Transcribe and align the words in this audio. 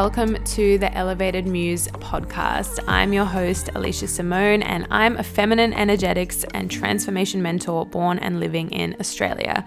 Welcome 0.00 0.44
to 0.44 0.78
the 0.78 0.96
Elevated 0.96 1.48
Muse 1.48 1.88
podcast. 1.88 2.78
I'm 2.86 3.12
your 3.12 3.24
host, 3.24 3.66
Aleesha 3.74 4.06
Simone, 4.06 4.62
and 4.62 4.86
I'm 4.92 5.16
a 5.16 5.24
feminine 5.24 5.72
energetics 5.72 6.44
and 6.54 6.70
transformation 6.70 7.42
mentor 7.42 7.84
born 7.84 8.20
and 8.20 8.38
living 8.38 8.70
in 8.70 8.94
Australia. 9.00 9.64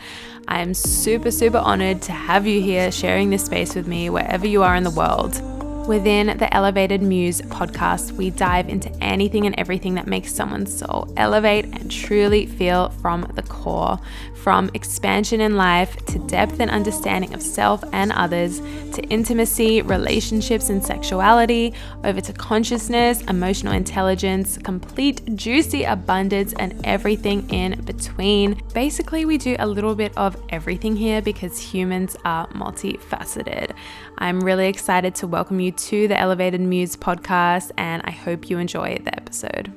I'm 0.48 0.73
super, 0.73 1.31
super 1.31 1.58
honored 1.58 2.02
to 2.03 2.13
have 2.13 2.48
you 2.48 2.62
here 2.62 2.94
sharing 2.94 3.30
this 3.30 3.44
space 3.44 3.75
with 3.75 3.88
me 3.88 4.09
wherever 4.09 4.48
you 4.48 4.63
are 4.63 4.73
in 4.73 4.86
the 4.86 4.91
world. 4.91 5.50
Within 5.88 6.38
the 6.38 6.53
Elevated 6.53 7.02
Muse 7.02 7.41
podcast, 7.41 8.12
we 8.12 8.30
dive 8.30 8.70
into 8.70 8.89
anything 9.03 9.45
and 9.45 9.55
everything 9.58 9.95
that 9.95 10.05
makes 10.05 10.34
someone's 10.34 10.77
soul 10.77 11.12
elevate 11.17 11.66
and 11.66 11.89
truly 11.89 12.45
feel 12.45 12.89
from 13.02 13.30
the 13.34 13.41
core. 13.41 13.99
From 14.36 14.72
expansion 14.73 15.39
in 15.39 15.55
life 15.55 16.03
to 16.08 16.17
depth 16.20 16.59
and 16.59 16.72
understanding 16.72 17.34
of 17.36 17.44
self 17.44 17.84
and 17.94 18.12
others, 18.12 18.59
to 18.94 19.03
intimacy, 19.03 19.84
relationships, 19.84 20.70
and 20.70 20.84
sexuality, 20.84 21.75
over 22.03 22.22
to 22.22 22.34
consciousness, 22.34 23.22
emotional 23.22 23.73
intelligence, 23.73 24.58
complete 24.58 25.36
juicy 25.36 25.84
abundance, 25.84 26.53
and 26.53 26.80
everything 26.86 27.48
in 27.52 27.80
between. 27.81 28.59
Basically, 28.73 29.25
we 29.25 29.38
do 29.38 29.55
a 29.59 29.67
little 29.67 29.94
bit 29.94 30.11
of 30.17 30.36
everything 30.50 30.95
here 30.95 31.22
because 31.22 31.59
humans 31.59 32.17
are 32.25 32.48
multifaceted. 32.48 33.75
I'm 34.17 34.42
really 34.42 34.67
excited 34.67 35.14
to 35.16 35.27
welcome 35.27 35.59
you 35.59 35.70
to 35.72 36.08
the 36.08 36.19
Elevated 36.19 36.61
Muse 36.61 36.95
podcast, 36.95 37.72
and 37.77 38.02
I 38.05 38.11
hope 38.11 38.50
you 38.50 38.58
enjoy 38.58 39.00
the 39.03 39.16
episode. 39.16 39.73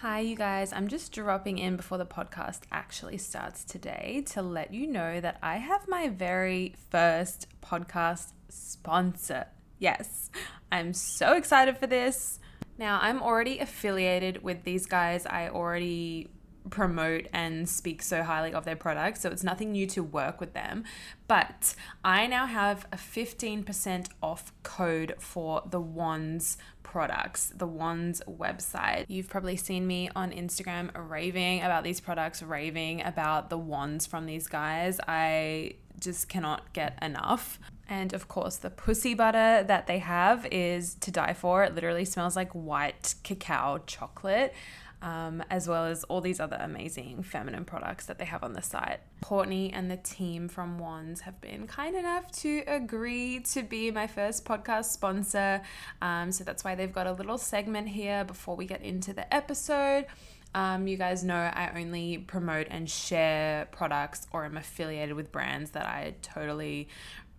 Hi, 0.00 0.20
you 0.20 0.36
guys. 0.36 0.72
I'm 0.72 0.88
just 0.88 1.12
dropping 1.12 1.58
in 1.58 1.76
before 1.76 1.98
the 1.98 2.06
podcast 2.06 2.60
actually 2.70 3.18
starts 3.18 3.64
today 3.64 4.22
to 4.26 4.40
let 4.40 4.72
you 4.72 4.86
know 4.86 5.20
that 5.20 5.38
I 5.42 5.56
have 5.56 5.88
my 5.88 6.08
very 6.08 6.74
first 6.90 7.48
podcast 7.60 8.28
sponsor. 8.48 9.46
Yes, 9.78 10.30
I'm 10.70 10.92
so 10.92 11.34
excited 11.34 11.76
for 11.76 11.86
this. 11.86 12.38
Now, 12.78 12.98
I'm 13.00 13.22
already 13.22 13.58
affiliated 13.58 14.42
with 14.42 14.64
these 14.64 14.86
guys. 14.86 15.26
I 15.26 15.48
already 15.48 16.28
promote 16.70 17.28
and 17.32 17.68
speak 17.68 18.02
so 18.02 18.22
highly 18.22 18.52
of 18.52 18.64
their 18.64 18.76
products, 18.76 19.20
so 19.20 19.30
it's 19.30 19.44
nothing 19.44 19.72
new 19.72 19.86
to 19.86 20.02
work 20.02 20.40
with 20.40 20.52
them. 20.52 20.84
But 21.28 21.74
I 22.04 22.26
now 22.26 22.46
have 22.46 22.86
a 22.92 22.96
15% 22.96 24.08
off 24.22 24.52
code 24.62 25.14
for 25.18 25.62
the 25.68 25.80
Waands 25.80 26.58
products, 26.82 27.52
the 27.54 27.66
Waands 27.66 28.22
website. 28.28 29.04
You've 29.08 29.28
probably 29.28 29.56
seen 29.56 29.86
me 29.86 30.08
on 30.14 30.32
Instagram 30.32 30.90
raving 30.94 31.62
about 31.62 31.84
these 31.84 32.00
products, 32.00 32.42
raving 32.42 33.02
about 33.02 33.50
the 33.50 33.58
wands 33.58 34.06
from 34.06 34.26
these 34.26 34.46
guys. 34.46 35.00
I 35.06 35.74
just 35.98 36.28
cannot 36.28 36.72
get 36.72 36.98
enough. 37.02 37.58
And 37.88 38.12
of 38.12 38.28
course, 38.28 38.56
the 38.56 38.70
pussy 38.70 39.14
butter 39.14 39.62
that 39.62 39.86
they 39.86 39.98
have 39.98 40.46
is 40.50 40.94
to 40.96 41.10
die 41.10 41.34
for. 41.34 41.64
It 41.64 41.74
literally 41.74 42.04
smells 42.04 42.36
like 42.36 42.50
white 42.52 43.14
cacao 43.22 43.80
chocolate 43.86 44.54
um, 45.02 45.42
as 45.50 45.68
well 45.68 45.84
as 45.84 46.04
all 46.04 46.20
these 46.20 46.40
other 46.40 46.56
amazing 46.58 47.22
feminine 47.22 47.64
products 47.64 48.06
that 48.06 48.18
they 48.18 48.24
have 48.24 48.42
on 48.42 48.54
the 48.54 48.62
site. 48.62 49.00
Courtney 49.22 49.72
and 49.72 49.90
the 49.90 49.98
team 49.98 50.48
from 50.48 50.78
Waands 50.78 51.20
have 51.20 51.40
been 51.40 51.66
kind 51.66 51.94
enough 51.94 52.30
to 52.40 52.62
agree 52.66 53.40
to 53.40 53.62
be 53.62 53.90
my 53.90 54.06
first 54.06 54.44
podcast 54.44 54.86
sponsor. 54.86 55.60
Um, 56.00 56.32
so 56.32 56.44
that's 56.44 56.64
why 56.64 56.74
they've 56.74 56.92
got 56.92 57.06
a 57.06 57.12
little 57.12 57.38
segment 57.38 57.88
here 57.88 58.24
before 58.24 58.56
we 58.56 58.66
get 58.66 58.82
into 58.82 59.12
the 59.12 59.32
episode. 59.32 60.06
Um, 60.54 60.86
you 60.86 60.96
guys 60.96 61.22
know 61.22 61.36
I 61.36 61.70
only 61.76 62.16
promote 62.16 62.68
and 62.70 62.88
share 62.88 63.68
products 63.72 64.26
or 64.32 64.46
am 64.46 64.56
affiliated 64.56 65.14
with 65.14 65.30
brands 65.30 65.72
that 65.72 65.84
I 65.84 66.14
totally 66.22 66.88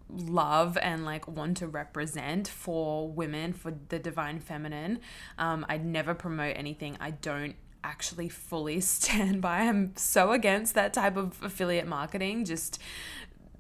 love 0.10 0.78
and 0.82 1.04
like 1.06 1.28
want 1.28 1.58
to 1.58 1.68
represent 1.68 2.48
for 2.48 3.10
women 3.10 3.52
for 3.52 3.74
the 3.90 4.00
divine 4.00 4.40
feminine 4.40 5.00
um, 5.38 5.66
i'd 5.68 5.86
never 5.86 6.14
promote 6.14 6.56
anything 6.56 6.96
i 7.02 7.12
don't 7.12 7.56
actually 7.88 8.30
fully 8.30 8.80
stand 8.96 9.42
by. 9.42 9.60
I'm 9.62 9.96
so 9.96 10.32
against 10.32 10.76
that 10.76 10.94
type 10.94 11.18
of 11.18 11.42
affiliate 11.42 11.88
marketing 11.88 12.46
just 12.46 12.80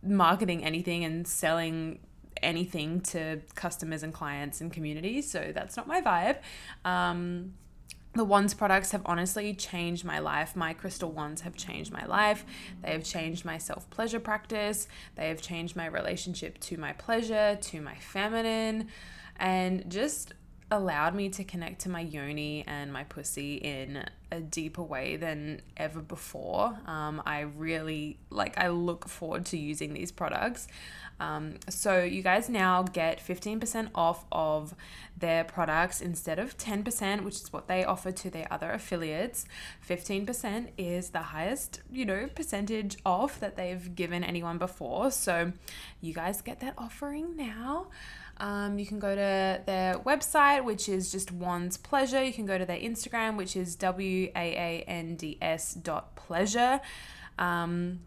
marketing 0.04 0.64
anything 0.64 1.04
and 1.04 1.28
selling 1.28 2.00
anything 2.44 3.02
to 3.02 3.42
customers 3.56 4.04
and 4.04 4.14
clients 4.14 4.62
and 4.62 4.72
communities 4.72 5.30
so 5.30 5.52
that's 5.54 5.76
not 5.76 5.88
my 5.88 6.02
vibe. 6.02 6.38
Um, 6.86 7.54
the 8.18 8.26
wands 8.26 8.54
products 8.54 8.92
have 8.92 9.02
honestly 9.06 9.54
changed 9.54 10.04
my 10.04 10.20
life. 10.20 10.56
My 10.56 10.74
crystal 10.74 11.12
wands 11.12 11.42
have 11.42 11.56
changed 11.56 11.92
my 11.92 12.06
life. 12.06 12.46
They 12.82 12.92
have 12.92 13.04
changed 13.04 13.46
my 13.46 13.58
self 13.58 13.90
pleasure 13.90 14.20
practice. 14.20 14.88
They 15.16 15.30
have 15.30 15.42
changed 15.42 15.76
my 15.76 15.86
relationship 15.86 16.60
to 16.62 16.78
my 16.78 16.94
pleasure, 16.94 17.58
to 17.62 17.82
my 17.82 17.96
feminine, 17.96 18.88
and 19.38 19.90
just 19.90 20.34
allowed 20.70 21.16
me 21.16 21.30
to 21.30 21.44
connect 21.44 21.82
to 21.82 21.90
my 21.90 22.02
yoni 22.02 22.64
and 22.68 22.92
my 22.92 23.04
pussy 23.06 23.56
in 23.56 24.04
a 24.32 24.42
deeper 24.42 24.84
way 24.84 25.16
than 25.16 25.62
ever 25.78 26.02
before. 26.02 26.78
Um, 26.86 27.22
I 27.26 27.42
really 27.42 28.18
like, 28.30 28.58
I 28.58 28.68
look 28.70 29.08
forward 29.08 29.46
to 29.48 29.58
using 29.58 29.94
these 29.94 30.12
products. 30.12 30.68
Um, 31.20 31.56
so 31.70 32.04
you 32.04 32.22
guys 32.22 32.48
now 32.50 32.84
get 32.84 33.20
15% 33.26 33.90
off 33.96 34.26
of 34.32 34.76
their 35.18 35.44
products 35.44 36.02
instead 36.02 36.38
of 36.38 36.58
10%, 36.58 37.24
which 37.24 37.36
is 37.36 37.54
what 37.54 37.68
they 37.68 37.84
offer 37.84 38.12
to 38.12 38.30
their 38.30 38.48
other 38.52 38.72
affiliates. 38.72 39.46
15% 39.88 40.68
is 40.78 41.10
the 41.10 41.20
highest, 41.20 41.82
you 41.92 42.06
know, 42.06 42.28
percentage 42.36 42.98
off 43.06 43.40
that 43.40 43.56
they've 43.56 43.96
given 43.96 44.24
anyone 44.24 44.58
before. 44.58 45.10
So 45.10 45.54
you 46.02 46.14
guys 46.14 46.42
get 46.42 46.60
that 46.60 46.76
offering 46.78 47.36
now. 47.36 47.88
Um, 48.40 48.78
you 48.78 48.86
can 48.86 49.00
go 49.00 49.16
to 49.16 49.62
their 49.66 49.96
website, 50.06 50.64
which 50.64 50.88
is 50.88 51.12
just 51.12 51.32
Waands 51.32 51.78
Pleasure. 51.78 52.24
You 52.24 52.34
can 52.34 52.46
go 52.46 52.58
to 52.58 52.66
their 52.66 52.78
Instagram, 52.78 53.36
which 53.36 53.56
is 53.56 53.76
W 53.76 54.32
A 54.36 54.40
A 54.40 54.84
N 54.88 55.16
D 55.16 55.38
S 55.42 55.74
dot 55.74 56.16
pleasure. 56.16 56.80
Um, 57.40 58.00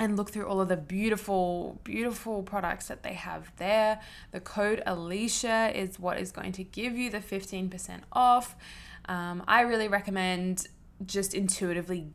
and 0.00 0.16
look 0.16 0.30
through 0.30 0.46
all 0.46 0.62
of 0.62 0.68
the 0.68 0.78
beautiful, 0.78 1.78
beautiful 1.84 2.42
products 2.42 2.88
that 2.88 3.02
they 3.02 3.12
have 3.12 3.52
there. 3.58 4.00
The 4.30 4.40
code 4.40 4.82
Alicia 4.86 5.70
is 5.74 6.00
what 6.00 6.18
is 6.18 6.32
going 6.32 6.52
to 6.52 6.64
give 6.64 6.96
you 6.96 7.10
the 7.10 7.18
15% 7.18 8.00
off. 8.10 8.56
Um, 9.04 9.44
I 9.46 9.60
really 9.60 9.88
recommend 9.88 10.68
just 11.04 11.34
intuitively 11.34 12.08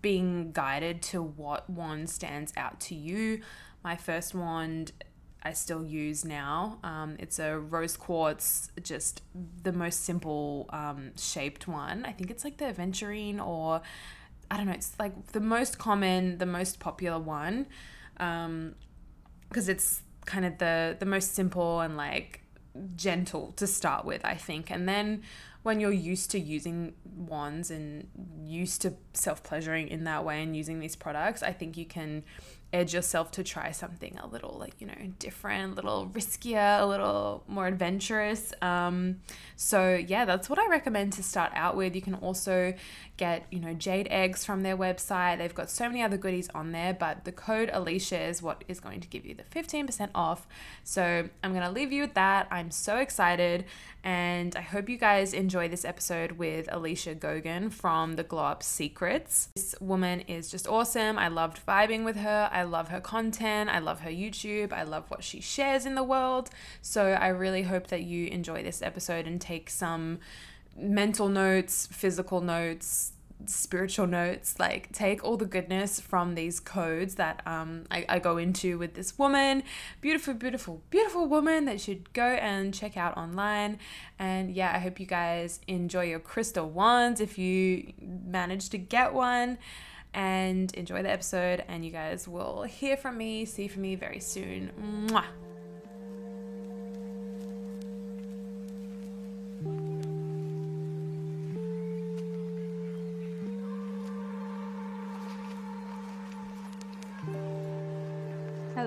being 0.00 0.52
guided 0.52 1.02
to 1.02 1.20
what 1.20 1.68
wand 1.68 2.08
stands 2.08 2.52
out 2.56 2.78
to 2.80 2.94
you. 2.94 3.40
My 3.82 3.96
first 3.96 4.32
wand 4.32 4.92
I 5.42 5.52
still 5.52 5.84
use 5.84 6.24
now. 6.24 6.78
Um, 6.84 7.16
it's 7.18 7.38
a 7.38 7.58
rose 7.58 7.96
quartz, 7.96 8.70
just 8.82 9.22
the 9.62 9.72
most 9.72 10.04
simple 10.04 10.66
um, 10.70 11.12
shaped 11.16 11.66
one. 11.66 12.04
I 12.04 12.12
think 12.12 12.30
it's 12.30 12.44
like 12.44 12.58
the 12.58 12.66
aventurine 12.66 13.44
or 13.44 13.80
I 14.50 14.56
don't 14.56 14.66
know, 14.66 14.72
it's 14.72 14.94
like 14.98 15.28
the 15.28 15.40
most 15.40 15.78
common, 15.78 16.38
the 16.38 16.46
most 16.46 16.80
popular 16.80 17.18
one. 17.18 17.66
Um, 18.18 18.74
because 19.48 19.68
it's 19.68 20.02
kind 20.26 20.44
of 20.44 20.58
the 20.58 20.96
the 20.98 21.06
most 21.06 21.34
simple 21.34 21.80
and 21.80 21.96
like 21.96 22.42
gentle 22.94 23.52
to 23.52 23.66
start 23.66 24.04
with, 24.04 24.24
I 24.24 24.34
think. 24.34 24.70
And 24.70 24.88
then 24.88 25.22
when 25.62 25.80
you're 25.80 25.92
used 25.92 26.30
to 26.30 26.38
using 26.38 26.94
wands 27.04 27.70
and 27.70 28.08
used 28.44 28.82
to 28.82 28.94
self-pleasuring 29.12 29.88
in 29.88 30.04
that 30.04 30.24
way 30.24 30.42
and 30.42 30.56
using 30.56 30.80
these 30.80 30.96
products, 30.96 31.42
I 31.42 31.52
think 31.52 31.76
you 31.76 31.84
can 31.84 32.22
edge 32.72 32.94
yourself 32.94 33.30
to 33.32 33.42
try 33.42 33.70
something 33.72 34.18
a 34.18 34.26
little 34.26 34.56
like 34.58 34.74
you 34.78 34.86
know 34.86 34.94
different 35.18 35.72
a 35.72 35.74
little 35.74 36.08
riskier 36.08 36.80
a 36.80 36.86
little 36.86 37.42
more 37.48 37.66
adventurous. 37.66 38.52
Um, 38.62 39.20
so 39.56 39.94
yeah 39.94 40.24
that's 40.24 40.48
what 40.48 40.58
i 40.58 40.66
recommend 40.68 41.12
to 41.14 41.22
start 41.22 41.52
out 41.54 41.76
with. 41.76 41.94
You 41.94 42.02
can 42.02 42.14
also 42.14 42.74
get 43.20 43.44
you 43.50 43.60
know 43.60 43.74
jade 43.74 44.08
eggs 44.10 44.46
from 44.46 44.62
their 44.62 44.76
website 44.76 45.36
they've 45.36 45.54
got 45.54 45.68
so 45.68 45.86
many 45.86 46.02
other 46.02 46.16
goodies 46.16 46.48
on 46.54 46.72
there 46.72 46.94
but 46.94 47.24
the 47.26 47.30
code 47.30 47.68
alicia 47.74 48.18
is 48.18 48.40
what 48.40 48.64
is 48.66 48.80
going 48.80 48.98
to 48.98 49.06
give 49.08 49.26
you 49.26 49.34
the 49.34 49.42
15% 49.42 50.08
off 50.14 50.48
so 50.84 51.28
i'm 51.44 51.52
going 51.52 51.64
to 51.64 51.70
leave 51.70 51.92
you 51.92 52.00
with 52.02 52.14
that 52.14 52.48
i'm 52.50 52.70
so 52.70 52.96
excited 52.96 53.66
and 54.02 54.56
I 54.56 54.62
hope 54.62 54.88
you 54.88 54.96
guys 54.96 55.34
enjoy 55.34 55.68
this 55.68 55.84
episode 55.84 56.32
with 56.32 56.68
Elicia 56.68 57.14
Gogan 57.14 57.70
from 57.70 58.14
the 58.14 58.22
Glow 58.22 58.44
Up 58.44 58.62
Secrets. 58.62 59.50
This 59.54 59.74
woman 59.78 60.20
is 60.20 60.50
just 60.50 60.66
awesome. 60.66 61.18
I 61.18 61.28
loved 61.28 61.64
vibing 61.66 62.04
with 62.04 62.16
her. 62.16 62.48
I 62.50 62.62
love 62.62 62.88
her 62.88 63.00
content. 63.00 63.68
I 63.68 63.78
love 63.78 64.00
her 64.00 64.10
YouTube. 64.10 64.72
I 64.72 64.84
love 64.84 65.10
what 65.10 65.22
she 65.22 65.42
shares 65.42 65.84
in 65.84 65.96
the 65.96 66.02
world. 66.02 66.48
So 66.80 67.08
I 67.08 67.28
really 67.28 67.62
hope 67.62 67.88
that 67.88 68.02
you 68.02 68.28
enjoy 68.28 68.62
this 68.62 68.80
episode 68.80 69.26
and 69.26 69.38
take 69.38 69.68
some 69.68 70.20
mental 70.80 71.28
notes, 71.28 71.86
physical 71.86 72.40
notes, 72.40 73.12
spiritual 73.46 74.06
notes. 74.06 74.58
Like, 74.58 74.92
take 74.92 75.24
all 75.24 75.36
the 75.36 75.46
goodness 75.46 76.00
from 76.00 76.34
these 76.34 76.60
codes 76.60 77.16
that 77.16 77.42
um, 77.46 77.84
I, 77.90 78.04
I 78.08 78.18
go 78.18 78.36
into 78.36 78.78
with 78.78 78.94
this 78.94 79.18
woman. 79.18 79.62
Beautiful, 80.00 80.34
beautiful, 80.34 80.82
beautiful 80.90 81.26
woman 81.26 81.64
that 81.66 81.80
should 81.80 82.12
go 82.12 82.24
and 82.24 82.74
check 82.74 82.96
out 82.96 83.16
online. 83.16 83.78
And 84.18 84.50
yeah, 84.50 84.72
I 84.74 84.78
hope 84.78 85.00
you 85.00 85.06
guys 85.06 85.60
enjoy 85.66 86.04
your 86.04 86.20
crystal 86.20 86.68
wands 86.68 87.20
if 87.20 87.38
you 87.38 87.92
manage 88.00 88.70
to 88.70 88.78
get 88.78 89.12
one. 89.12 89.58
And 90.12 90.74
enjoy 90.74 91.04
the 91.04 91.10
episode, 91.10 91.62
and 91.68 91.84
you 91.84 91.92
guys 91.92 92.26
will 92.26 92.64
hear 92.64 92.96
from 92.96 93.16
me, 93.16 93.44
see 93.44 93.68
from 93.68 93.82
me 93.82 93.94
very 93.94 94.18
soon. 94.18 94.72
Mwah. 95.08 95.49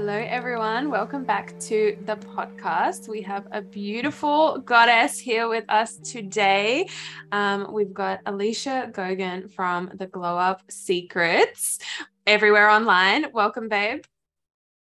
Hello, 0.06 0.20
everyone. 0.20 0.90
Welcome 0.90 1.24
back 1.24 1.58
to 1.62 1.98
the 2.04 2.18
podcast. 2.18 3.08
We 3.08 3.22
have 3.22 3.48
a 3.54 3.62
beautiful 3.62 4.58
goddess 4.58 5.18
here 5.18 5.48
with 5.48 5.64
us 5.70 5.96
today. 5.96 6.90
Um, 7.32 7.72
we've 7.72 7.94
got 7.94 8.22
Elicia 8.26 8.92
Gogan 8.92 9.50
from 9.50 9.92
the 9.94 10.08
Glow 10.08 10.38
Up 10.38 10.62
Secrets 10.70 11.80
everywhere 12.28 12.70
online. 12.70 13.28
Welcome, 13.32 13.70
babe. 13.70 14.04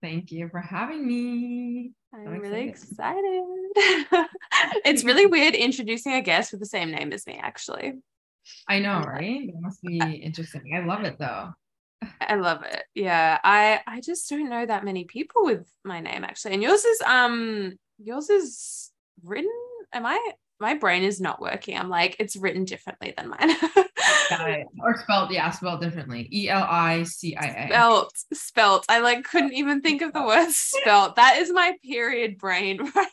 Thank 0.00 0.30
you 0.30 0.48
for 0.48 0.60
having 0.60 1.04
me. 1.04 1.90
I'm, 2.14 2.28
I'm 2.28 2.38
really 2.38 2.68
excited. 2.68 3.42
it's 4.84 5.02
really 5.02 5.26
weird 5.26 5.56
introducing 5.56 6.12
a 6.12 6.22
guest 6.22 6.52
with 6.52 6.60
the 6.60 6.66
same 6.66 6.92
name 6.92 7.12
as 7.12 7.26
me, 7.26 7.36
actually. 7.42 7.94
I 8.68 8.78
know, 8.78 9.00
right? 9.00 9.48
It 9.48 9.60
must 9.60 9.82
be 9.82 9.98
interesting. 9.98 10.72
I 10.72 10.86
love 10.86 11.02
it 11.02 11.18
though. 11.18 11.52
I 12.20 12.36
love 12.36 12.62
it. 12.62 12.84
Yeah. 12.94 13.38
I 13.42 13.80
I 13.86 14.00
just 14.00 14.28
don't 14.28 14.48
know 14.48 14.64
that 14.64 14.84
many 14.84 15.04
people 15.04 15.44
with 15.44 15.66
my 15.84 16.00
name 16.00 16.24
actually. 16.24 16.54
And 16.54 16.62
yours 16.62 16.84
is 16.84 17.00
um 17.02 17.72
yours 17.98 18.30
is 18.30 18.90
written 19.22 19.50
am 19.92 20.06
I 20.06 20.32
my 20.60 20.74
brain 20.74 21.02
is 21.02 21.20
not 21.20 21.40
working. 21.40 21.76
I'm 21.76 21.88
like 21.88 22.16
it's 22.18 22.36
written 22.36 22.64
differently 22.64 23.14
than 23.16 23.30
mine. 23.30 23.56
or 24.80 24.96
spelled 24.98 25.30
yeah, 25.30 25.50
spelled 25.50 25.80
differently. 25.80 26.28
E 26.32 26.48
L 26.48 26.66
I 26.68 27.02
C 27.02 27.36
I 27.36 27.46
A. 27.46 27.68
Spelt 27.68 28.12
spelt. 28.32 28.86
I 28.88 29.00
like 29.00 29.24
couldn't 29.24 29.54
even 29.54 29.80
think 29.80 30.02
of 30.02 30.12
the 30.12 30.22
word 30.22 30.50
spelt. 30.50 31.16
That 31.16 31.38
is 31.38 31.50
my 31.50 31.76
period 31.84 32.38
brain 32.38 32.78
right 32.94 33.08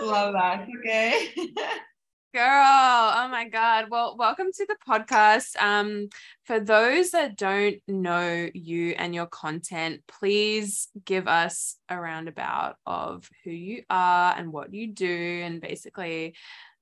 now. 0.00 0.06
Love 0.06 0.32
that. 0.34 0.66
Okay. 0.78 1.34
Girl, 2.36 2.44
oh 2.44 3.28
my 3.30 3.48
God. 3.48 3.86
Well, 3.88 4.14
welcome 4.18 4.48
to 4.52 4.66
the 4.66 4.76
podcast. 4.86 5.56
Um, 5.58 6.10
for 6.44 6.60
those 6.60 7.12
that 7.12 7.34
don't 7.34 7.76
know 7.88 8.50
you 8.52 8.90
and 8.90 9.14
your 9.14 9.24
content, 9.24 10.02
please 10.06 10.88
give 11.06 11.28
us 11.28 11.78
a 11.88 11.98
roundabout 11.98 12.76
of 12.84 13.26
who 13.42 13.52
you 13.52 13.84
are 13.88 14.34
and 14.36 14.52
what 14.52 14.74
you 14.74 14.88
do. 14.88 15.40
And 15.44 15.62
basically, 15.62 16.34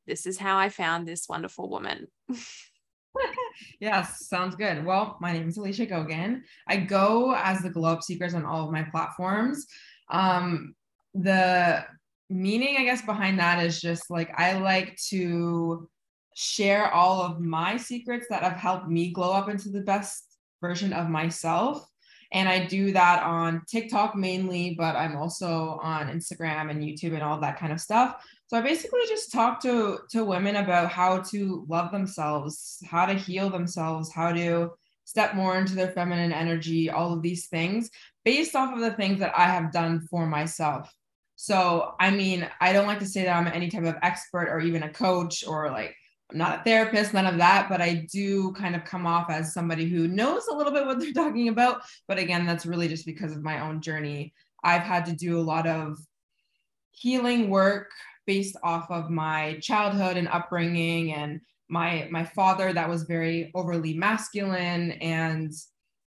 this 0.08 0.26
is 0.26 0.38
how 0.38 0.58
I 0.58 0.70
found 0.70 1.06
this 1.06 1.28
wonderful 1.28 1.70
woman. 1.70 2.08
yes, 3.78 4.26
sounds 4.26 4.56
good. 4.56 4.84
Well, 4.84 5.18
my 5.20 5.32
name 5.32 5.48
is 5.48 5.56
Elicia 5.56 5.88
Gogan. 5.88 6.40
I 6.66 6.78
go 6.78 7.32
as 7.32 7.62
the 7.62 7.70
Glow 7.70 7.92
Up 7.92 8.02
Secrets 8.02 8.34
on 8.34 8.44
all 8.44 8.66
of 8.66 8.72
my 8.72 8.82
platforms. 8.82 9.68
Um, 10.10 10.74
the 11.14 11.84
meaning, 12.30 12.76
I 12.78 12.84
guess, 12.84 13.02
behind 13.02 13.38
that 13.38 13.64
is 13.64 13.80
just 13.80 14.10
like 14.10 14.32
I 14.38 14.58
like 14.58 14.96
to 15.08 15.88
share 16.34 16.90
all 16.90 17.22
of 17.22 17.40
my 17.40 17.76
secrets 17.76 18.26
that 18.30 18.42
have 18.42 18.56
helped 18.56 18.88
me 18.88 19.12
glow 19.12 19.32
up 19.32 19.48
into 19.48 19.68
the 19.68 19.82
best 19.82 20.24
version 20.60 20.92
of 20.92 21.08
myself. 21.08 21.88
And 22.32 22.48
I 22.48 22.66
do 22.66 22.92
that 22.92 23.22
on 23.22 23.62
TikTok 23.68 24.16
mainly, 24.16 24.74
but 24.76 24.96
I'm 24.96 25.16
also 25.16 25.78
on 25.82 26.08
Instagram 26.08 26.70
and 26.70 26.82
YouTube 26.82 27.14
and 27.14 27.22
all 27.22 27.38
that 27.40 27.58
kind 27.58 27.72
of 27.72 27.80
stuff. 27.80 28.16
So 28.48 28.58
I 28.58 28.60
basically 28.60 29.00
just 29.08 29.30
talk 29.30 29.62
to 29.62 30.00
to 30.10 30.24
women 30.24 30.56
about 30.56 30.90
how 30.90 31.18
to 31.30 31.64
love 31.68 31.92
themselves, 31.92 32.82
how 32.86 33.06
to 33.06 33.14
heal 33.14 33.50
themselves, 33.50 34.12
how 34.12 34.32
to 34.32 34.70
step 35.04 35.34
more 35.34 35.58
into 35.58 35.74
their 35.74 35.92
feminine 35.92 36.32
energy, 36.32 36.90
all 36.90 37.12
of 37.12 37.22
these 37.22 37.46
things 37.46 37.90
based 38.24 38.56
off 38.56 38.74
of 38.74 38.80
the 38.80 38.94
things 38.94 39.20
that 39.20 39.36
I 39.36 39.44
have 39.44 39.70
done 39.70 40.00
for 40.10 40.26
myself. 40.26 40.92
So, 41.44 41.94
I 42.00 42.08
mean, 42.08 42.48
I 42.62 42.72
don't 42.72 42.86
like 42.86 43.00
to 43.00 43.06
say 43.06 43.24
that 43.24 43.36
I'm 43.36 43.46
any 43.48 43.68
type 43.68 43.84
of 43.84 43.96
expert 44.00 44.48
or 44.48 44.60
even 44.60 44.84
a 44.84 44.88
coach 44.88 45.46
or 45.46 45.70
like 45.70 45.94
I'm 46.32 46.38
not 46.38 46.60
a 46.60 46.64
therapist, 46.64 47.12
none 47.12 47.26
of 47.26 47.36
that, 47.36 47.68
but 47.68 47.82
I 47.82 48.06
do 48.10 48.52
kind 48.52 48.74
of 48.74 48.86
come 48.86 49.06
off 49.06 49.28
as 49.28 49.52
somebody 49.52 49.86
who 49.86 50.08
knows 50.08 50.46
a 50.46 50.56
little 50.56 50.72
bit 50.72 50.86
what 50.86 51.00
they're 51.00 51.12
talking 51.12 51.48
about. 51.48 51.82
But 52.08 52.16
again, 52.16 52.46
that's 52.46 52.64
really 52.64 52.88
just 52.88 53.04
because 53.04 53.32
of 53.32 53.42
my 53.42 53.60
own 53.60 53.82
journey. 53.82 54.32
I've 54.64 54.84
had 54.84 55.04
to 55.04 55.12
do 55.12 55.38
a 55.38 55.44
lot 55.44 55.66
of 55.66 55.98
healing 56.92 57.50
work 57.50 57.90
based 58.26 58.56
off 58.62 58.90
of 58.90 59.10
my 59.10 59.58
childhood 59.60 60.16
and 60.16 60.28
upbringing 60.28 61.12
and 61.12 61.42
my 61.68 62.08
my 62.10 62.24
father 62.24 62.72
that 62.72 62.88
was 62.88 63.02
very 63.02 63.50
overly 63.54 63.92
masculine 63.92 64.92
and 64.92 65.52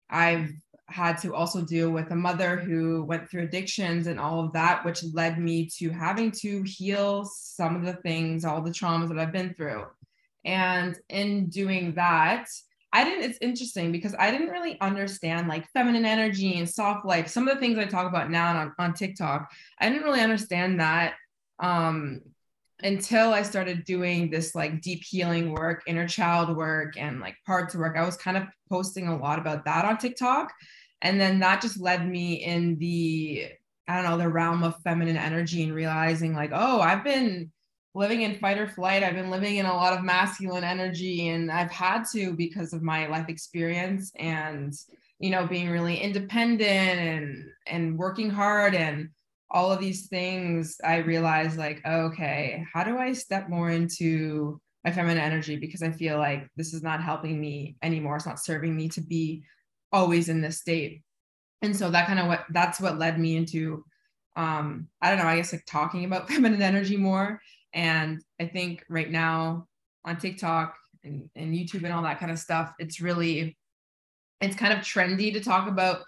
I've 0.10 0.54
had 0.95 1.18
to 1.18 1.36
also 1.36 1.62
deal 1.62 1.89
with 1.92 2.09
a 2.12 2.15
mother 2.15 2.56
who 2.56 3.03
went 3.03 3.30
through 3.30 3.44
addictions 3.44 4.07
and 4.07 4.18
all 4.18 4.39
of 4.39 4.53
that, 4.53 4.86
which 4.86 5.03
led 5.13 5.38
me 5.38 5.65
to 5.77 5.89
having 5.89 6.31
to 6.31 6.63
heal 6.63 7.25
some 7.25 7.75
of 7.75 7.83
the 7.83 8.00
things, 8.01 8.45
all 8.45 8.62
the 8.62 8.71
traumas 8.71 9.09
that 9.09 9.19
I've 9.19 9.33
been 9.33 9.53
through. 9.53 9.86
And 10.45 10.97
in 11.09 11.47
doing 11.50 11.95
that, 11.95 12.47
I 12.94 13.03
didn't, 13.03 13.25
it's 13.30 13.39
interesting 13.42 13.92
because 13.92 14.15
I 14.18 14.31
didn't 14.31 14.51
really 14.51 14.80
understand 14.80 15.50
like 15.50 15.69
feminine 15.74 16.06
energy 16.06 16.57
and 16.57 16.69
soft 16.69 17.06
life. 17.06 17.27
Some 17.27 17.45
of 17.45 17.53
the 17.53 17.59
things 17.59 17.77
I 17.77 17.83
talk 17.83 18.07
about 18.07 18.31
now 18.31 18.57
on, 18.57 18.74
on 18.80 18.94
TikTok, 18.94 19.51
I 19.81 19.89
didn't 19.89 20.06
really 20.06 20.21
understand 20.21 20.80
that 20.80 21.15
um, 21.59 22.21
until 22.83 23.33
I 23.33 23.42
started 23.42 23.83
doing 23.83 24.30
this 24.30 24.56
like 24.56 24.81
deep 24.81 25.03
healing 25.03 25.51
work, 25.51 25.83
inner 25.88 26.07
child 26.07 26.56
work, 26.56 26.95
and 26.97 27.19
like 27.19 27.36
parts 27.45 27.75
work, 27.75 27.97
I 27.97 28.06
was 28.06 28.15
kind 28.15 28.38
of 28.38 28.44
posting 28.69 29.09
a 29.09 29.18
lot 29.18 29.40
about 29.40 29.66
that 29.66 29.83
on 29.83 29.97
TikTok. 29.97 30.54
And 31.06 31.21
then 31.21 31.38
that 31.42 31.62
just 31.62 31.80
led 31.80 32.09
me 32.09 32.44
in 32.44 32.80
the, 32.80 33.50
I 33.88 33.95
don't 33.95 34.06
know, 34.06 34.18
the 34.18 34.28
realm 34.28 34.64
of 34.64 34.81
feminine 34.81 35.18
energy 35.18 35.62
and 35.64 35.71
realizing 35.71 36.33
like, 36.33 36.50
oh, 36.52 36.81
I've 36.81 37.04
been 37.04 37.52
living 37.94 38.24
in 38.24 38.40
fight 38.40 38.57
or 38.57 38.68
flight. 38.68 39.04
I've 39.04 39.14
been 39.14 39.30
living 39.30 39.57
in 39.57 39.68
a 39.68 39.74
lot 39.76 39.94
of 39.95 40.04
masculine 40.04 40.64
energy 40.64 41.30
and 41.30 41.52
I've 41.52 41.69
had 41.69 42.06
to 42.14 42.33
because 42.33 42.74
of 42.74 42.81
my 42.81 43.06
life 43.06 43.30
experience 43.30 44.12
and, 44.16 44.74
you 45.19 45.30
know, 45.30 45.45
being 45.45 45.69
really 45.69 45.95
independent 45.95 46.64
and, 47.00 47.45
and 47.68 48.00
working 48.00 48.31
hard 48.31 48.74
and 48.74 49.09
all 49.52 49.71
of 49.71 49.80
these 49.80 50.07
things, 50.07 50.78
I 50.83 50.97
realized 50.97 51.56
like, 51.56 51.85
okay, 51.85 52.66
how 52.74 52.83
do 52.83 52.97
I 52.97 53.14
step 53.14 53.47
more 53.47 53.69
into 53.69 54.59
my 54.83 54.92
feminine 54.92 55.24
energy? 55.24 55.56
Because 55.56 55.83
I 55.83 55.92
feel 55.92 56.18
like 56.18 56.50
this 56.56 56.74
is 56.74 56.81
not 56.81 57.04
helping 57.04 57.40
me 57.40 57.76
anymore. 57.83 58.16
It's 58.16 58.26
not 58.26 58.40
serving 58.40 58.76
me 58.76 58.90
to 58.90 59.02
be 59.02 59.44
always 59.95 60.30
in 60.30 60.42
this 60.42 60.59
state. 60.59 61.02
And 61.61 61.75
so 61.75 61.90
that 61.90 62.06
kind 62.06 62.19
of 62.19 62.28
what 62.28 62.45
that's 62.49 62.80
what 62.80 62.99
led 62.99 63.19
me 63.19 63.37
into 63.37 63.83
um, 64.35 64.90
I 65.02 65.09
don't 65.09 65.19
know, 65.19 65.25
I 65.25 65.37
guess 65.37 65.54
like 65.54 65.66
talking 65.66 66.06
about 66.06 66.30
feminine 66.30 66.61
energy 66.61 66.97
more. 66.97 67.42
And 67.73 68.21
I 68.40 68.45
think 68.45 68.83
right 68.90 69.09
now 69.09 69.68
on 70.04 70.18
TikTok 70.18 70.75
and, 71.04 71.30
and 71.35 71.54
YouTube 71.54 71.83
and 71.83 71.94
all 71.94 72.04
that 72.04 72.19
kind 72.19 72.31
of 72.31 72.40
stuff, 72.40 72.73
it's 72.80 72.99
really 72.99 73.57
it's 74.42 74.56
kind 74.56 74.73
of 74.73 74.80
trendy 74.80 75.31
to 75.33 75.40
talk 75.40 75.68
about 75.68 76.02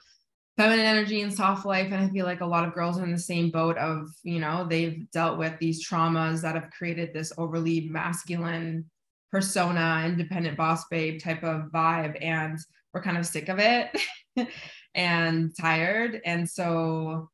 feminine 0.57 0.85
energy 0.85 1.21
and 1.21 1.33
soft 1.33 1.65
life 1.65 1.91
and 1.91 2.03
i 2.03 2.09
feel 2.09 2.25
like 2.25 2.41
a 2.41 2.45
lot 2.45 2.67
of 2.67 2.73
girls 2.73 2.99
are 2.99 3.05
in 3.05 3.11
the 3.11 3.19
same 3.19 3.49
boat 3.51 3.77
of 3.77 4.07
you 4.23 4.39
know 4.39 4.65
they've 4.67 5.09
dealt 5.11 5.37
with 5.37 5.57
these 5.59 5.87
traumas 5.87 6.41
that 6.41 6.55
have 6.55 6.69
created 6.71 7.13
this 7.13 7.31
overly 7.37 7.87
masculine 7.89 8.83
persona 9.31 10.03
independent 10.05 10.57
boss 10.57 10.85
babe 10.89 11.21
type 11.21 11.43
of 11.43 11.71
vibe 11.71 12.17
and 12.21 12.59
we're 12.97 13.03
kind 13.03 13.17
of 13.17 13.25
sick 13.25 13.49
of 13.49 13.59
it 13.59 13.95
and 14.95 15.55
tired 15.59 16.19
and 16.25 16.49
so 16.49 17.29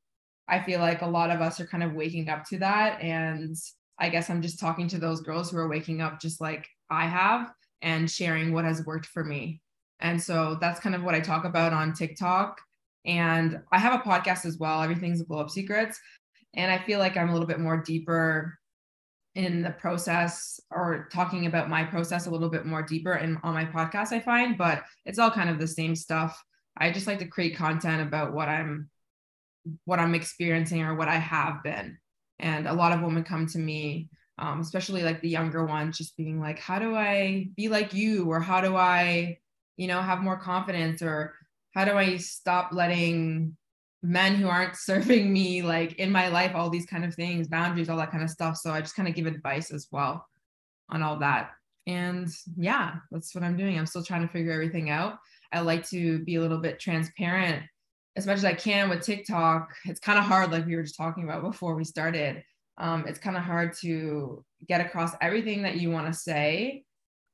i 0.48 0.60
feel 0.60 0.80
like 0.80 1.02
a 1.02 1.08
lot 1.08 1.30
of 1.30 1.42
us 1.42 1.60
are 1.60 1.68
kind 1.68 1.84
of 1.84 1.94
waking 1.94 2.28
up 2.30 2.44
to 2.44 2.58
that 2.58 3.02
and 3.02 3.56
i 4.00 4.10
guess 4.10 4.30
i'm 4.30 4.42
just 4.42 4.60
talking 4.60 4.88
to 4.88 4.98
those 4.98 5.22
girls 5.22 5.50
who 5.50 5.58
are 5.58 5.70
waking 5.70 6.02
up 6.02 6.20
just 6.20 6.42
like 6.42 6.68
i 6.90 7.06
have 7.06 7.52
and 7.82 8.12
sharing 8.12 8.52
what 8.52 8.66
has 8.66 8.86
worked 8.86 9.06
for 9.06 9.24
me 9.24 9.62
and 10.00 10.22
so 10.22 10.58
that's 10.60 10.80
kind 10.80 10.96
of 10.96 11.04
what 11.04 11.16
i 11.16 11.20
talk 11.20 11.46
about 11.46 11.72
on 11.72 11.94
tiktok 11.94 12.60
and 13.06 13.62
I 13.72 13.80
have 13.80 14.00
a 14.00 14.04
podcast 14.04 14.46
as 14.46 14.58
well. 14.58 14.82
Everything's 14.82 15.22
a 15.22 15.26
Glow 15.26 15.40
Up 15.40 15.50
Secrets. 15.50 16.00
And 16.54 16.72
I 16.72 16.78
feel 16.78 17.00
like 17.00 17.18
I'm 17.18 17.30
a 17.30 17.34
little 17.34 17.48
bit 17.48 17.60
more 17.60 17.78
deeper 17.78 18.58
in 19.36 19.62
the 19.62 19.72
process 19.72 20.60
or 20.70 21.10
talking 21.12 21.48
about 21.48 21.70
my 21.70 21.84
process 21.84 22.28
a 22.28 22.30
little 22.30 22.50
bit 22.50 22.66
more 22.66 22.84
deeper 22.84 23.16
in 23.16 23.38
on 23.44 23.54
my 23.54 23.66
podcast, 23.66 24.12
I 24.12 24.20
find, 24.20 24.58
but 24.58 24.84
it's 25.06 25.20
all 25.20 25.32
kind 25.32 25.50
of 25.50 25.60
the 25.60 25.68
same 25.68 25.96
stuff. 25.96 26.42
I 26.78 26.92
just 26.92 27.08
like 27.08 27.20
to 27.20 27.28
create 27.28 27.56
content 27.56 28.02
about 28.02 28.34
what 28.34 28.50
I'm 28.50 28.90
what 29.86 30.00
I'm 30.00 30.14
experiencing 30.14 30.82
or 30.82 30.96
what 30.96 31.08
I 31.08 31.16
have 31.16 31.64
been. 31.64 31.98
And 32.40 32.68
a 32.68 32.74
lot 32.74 32.92
of 32.92 33.02
women 33.02 33.24
come 33.24 33.48
to 33.48 33.60
me 33.60 34.10
um, 34.38 34.62
especially 34.62 35.04
like 35.04 35.22
the 35.22 35.30
younger 35.30 35.66
ones, 35.66 35.98
just 35.98 36.18
being 36.18 36.40
like, 36.40 36.60
how 36.60 36.80
do 36.80 36.96
I 36.96 37.50
be 37.56 37.70
like 37.70 37.94
you? 37.94 38.32
Or 38.32 38.40
how 38.40 38.62
do 38.62 38.76
I, 38.76 39.38
you 39.78 39.88
know, 39.88 40.02
have 40.02 40.22
more 40.22 40.38
confidence? 40.38 41.02
Or 41.02 41.36
how 41.74 41.86
do 41.86 41.94
I 41.94 42.18
stop 42.18 42.72
letting 42.72 43.56
men 44.04 44.36
who 44.36 44.48
aren't 44.48 44.76
serving 44.90 45.32
me 45.32 45.62
like 45.62 45.94
in 45.94 46.12
my 46.12 46.28
life, 46.28 46.52
all 46.54 46.70
these 46.70 46.86
kind 46.86 47.06
of 47.06 47.16
things, 47.16 47.48
boundaries, 47.48 47.90
all 47.90 47.98
that 47.98 48.12
kind 48.12 48.24
of 48.24 48.30
stuff. 48.30 48.58
So 48.58 48.72
I 48.72 48.82
just 48.82 48.96
kind 48.96 49.10
of 49.10 49.16
give 49.16 49.26
advice 49.26 49.72
as 49.72 49.88
well 49.92 50.28
on 50.90 51.02
all 51.02 51.18
that. 51.20 51.52
And 51.88 52.30
yeah, 52.56 52.96
that's 53.12 53.34
what 53.34 53.44
I'm 53.44 53.58
doing. 53.58 53.78
I'm 53.78 53.86
still 53.86 54.04
trying 54.04 54.22
to 54.22 54.32
figure 54.32 54.52
everything 54.52 54.90
out. 54.90 55.18
I 55.52 55.60
like 55.62 55.88
to 55.90 56.20
be 56.20 56.36
a 56.36 56.42
little 56.42 56.60
bit 56.60 56.80
transparent 56.80 57.64
as 58.16 58.28
much 58.28 58.38
as 58.38 58.46
I 58.46 58.54
can 58.54 58.90
with 58.90 59.02
TikTok. 59.02 59.74
It's 59.86 60.00
kind 60.00 60.20
of 60.20 60.26
hard, 60.26 60.52
like 60.52 60.66
we 60.66 60.76
were 60.76 60.84
just 60.84 60.98
talking 60.98 61.24
about 61.24 61.44
before 61.44 61.76
we 61.76 61.84
started. 61.84 62.44
Um, 62.78 63.06
it's 63.08 63.20
kind 63.20 63.38
of 63.38 63.44
hard 63.44 63.74
to 63.82 64.44
get 64.68 64.82
across 64.82 65.12
everything 65.22 65.64
that 65.64 65.78
you 65.78 65.92
want 65.92 66.08
to 66.08 66.14
say 66.14 66.84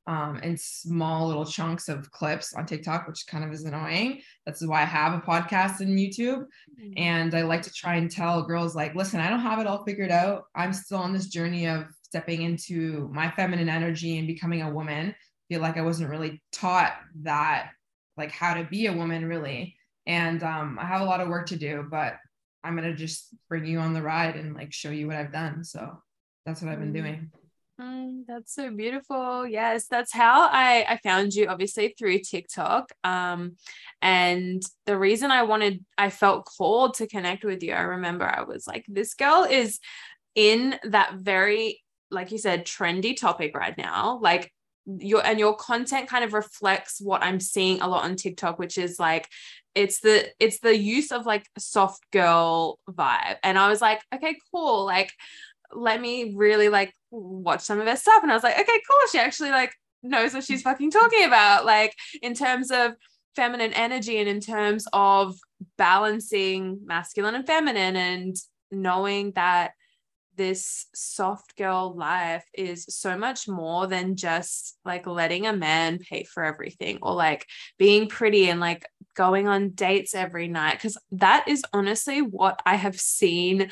um, 0.10 0.38
in 0.38 0.58
small 0.58 1.28
little 1.28 1.46
chunks 1.46 1.88
of 1.88 2.10
clips 2.10 2.56
on 2.56 2.66
TikTok, 2.66 3.08
which 3.08 3.28
kind 3.28 3.44
of 3.44 3.52
is 3.52 3.64
annoying. 3.64 4.22
That's 4.44 4.66
why 4.66 4.82
I 4.82 4.86
have 4.86 5.14
a 5.14 5.22
podcast 5.22 5.82
and 5.82 6.00
YouTube. 6.00 6.46
Mm-hmm. 6.82 6.94
And 6.98 7.36
I 7.36 7.44
like 7.44 7.62
to 7.62 7.72
try 7.72 7.98
and 7.98 8.10
tell 8.10 8.42
girls, 8.42 8.76
like, 8.76 8.96
listen, 8.96 9.20
I 9.20 9.30
don't 9.30 9.40
have 9.40 9.60
it 9.60 9.68
all 9.68 9.84
figured 9.84 10.10
out. 10.10 10.46
I'm 10.56 10.74
still 10.74 10.98
on 10.98 11.14
this 11.14 11.28
journey 11.28 11.68
of 11.68 11.86
stepping 12.02 12.42
into 12.42 13.08
my 13.14 13.30
feminine 13.30 13.70
energy 13.70 14.18
and 14.18 14.26
becoming 14.26 14.64
a 14.64 14.74
woman. 14.74 15.14
Feel 15.48 15.62
like 15.62 15.78
I 15.78 15.82
wasn't 15.82 16.10
really 16.10 16.42
taught 16.52 16.94
that, 17.22 17.70
like, 18.18 18.32
how 18.32 18.56
to 18.56 18.64
be 18.64 18.88
a 18.88 18.94
woman, 18.94 19.26
really. 19.26 19.76
And 20.08 20.42
um, 20.42 20.80
I 20.82 20.86
have 20.86 21.02
a 21.02 21.06
lot 21.06 21.22
of 21.22 21.28
work 21.28 21.46
to 21.50 21.56
do, 21.56 21.86
but 21.88 22.16
I'm 22.64 22.76
gonna 22.76 22.96
just 22.96 23.28
bring 23.48 23.66
you 23.66 23.78
on 23.78 23.94
the 23.94 24.02
ride 24.02 24.36
and 24.36 24.56
like 24.56 24.74
show 24.74 24.90
you 24.90 25.06
what 25.06 25.18
I've 25.18 25.32
done. 25.32 25.64
So 25.64 26.02
that's 26.46 26.64
what 26.64 26.72
I've 26.72 26.80
been 26.80 26.94
mm. 26.94 27.02
doing. 27.02 27.32
Mm, 27.80 28.26
that's 28.28 28.54
so 28.56 28.72
beautiful. 28.72 29.48
Yes, 29.48 29.88
that's 29.88 30.12
how 30.14 30.50
I 30.52 30.86
I 30.88 30.98
found 30.98 31.34
you 31.34 31.48
obviously 31.48 31.94
through 31.98 32.20
TikTok. 32.20 32.92
Um 33.06 33.56
and 34.02 34.62
the 34.86 34.98
reason 34.98 35.32
I 35.32 35.44
wanted 35.44 35.86
I 35.98 36.10
felt 36.10 36.46
called 36.46 36.96
to 36.96 37.08
connect 37.08 37.46
with 37.46 37.64
you. 37.64 37.74
I 37.74 37.82
remember 37.82 38.26
I 38.26 38.44
was 38.44 38.68
like 38.68 38.86
this 38.90 39.14
girl 39.14 39.48
is 39.50 39.80
in 40.36 40.76
that 40.84 41.16
very 41.16 41.82
like 42.12 42.32
you 42.32 42.38
said 42.38 42.66
trendy 42.66 43.16
topic 43.16 43.56
right 43.56 43.78
now. 43.78 44.20
Like 44.22 44.52
your 44.86 45.26
and 45.26 45.40
your 45.40 45.56
content 45.56 46.10
kind 46.10 46.24
of 46.26 46.34
reflects 46.34 47.00
what 47.00 47.24
I'm 47.24 47.40
seeing 47.40 47.82
a 47.82 47.88
lot 47.88 48.04
on 48.04 48.16
TikTok 48.16 48.60
which 48.60 48.78
is 48.78 49.00
like 49.00 49.28
it's 49.76 50.00
the 50.02 50.28
it's 50.40 50.60
the 50.60 50.76
use 50.76 51.12
of 51.12 51.26
like 51.26 51.46
soft 51.58 52.02
girl 52.12 52.80
vibe 52.90 53.38
and 53.44 53.58
I 53.58 53.70
was 53.70 53.82
like 53.82 54.02
okay 54.14 54.36
cool 54.52 54.86
like 54.86 55.12
let 55.74 56.02
me 56.02 56.34
really 56.36 56.70
like 56.70 56.94
watch 57.12 57.62
some 57.62 57.80
of 57.80 57.88
her 57.88 57.96
stuff. 57.96 58.24
And 58.24 58.32
I 58.32 58.36
was 58.36 58.44
like, 58.44 58.60
okay, 58.60 58.82
cool. 58.90 59.00
She 59.12 59.20
actually 59.20 59.52
like 59.52 59.74
knows 60.04 60.34
what 60.34 60.44
she's 60.44 60.62
fucking 60.62 60.92
talking 60.92 61.26
about. 61.26 61.66
Like 61.66 61.96
in 62.22 62.34
terms 62.34 62.72
of 62.72 62.94
feminine 63.36 63.74
energy 63.74 64.18
and 64.18 64.28
in 64.28 64.40
terms 64.40 64.86
of 64.94 65.36
balancing 65.78 66.80
masculine 66.86 67.36
and 67.36 67.46
feminine 67.46 67.96
and 67.96 68.36
knowing 68.72 69.32
that 69.34 69.72
this 70.36 70.88
soft 70.96 71.58
girl 71.58 71.94
life 71.98 72.46
is 72.54 72.86
so 72.88 73.18
much 73.18 73.46
more 73.50 73.88
than 73.88 74.16
just 74.16 74.78
like 74.86 75.06
letting 75.06 75.46
a 75.46 75.52
man 75.52 76.00
pay 76.00 76.24
for 76.24 76.46
everything 76.46 76.98
or 77.02 77.14
like 77.14 77.46
being 77.78 78.08
pretty 78.08 78.50
and 78.50 78.62
like 78.62 78.86
going 79.16 79.50
on 79.50 79.72
dates 79.72 80.16
every 80.16 80.48
night. 80.48 80.76
Because 80.76 80.98
that 81.12 81.46
is 81.50 81.64
honestly 81.74 82.22
what 82.22 82.62
I 82.66 82.76
have 82.76 82.98
seen 82.98 83.70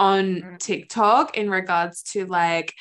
on 0.00 0.40
mm. 0.40 0.58
TikTok 0.58 1.36
in 1.36 1.50
regards 1.50 2.02
to 2.02 2.24
like 2.24 2.74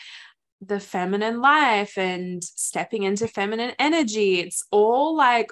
the 0.62 0.80
feminine 0.80 1.42
life 1.42 1.98
and 1.98 2.42
stepping 2.44 3.04
into 3.04 3.28
feminine 3.28 3.74
energy. 3.78 4.40
It's 4.40 4.66
all 4.72 5.16
like 5.16 5.52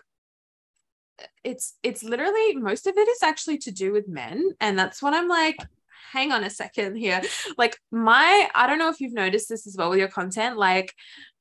it's 1.43 1.75
it's 1.83 2.03
literally 2.03 2.55
most 2.55 2.87
of 2.87 2.95
it 2.97 3.07
is 3.07 3.21
actually 3.21 3.57
to 3.57 3.71
do 3.71 3.91
with 3.91 4.07
men 4.07 4.51
and 4.61 4.77
that's 4.77 5.01
what 5.01 5.13
I'm 5.13 5.27
like 5.27 5.57
hang 6.13 6.31
on 6.31 6.45
a 6.45 6.49
second 6.49 6.95
here. 6.95 7.21
Like 7.57 7.77
my 7.91 8.49
I 8.55 8.65
don't 8.65 8.79
know 8.79 8.89
if 8.89 9.01
you've 9.01 9.13
noticed 9.13 9.49
this 9.49 9.67
as 9.67 9.75
well 9.77 9.89
with 9.89 9.99
your 9.99 10.07
content 10.07 10.57
like 10.57 10.93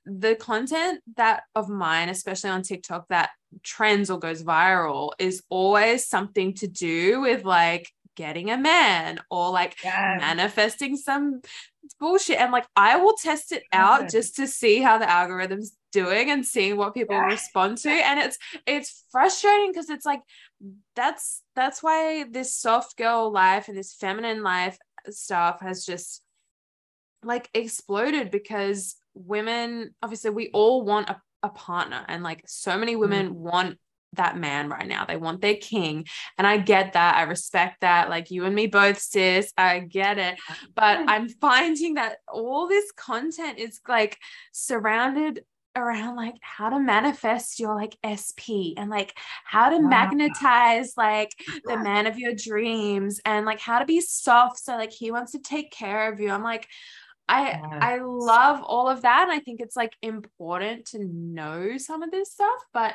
the 0.07 0.35
content 0.35 1.03
that 1.17 1.45
of 1.55 1.69
mine 1.69 2.09
especially 2.09 2.51
on 2.51 2.63
TikTok 2.63 3.07
that 3.09 3.31
trends 3.63 4.11
or 4.11 4.19
goes 4.19 4.43
viral 4.43 5.13
is 5.21 5.43
always 5.51 6.09
something 6.09 6.55
to 6.55 6.67
do 6.67 7.21
with 7.21 7.45
like 7.45 7.93
getting 8.17 8.51
a 8.51 8.57
man 8.57 9.21
or 9.31 9.51
like 9.51 9.77
yes. 9.85 10.21
manifesting 10.21 10.97
some 10.97 11.41
bullshit. 12.01 12.41
And 12.41 12.51
like 12.51 12.67
I 12.75 12.97
will 12.97 13.15
test 13.23 13.53
it 13.53 13.63
out 13.73 14.11
just 14.11 14.37
to 14.37 14.47
see 14.47 14.81
how 14.81 14.99
the 14.99 15.09
algorithm's 15.09 15.77
doing 15.93 16.31
and 16.31 16.45
seeing 16.45 16.77
what 16.77 16.95
people 16.95 17.15
yeah. 17.15 17.27
respond 17.27 17.79
to. 17.79 17.91
And 17.91 18.19
it's 18.19 18.39
it's 18.67 19.05
frustrating 19.13 19.71
because 19.73 19.91
it's 19.91 20.07
like 20.07 20.21
that's 20.97 21.43
that's 21.55 21.83
why 21.83 22.25
this 22.31 22.55
soft 22.55 22.97
girl 22.97 23.31
life 23.31 23.69
and 23.69 23.77
this 23.77 23.95
feminine 23.95 24.43
life 24.43 24.79
stuff 25.11 25.61
has 25.61 25.85
just 25.85 26.23
like 27.23 27.49
exploded 27.55 28.31
because 28.31 28.97
women 29.15 29.95
obviously 30.03 30.31
we 30.31 30.51
all 30.53 30.85
want 30.85 31.09
a, 31.09 31.21
a 31.43 31.49
partner 31.49 32.05
and 32.09 32.23
like 32.23 32.43
so 32.47 32.77
many 32.77 32.97
women 32.97 33.31
mm. 33.31 33.35
want 33.35 33.79
that 34.17 34.37
man 34.37 34.69
right 34.69 34.87
now. 34.87 35.05
They 35.05 35.17
want 35.17 35.41
their 35.41 35.57
king. 35.57 36.07
And 36.39 36.47
I 36.47 36.59
get 36.59 36.93
that. 36.95 37.17
I 37.17 37.23
respect 37.23 37.81
that. 37.81 38.11
Like 38.11 38.31
you 38.31 38.45
and 38.45 38.55
me 38.55 38.67
both, 38.67 38.99
sis. 38.99 39.53
I 39.57 39.81
get 39.81 40.19
it. 40.19 40.39
But 40.75 41.01
I'm 41.09 41.29
finding 41.29 41.95
that 41.95 42.19
all 42.29 42.69
this 42.69 42.91
content 42.93 43.59
is 43.59 43.81
like 43.89 44.19
surrounded 44.53 45.45
around 45.77 46.17
like 46.17 46.35
how 46.41 46.71
to 46.71 46.81
manifest 46.81 47.61
your 47.61 47.75
like 47.75 47.97
SP 48.01 48.73
and 48.79 48.89
like 48.89 49.17
how 49.45 49.69
to 49.69 49.81
magnetize 49.81 50.95
like 50.97 51.31
the 51.67 51.77
man 51.77 52.07
of 52.07 52.19
your 52.19 52.33
dreams 52.35 53.21
and 53.27 53.45
like 53.45 53.61
how 53.61 53.79
to 53.79 53.85
be 53.85 54.01
soft 54.01 54.59
so 54.59 54.75
like 54.75 54.91
he 54.91 55.11
wants 55.11 55.33
to 55.33 55.39
take 55.39 55.71
care 55.71 56.11
of 56.11 56.19
you. 56.19 56.31
I'm 56.31 56.43
like 56.43 56.67
I 57.29 57.61
I 57.81 57.99
love 57.99 58.63
all 58.63 58.89
of 58.89 59.03
that 59.03 59.25
and 59.25 59.33
I 59.33 59.41
think 59.41 59.61
it's 59.61 59.77
like 59.77 59.93
important 60.01 60.87
to 60.87 61.05
know 61.05 61.77
some 61.77 62.03
of 62.03 62.11
this 62.11 62.33
stuff 62.33 62.61
but 62.73 62.95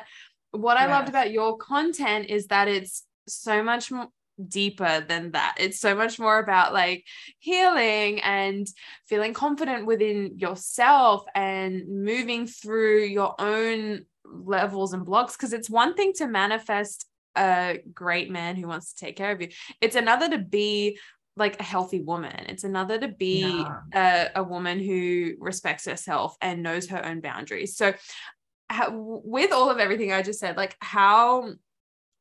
what 0.52 0.76
I 0.76 0.86
loved 0.86 1.08
about 1.08 1.32
your 1.32 1.56
content 1.56 2.26
is 2.28 2.46
that 2.48 2.68
it's 2.68 3.04
so 3.26 3.62
much 3.62 3.90
more 3.90 4.08
deeper 4.48 5.00
than 5.00 5.32
that. 5.32 5.56
It's 5.58 5.80
so 5.80 5.94
much 5.94 6.18
more 6.18 6.38
about 6.38 6.72
like 6.72 7.04
healing 7.38 8.20
and 8.20 8.66
feeling 9.06 9.34
confident 9.34 9.86
within 9.86 10.38
yourself 10.38 11.24
and 11.34 11.88
moving 11.88 12.46
through 12.46 13.04
your 13.04 13.34
own 13.38 14.04
levels 14.24 14.92
and 14.92 15.04
blocks. 15.04 15.36
Because 15.36 15.52
it's 15.52 15.70
one 15.70 15.94
thing 15.94 16.12
to 16.16 16.26
manifest 16.26 17.06
a 17.36 17.80
great 17.94 18.30
man 18.30 18.56
who 18.56 18.68
wants 18.68 18.92
to 18.92 19.04
take 19.04 19.16
care 19.16 19.32
of 19.32 19.40
you, 19.40 19.48
it's 19.80 19.96
another 19.96 20.28
to 20.30 20.38
be 20.38 20.98
like 21.36 21.58
a 21.60 21.62
healthy 21.62 22.00
woman. 22.02 22.44
It's 22.48 22.64
another 22.64 22.98
to 22.98 23.08
be 23.08 23.64
yeah. 23.94 24.28
a, 24.34 24.40
a 24.40 24.42
woman 24.42 24.80
who 24.80 25.32
respects 25.38 25.86
herself 25.86 26.36
and 26.42 26.62
knows 26.62 26.88
her 26.88 27.04
own 27.04 27.20
boundaries. 27.20 27.76
So 27.76 27.94
with 28.90 29.52
all 29.52 29.70
of 29.70 29.78
everything 29.78 30.12
I 30.12 30.22
just 30.22 30.40
said, 30.40 30.56
like 30.56 30.76
how 30.80 31.52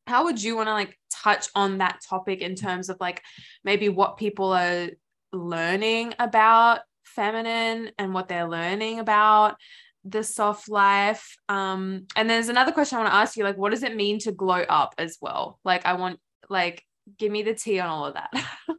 how 0.07 0.25
would 0.25 0.41
you 0.41 0.55
want 0.55 0.67
to 0.67 0.73
like 0.73 0.97
touch 1.11 1.47
on 1.55 1.77
that 1.77 2.01
topic 2.07 2.41
in 2.41 2.55
terms 2.55 2.89
of 2.89 2.97
like 2.99 3.21
maybe 3.63 3.89
what 3.89 4.17
people 4.17 4.51
are 4.51 4.89
learning 5.31 6.13
about 6.19 6.79
feminine 7.03 7.91
and 7.97 8.13
what 8.13 8.27
they're 8.27 8.49
learning 8.49 8.99
about 8.99 9.55
the 10.03 10.23
soft 10.23 10.69
life? 10.69 11.37
Um 11.49 12.07
and 12.15 12.29
there's 12.29 12.49
another 12.49 12.71
question 12.71 12.97
i 12.97 13.01
want 13.01 13.11
to 13.11 13.17
ask 13.17 13.37
you 13.37 13.43
like 13.43 13.57
what 13.57 13.71
does 13.71 13.83
it 13.83 13.95
mean 13.95 14.19
to 14.19 14.31
glow 14.31 14.61
up 14.61 14.95
as 14.97 15.17
well? 15.21 15.59
Like 15.63 15.85
i 15.85 15.93
want 15.93 16.19
like 16.49 16.83
give 17.17 17.31
me 17.31 17.43
the 17.43 17.53
tea 17.53 17.79
on 17.79 17.89
all 17.89 18.05
of 18.05 18.15
that. 18.15 18.31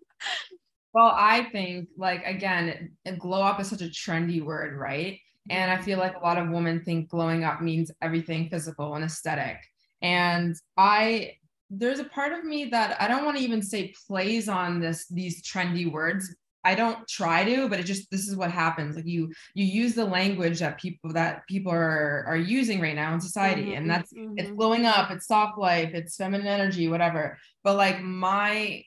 Well 0.94 1.10
i 1.16 1.44
think 1.44 1.88
like 1.96 2.22
again 2.26 2.98
glow 3.18 3.40
up 3.40 3.58
is 3.60 3.68
such 3.68 3.80
a 3.80 3.86
trendy 3.86 4.44
word 4.44 4.78
right 4.78 5.18
and 5.50 5.70
I 5.70 5.80
feel 5.80 5.98
like 5.98 6.16
a 6.16 6.20
lot 6.20 6.38
of 6.38 6.50
women 6.50 6.80
think 6.80 7.08
glowing 7.08 7.44
up 7.44 7.60
means 7.60 7.90
everything 8.00 8.48
physical 8.48 8.94
and 8.94 9.04
aesthetic. 9.04 9.58
And 10.00 10.56
I, 10.76 11.34
there's 11.70 11.98
a 11.98 12.04
part 12.04 12.32
of 12.32 12.44
me 12.44 12.66
that 12.66 13.00
I 13.00 13.08
don't 13.08 13.24
want 13.24 13.38
to 13.38 13.42
even 13.42 13.62
say 13.62 13.92
plays 14.06 14.48
on 14.48 14.80
this, 14.80 15.06
these 15.08 15.42
trendy 15.42 15.90
words. 15.90 16.34
I 16.64 16.76
don't 16.76 17.08
try 17.08 17.42
to, 17.44 17.68
but 17.68 17.80
it 17.80 17.84
just, 17.84 18.08
this 18.12 18.28
is 18.28 18.36
what 18.36 18.52
happens. 18.52 18.94
Like 18.94 19.06
you, 19.06 19.32
you 19.54 19.64
use 19.64 19.94
the 19.94 20.04
language 20.04 20.60
that 20.60 20.78
people, 20.78 21.12
that 21.12 21.42
people 21.48 21.72
are, 21.72 22.24
are 22.28 22.36
using 22.36 22.80
right 22.80 22.94
now 22.94 23.12
in 23.12 23.20
society. 23.20 23.62
Mm-hmm, 23.66 23.78
and 23.78 23.90
that's, 23.90 24.12
mm-hmm. 24.12 24.34
it's 24.36 24.52
glowing 24.52 24.86
up, 24.86 25.10
it's 25.10 25.26
soft 25.26 25.58
life, 25.58 25.90
it's 25.92 26.14
feminine 26.14 26.46
energy, 26.46 26.86
whatever. 26.86 27.36
But 27.64 27.76
like 27.76 28.00
my, 28.00 28.84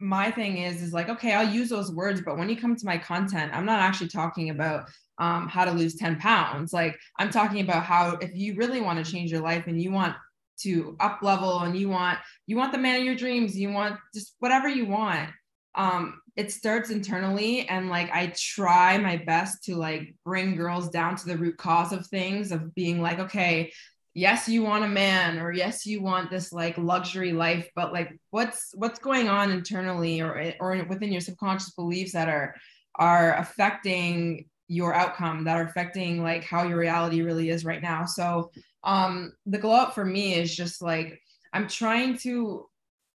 my 0.00 0.30
thing 0.30 0.56
is 0.56 0.80
is 0.80 0.94
like 0.94 1.10
okay 1.10 1.34
i'll 1.34 1.46
use 1.46 1.68
those 1.68 1.92
words 1.92 2.22
but 2.22 2.38
when 2.38 2.48
you 2.48 2.56
come 2.56 2.74
to 2.74 2.86
my 2.86 2.96
content 2.96 3.52
i'm 3.54 3.66
not 3.66 3.80
actually 3.80 4.08
talking 4.08 4.48
about 4.48 4.88
um, 5.20 5.48
how 5.48 5.64
to 5.64 5.70
lose 5.72 5.94
10 5.96 6.18
pounds. 6.18 6.72
Like 6.72 6.98
I'm 7.18 7.30
talking 7.30 7.60
about 7.60 7.84
how 7.84 8.16
if 8.20 8.34
you 8.34 8.56
really 8.56 8.80
want 8.80 9.04
to 9.04 9.12
change 9.12 9.30
your 9.30 9.42
life 9.42 9.66
and 9.68 9.80
you 9.80 9.92
want 9.92 10.16
to 10.62 10.96
up 11.00 11.20
level 11.22 11.60
and 11.60 11.76
you 11.76 11.88
want 11.88 12.18
you 12.46 12.56
want 12.56 12.72
the 12.72 12.78
man 12.78 12.98
of 13.00 13.04
your 13.06 13.14
dreams, 13.16 13.56
you 13.58 13.70
want 13.70 13.96
just 14.14 14.34
whatever 14.40 14.68
you 14.68 14.86
want. 14.86 15.30
um 15.76 16.20
it 16.36 16.50
starts 16.52 16.90
internally 16.90 17.68
and 17.68 17.88
like 17.90 18.10
i 18.12 18.32
try 18.36 18.98
my 18.98 19.16
best 19.16 19.62
to 19.64 19.76
like 19.76 20.14
bring 20.24 20.56
girls 20.56 20.88
down 20.90 21.14
to 21.16 21.26
the 21.26 21.36
root 21.36 21.56
cause 21.58 21.92
of 21.92 22.06
things 22.06 22.50
of 22.50 22.74
being 22.74 23.00
like 23.00 23.18
okay 23.20 23.72
yes 24.14 24.48
you 24.48 24.62
want 24.62 24.84
a 24.84 24.88
man 24.88 25.38
or 25.38 25.52
yes 25.52 25.86
you 25.86 26.02
want 26.02 26.30
this 26.30 26.52
like 26.52 26.76
luxury 26.78 27.32
life 27.32 27.68
but 27.76 27.92
like 27.92 28.18
what's 28.30 28.72
what's 28.74 28.98
going 28.98 29.28
on 29.28 29.52
internally 29.52 30.20
or 30.20 30.52
or 30.60 30.84
within 30.88 31.12
your 31.12 31.20
subconscious 31.20 31.70
beliefs 31.74 32.12
that 32.12 32.28
are 32.28 32.54
are 32.96 33.34
affecting 33.36 34.46
your 34.70 34.94
outcome 34.94 35.44
that 35.44 35.56
are 35.56 35.64
affecting 35.64 36.22
like 36.22 36.44
how 36.44 36.62
your 36.62 36.78
reality 36.78 37.22
really 37.22 37.50
is 37.50 37.64
right 37.64 37.82
now. 37.82 38.06
So 38.06 38.50
um 38.84 39.32
the 39.46 39.58
glow 39.58 39.74
up 39.74 39.94
for 39.94 40.04
me 40.04 40.34
is 40.34 40.54
just 40.54 40.80
like 40.80 41.20
i'm 41.52 41.68
trying 41.68 42.16
to 42.16 42.66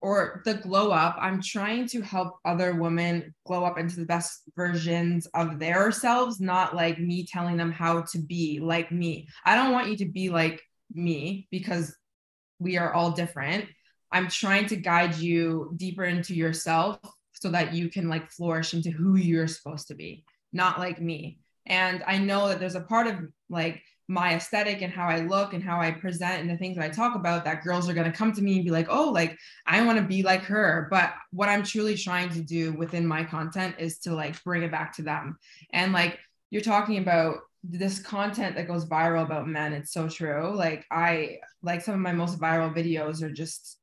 or 0.01 0.41
the 0.45 0.55
glow 0.55 0.91
up 0.91 1.15
i'm 1.19 1.41
trying 1.41 1.87
to 1.87 2.01
help 2.01 2.35
other 2.43 2.75
women 2.75 3.33
glow 3.45 3.63
up 3.63 3.77
into 3.77 3.95
the 3.95 4.05
best 4.05 4.41
versions 4.57 5.25
of 5.27 5.59
their 5.59 5.91
selves 5.91 6.41
not 6.41 6.75
like 6.75 6.99
me 6.99 7.25
telling 7.25 7.55
them 7.55 7.71
how 7.71 8.01
to 8.01 8.19
be 8.19 8.59
like 8.59 8.91
me. 8.91 9.27
I 9.45 9.55
don't 9.55 9.71
want 9.71 9.89
you 9.89 9.97
to 9.97 10.05
be 10.05 10.29
like 10.29 10.61
me 10.93 11.47
because 11.49 11.95
we 12.59 12.77
are 12.77 12.93
all 12.93 13.11
different. 13.11 13.65
I'm 14.11 14.27
trying 14.27 14.67
to 14.67 14.75
guide 14.75 15.15
you 15.15 15.73
deeper 15.75 16.03
into 16.03 16.35
yourself 16.35 16.99
so 17.33 17.49
that 17.51 17.73
you 17.73 17.89
can 17.89 18.09
like 18.09 18.31
flourish 18.31 18.73
into 18.73 18.91
who 18.91 19.15
you're 19.15 19.47
supposed 19.47 19.87
to 19.87 19.95
be 19.95 20.23
not 20.53 20.77
like 20.79 21.01
me 21.01 21.39
and 21.65 22.03
i 22.07 22.17
know 22.17 22.47
that 22.47 22.59
there's 22.59 22.75
a 22.75 22.81
part 22.81 23.07
of 23.07 23.15
like 23.49 23.81
my 24.07 24.35
aesthetic 24.35 24.81
and 24.81 24.91
how 24.91 25.07
I 25.07 25.21
look 25.21 25.53
and 25.53 25.63
how 25.63 25.79
I 25.79 25.91
present 25.91 26.41
and 26.41 26.49
the 26.49 26.57
things 26.57 26.75
that 26.75 26.83
I 26.83 26.89
talk 26.89 27.15
about 27.15 27.45
that 27.45 27.63
girls 27.63 27.89
are 27.89 27.93
going 27.93 28.09
to 28.11 28.17
come 28.17 28.33
to 28.33 28.41
me 28.41 28.55
and 28.55 28.65
be 28.65 28.71
like, 28.71 28.87
"Oh, 28.89 29.09
like 29.09 29.37
I 29.65 29.83
want 29.85 29.97
to 29.97 30.03
be 30.03 30.23
like 30.23 30.41
her." 30.43 30.87
But 30.91 31.13
what 31.31 31.49
I'm 31.49 31.63
truly 31.63 31.95
trying 31.95 32.29
to 32.31 32.41
do 32.41 32.73
within 32.73 33.07
my 33.07 33.23
content 33.23 33.75
is 33.79 33.99
to 33.99 34.13
like 34.13 34.41
bring 34.43 34.63
it 34.63 34.71
back 34.71 34.93
to 34.97 35.03
them. 35.03 35.37
And 35.71 35.93
like 35.93 36.19
you're 36.49 36.61
talking 36.61 36.97
about 36.97 37.37
this 37.63 37.99
content 37.99 38.55
that 38.57 38.67
goes 38.67 38.85
viral 38.85 39.23
about 39.23 39.47
men, 39.47 39.71
it's 39.71 39.93
so 39.93 40.09
true. 40.09 40.53
Like 40.53 40.85
I 40.91 41.39
like 41.61 41.81
some 41.81 41.95
of 41.95 42.01
my 42.01 42.11
most 42.11 42.39
viral 42.39 42.75
videos 42.75 43.21
are 43.21 43.31
just 43.31 43.77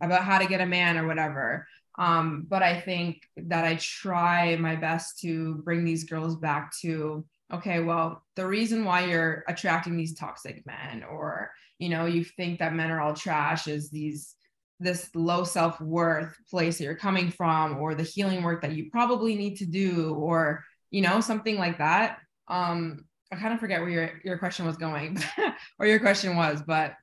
about 0.00 0.24
how 0.24 0.38
to 0.38 0.46
get 0.46 0.62
a 0.62 0.66
man 0.66 0.96
or 0.96 1.06
whatever. 1.06 1.66
Um, 1.98 2.46
but 2.48 2.62
I 2.62 2.80
think 2.80 3.22
that 3.36 3.64
I 3.64 3.76
try 3.76 4.56
my 4.56 4.76
best 4.76 5.20
to 5.20 5.56
bring 5.64 5.84
these 5.84 6.04
girls 6.04 6.36
back 6.36 6.72
to 6.82 7.24
okay, 7.52 7.80
well, 7.80 8.24
the 8.34 8.46
reason 8.46 8.84
why 8.84 9.04
you're 9.04 9.44
attracting 9.48 9.96
these 9.96 10.14
toxic 10.18 10.66
men 10.66 11.04
or, 11.04 11.50
you 11.78 11.88
know, 11.88 12.06
you 12.06 12.24
think 12.24 12.58
that 12.58 12.74
men 12.74 12.90
are 12.90 13.00
all 13.00 13.14
trash 13.14 13.68
is 13.68 13.90
these 13.90 14.34
this 14.78 15.08
low 15.14 15.42
self-worth 15.42 16.36
place 16.50 16.76
that 16.76 16.84
you're 16.84 16.94
coming 16.94 17.30
from 17.30 17.78
or 17.78 17.94
the 17.94 18.02
healing 18.02 18.42
work 18.42 18.60
that 18.60 18.72
you 18.72 18.90
probably 18.90 19.34
need 19.34 19.56
to 19.56 19.64
do 19.64 20.12
or, 20.14 20.64
you 20.90 21.00
know, 21.00 21.20
something 21.20 21.56
like 21.56 21.78
that. 21.78 22.18
Um 22.48 23.04
I 23.32 23.36
kind 23.36 23.54
of 23.54 23.60
forget 23.60 23.80
where 23.80 23.90
your 23.90 24.10
your 24.24 24.38
question 24.38 24.66
was 24.66 24.76
going 24.76 25.18
or 25.78 25.86
your 25.86 26.00
question 26.00 26.36
was, 26.36 26.62
but 26.66 26.94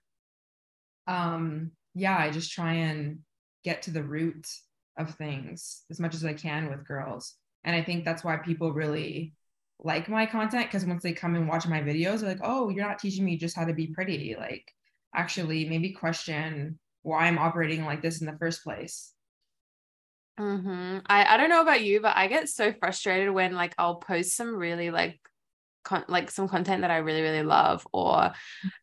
um 1.07 1.71
yeah, 1.95 2.17
I 2.17 2.31
just 2.31 2.51
try 2.51 2.73
and 2.73 3.19
get 3.63 3.83
to 3.83 3.91
the 3.91 4.03
root 4.03 4.45
of 4.97 5.15
things 5.15 5.83
as 5.89 5.99
much 5.99 6.15
as 6.15 6.25
I 6.25 6.33
can 6.33 6.69
with 6.69 6.87
girls. 6.87 7.35
And 7.63 7.75
I 7.75 7.83
think 7.83 8.03
that's 8.03 8.23
why 8.23 8.37
people 8.37 8.73
really 8.73 9.33
like 9.79 10.07
my 10.07 10.25
content 10.25 10.67
because 10.67 10.85
once 10.85 11.03
they 11.03 11.13
come 11.13 11.35
and 11.35 11.47
watch 11.47 11.67
my 11.67 11.81
videos, 11.81 12.19
they're 12.19 12.29
like, 12.29 12.39
oh, 12.43 12.69
you're 12.69 12.85
not 12.85 12.99
teaching 12.99 13.25
me 13.25 13.37
just 13.37 13.55
how 13.55 13.65
to 13.65 13.73
be 13.73 13.87
pretty. 13.87 14.35
Like, 14.37 14.71
actually, 15.15 15.67
maybe 15.67 15.91
question 15.91 16.79
why 17.01 17.25
I'm 17.25 17.37
operating 17.37 17.85
like 17.85 18.01
this 18.01 18.21
in 18.21 18.27
the 18.27 18.37
first 18.37 18.63
place. 18.63 19.13
Mm-hmm. 20.39 20.99
I, 21.05 21.25
I 21.25 21.37
don't 21.37 21.49
know 21.49 21.61
about 21.61 21.83
you, 21.83 22.01
but 22.01 22.15
I 22.15 22.27
get 22.27 22.49
so 22.49 22.73
frustrated 22.73 23.29
when 23.31 23.53
like 23.53 23.75
I'll 23.77 23.95
post 23.95 24.35
some 24.35 24.55
really 24.55 24.89
like 24.89 25.19
con- 25.83 26.05
like 26.07 26.31
some 26.31 26.47
content 26.47 26.81
that 26.81 26.91
I 26.91 26.97
really 26.97 27.21
really 27.21 27.43
love 27.43 27.85
or 27.93 28.31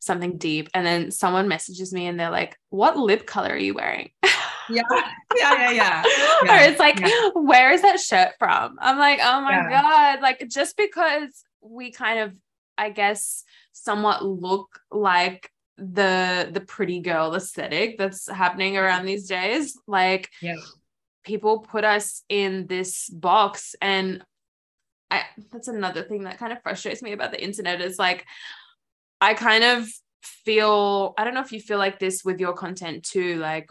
something 0.00 0.38
deep, 0.38 0.68
and 0.74 0.86
then 0.86 1.10
someone 1.10 1.48
messages 1.48 1.92
me 1.92 2.06
and 2.06 2.20
they're 2.20 2.30
like, 2.30 2.56
"What 2.68 2.96
lip 2.96 3.26
color 3.26 3.50
are 3.50 3.58
you 3.58 3.74
wearing?" 3.74 4.10
yeah, 4.70 4.82
yeah, 5.36 5.54
yeah, 5.54 5.70
yeah. 5.70 6.04
yeah. 6.44 6.66
or 6.66 6.70
it's 6.70 6.78
like, 6.78 7.00
yeah. 7.00 7.30
where 7.34 7.72
is 7.72 7.82
that 7.82 8.00
shirt 8.00 8.32
from? 8.38 8.76
I'm 8.80 8.98
like, 8.98 9.20
oh 9.22 9.40
my 9.40 9.52
yeah. 9.52 9.82
God. 9.82 10.22
Like, 10.22 10.48
just 10.48 10.76
because 10.76 11.44
we 11.60 11.90
kind 11.90 12.20
of, 12.20 12.32
I 12.78 12.90
guess, 12.90 13.44
somewhat 13.72 14.24
look 14.24 14.80
like 14.90 15.50
the 15.76 16.50
the 16.52 16.60
pretty 16.60 17.00
girl 17.00 17.34
aesthetic 17.34 17.96
that's 17.96 18.28
happening 18.28 18.76
around 18.76 19.06
these 19.06 19.26
days 19.26 19.78
like 19.86 20.28
yeah 20.42 20.56
people 21.24 21.60
put 21.60 21.84
us 21.84 22.22
in 22.28 22.66
this 22.66 23.08
box 23.08 23.74
and 23.80 24.22
I 25.10 25.22
that's 25.50 25.68
another 25.68 26.02
thing 26.02 26.24
that 26.24 26.38
kind 26.38 26.52
of 26.52 26.62
frustrates 26.62 27.02
me 27.02 27.12
about 27.12 27.30
the 27.30 27.42
internet 27.42 27.80
is 27.80 27.98
like 27.98 28.26
I 29.20 29.34
kind 29.34 29.64
of 29.64 29.88
feel 30.22 31.14
I 31.18 31.24
don't 31.24 31.34
know 31.34 31.40
if 31.40 31.52
you 31.52 31.60
feel 31.60 31.78
like 31.78 31.98
this 31.98 32.24
with 32.24 32.40
your 32.40 32.52
content 32.52 33.04
too 33.04 33.36
like 33.36 33.68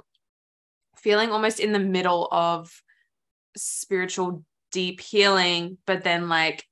feeling 1.02 1.32
almost 1.32 1.60
in 1.60 1.72
the 1.72 1.80
middle 1.80 2.28
of 2.32 2.72
spiritual 3.58 4.44
deep 4.72 5.02
healing 5.02 5.78
but 5.86 6.04
then 6.04 6.30
like 6.30 6.66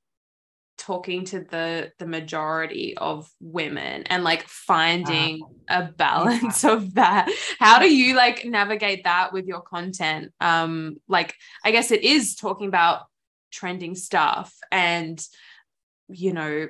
talking 0.77 1.25
to 1.25 1.39
the 1.39 1.91
the 1.97 2.05
majority 2.05 2.95
of 2.97 3.29
women 3.41 4.03
and 4.03 4.23
like 4.23 4.43
finding 4.47 5.41
uh, 5.69 5.81
a 5.81 5.91
balance 5.91 6.63
yeah. 6.63 6.71
of 6.73 6.93
that. 6.95 7.29
How 7.59 7.79
do 7.79 7.93
you 7.93 8.15
like 8.15 8.45
navigate 8.45 9.03
that 9.03 9.33
with 9.33 9.45
your 9.45 9.61
content? 9.61 10.31
Um 10.39 10.97
like 11.07 11.35
i 11.63 11.71
guess 11.71 11.91
it 11.91 12.03
is 12.03 12.35
talking 12.35 12.67
about 12.67 13.01
trending 13.51 13.95
stuff 13.95 14.53
and 14.71 15.25
you 16.09 16.33
know 16.33 16.67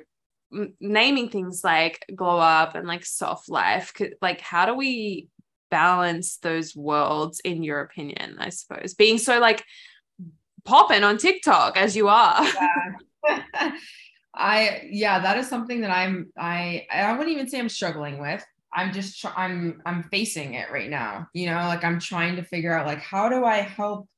m- 0.52 0.74
naming 0.80 1.28
things 1.28 1.62
like 1.62 2.04
glow 2.14 2.38
up 2.38 2.74
and 2.74 2.88
like 2.88 3.04
soft 3.04 3.48
life. 3.48 3.92
Like 4.22 4.40
how 4.40 4.66
do 4.66 4.74
we 4.74 5.28
balance 5.70 6.38
those 6.38 6.74
worlds 6.74 7.40
in 7.40 7.62
your 7.62 7.80
opinion 7.80 8.36
i 8.38 8.48
suppose. 8.48 8.94
Being 8.94 9.18
so 9.18 9.38
like 9.38 9.64
popping 10.64 11.04
on 11.04 11.18
tiktok 11.18 11.76
as 11.76 11.96
you 11.96 12.08
are. 12.08 12.44
Yeah. 13.26 13.42
i 14.34 14.88
yeah 14.90 15.18
that 15.18 15.36
is 15.38 15.48
something 15.48 15.80
that 15.80 15.90
i'm 15.90 16.30
i 16.38 16.86
i 16.92 17.12
wouldn't 17.12 17.34
even 17.34 17.48
say 17.48 17.58
i'm 17.58 17.68
struggling 17.68 18.18
with. 18.18 18.44
I'm 18.72 18.92
just 18.92 19.20
tr- 19.20 19.36
i'm 19.36 19.82
i'm 19.86 20.04
facing 20.04 20.54
it 20.54 20.70
right 20.70 20.90
now 20.90 21.28
you 21.34 21.46
know? 21.46 21.56
Like 21.56 21.84
i'm 21.84 21.98
trying 21.98 22.36
to 22.36 22.42
figure 22.42 22.72
out 22.72 22.86
like 22.86 23.00
how 23.00 23.28
do 23.28 23.44
i 23.44 23.56
help 23.56 24.08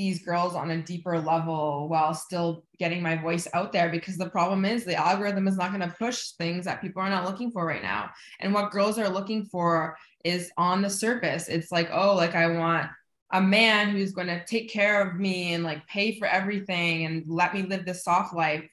these 0.00 0.24
girls 0.24 0.54
on 0.54 0.70
a 0.70 0.82
deeper 0.82 1.20
level 1.20 1.86
while 1.86 2.14
still 2.14 2.64
getting 2.78 3.02
my 3.02 3.16
voice 3.16 3.46
out 3.52 3.70
there? 3.70 3.90
Because 3.90 4.16
the 4.16 4.30
problem 4.30 4.64
is 4.64 4.82
the 4.82 4.94
algorithm 4.94 5.46
is 5.46 5.58
not 5.58 5.72
going 5.74 5.86
to 5.86 5.94
push 5.98 6.30
things 6.38 6.64
that 6.64 6.80
people 6.80 7.02
are 7.02 7.10
not 7.10 7.26
looking 7.26 7.50
for 7.50 7.66
right 7.66 7.82
now. 7.82 8.08
And 8.40 8.54
what 8.54 8.70
girls 8.70 8.98
are 8.98 9.10
looking 9.10 9.44
for 9.44 9.98
is 10.24 10.50
on 10.56 10.82
the 10.82 10.90
surface. 10.90 11.48
It's 11.48 11.72
like, 11.72 11.90
oh, 11.92 12.14
like 12.14 12.34
I 12.34 12.46
want 12.48 12.88
a 13.32 13.40
man 13.40 13.90
who's 13.90 14.12
going 14.12 14.26
to 14.26 14.44
take 14.44 14.70
care 14.70 15.06
of 15.06 15.18
me 15.18 15.54
and 15.54 15.62
like 15.62 15.86
pay 15.86 16.18
for 16.18 16.26
everything 16.26 17.06
and 17.06 17.24
let 17.28 17.54
me 17.54 17.62
live 17.62 17.84
this 17.84 18.04
soft 18.04 18.34
life. 18.34 18.64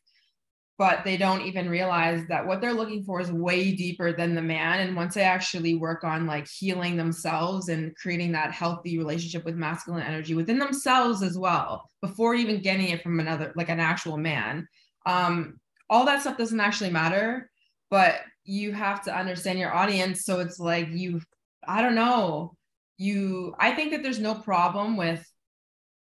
But 0.79 1.03
they 1.03 1.17
don't 1.17 1.41
even 1.41 1.69
realize 1.69 2.23
that 2.29 2.45
what 2.45 2.61
they're 2.61 2.73
looking 2.73 3.03
for 3.03 3.19
is 3.19 3.31
way 3.31 3.71
deeper 3.71 4.13
than 4.13 4.35
the 4.35 4.43
man. 4.43 4.81
And 4.81 4.95
once 4.95 5.15
they 5.15 5.23
actually 5.23 5.73
work 5.73 6.03
on 6.03 6.27
like 6.27 6.47
healing 6.47 6.97
themselves 6.97 7.69
and 7.69 7.95
creating 7.95 8.33
that 8.33 8.51
healthy 8.51 8.99
relationship 8.99 9.43
with 9.43 9.55
masculine 9.55 10.03
energy 10.03 10.35
within 10.35 10.59
themselves 10.59 11.23
as 11.23 11.35
well, 11.35 11.89
before 12.01 12.35
even 12.35 12.61
getting 12.61 12.89
it 12.89 13.01
from 13.01 13.19
another, 13.19 13.53
like 13.55 13.69
an 13.69 13.79
actual 13.79 14.17
man, 14.17 14.67
um, 15.07 15.59
all 15.89 16.05
that 16.05 16.21
stuff 16.21 16.37
doesn't 16.37 16.59
actually 16.59 16.91
matter. 16.91 17.49
But 17.89 18.21
you 18.43 18.71
have 18.71 19.03
to 19.03 19.15
understand 19.15 19.57
your 19.57 19.73
audience. 19.73 20.25
So 20.25 20.39
it's 20.39 20.59
like 20.59 20.89
you 20.91 21.21
I 21.67 21.81
don't 21.81 21.95
know. 21.95 22.55
You, 22.97 23.53
I 23.59 23.73
think 23.73 23.91
that 23.91 24.01
there's 24.01 24.19
no 24.19 24.33
problem 24.33 24.97
with 24.97 25.23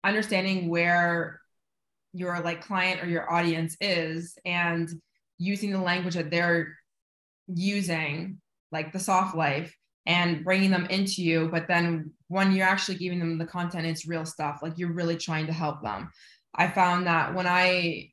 understanding 0.03 0.69
where 0.69 1.41
your 2.13 2.41
like 2.41 2.65
client 2.65 3.03
or 3.03 3.09
your 3.09 3.31
audience 3.33 3.77
is 3.81 4.37
and 4.45 4.89
using 5.39 5.71
the 5.71 5.81
language 5.81 6.15
that 6.15 6.31
they're 6.31 6.77
using, 7.47 8.41
like 8.71 8.93
the 8.93 8.99
soft 8.99 9.37
life, 9.37 9.75
and 10.07 10.45
bringing 10.45 10.71
them 10.71 10.87
into 10.87 11.23
you. 11.23 11.49
But 11.49 11.69
then 11.69 12.13
when 12.29 12.53
you're 12.53 12.67
actually 12.67 12.99
giving 12.99 13.19
them 13.19 13.39
the 13.39 13.47
content, 13.47 13.87
it's 13.87 14.09
real 14.09 14.27
stuff. 14.27 14.61
Like 14.63 14.75
you're 14.77 14.93
really 14.93 15.17
trying 15.17 15.47
to 15.47 15.53
help 15.53 15.83
them. 15.83 16.11
I 16.55 16.69
found 16.69 17.07
that 17.07 17.35
when 17.35 17.47
I 17.47 18.11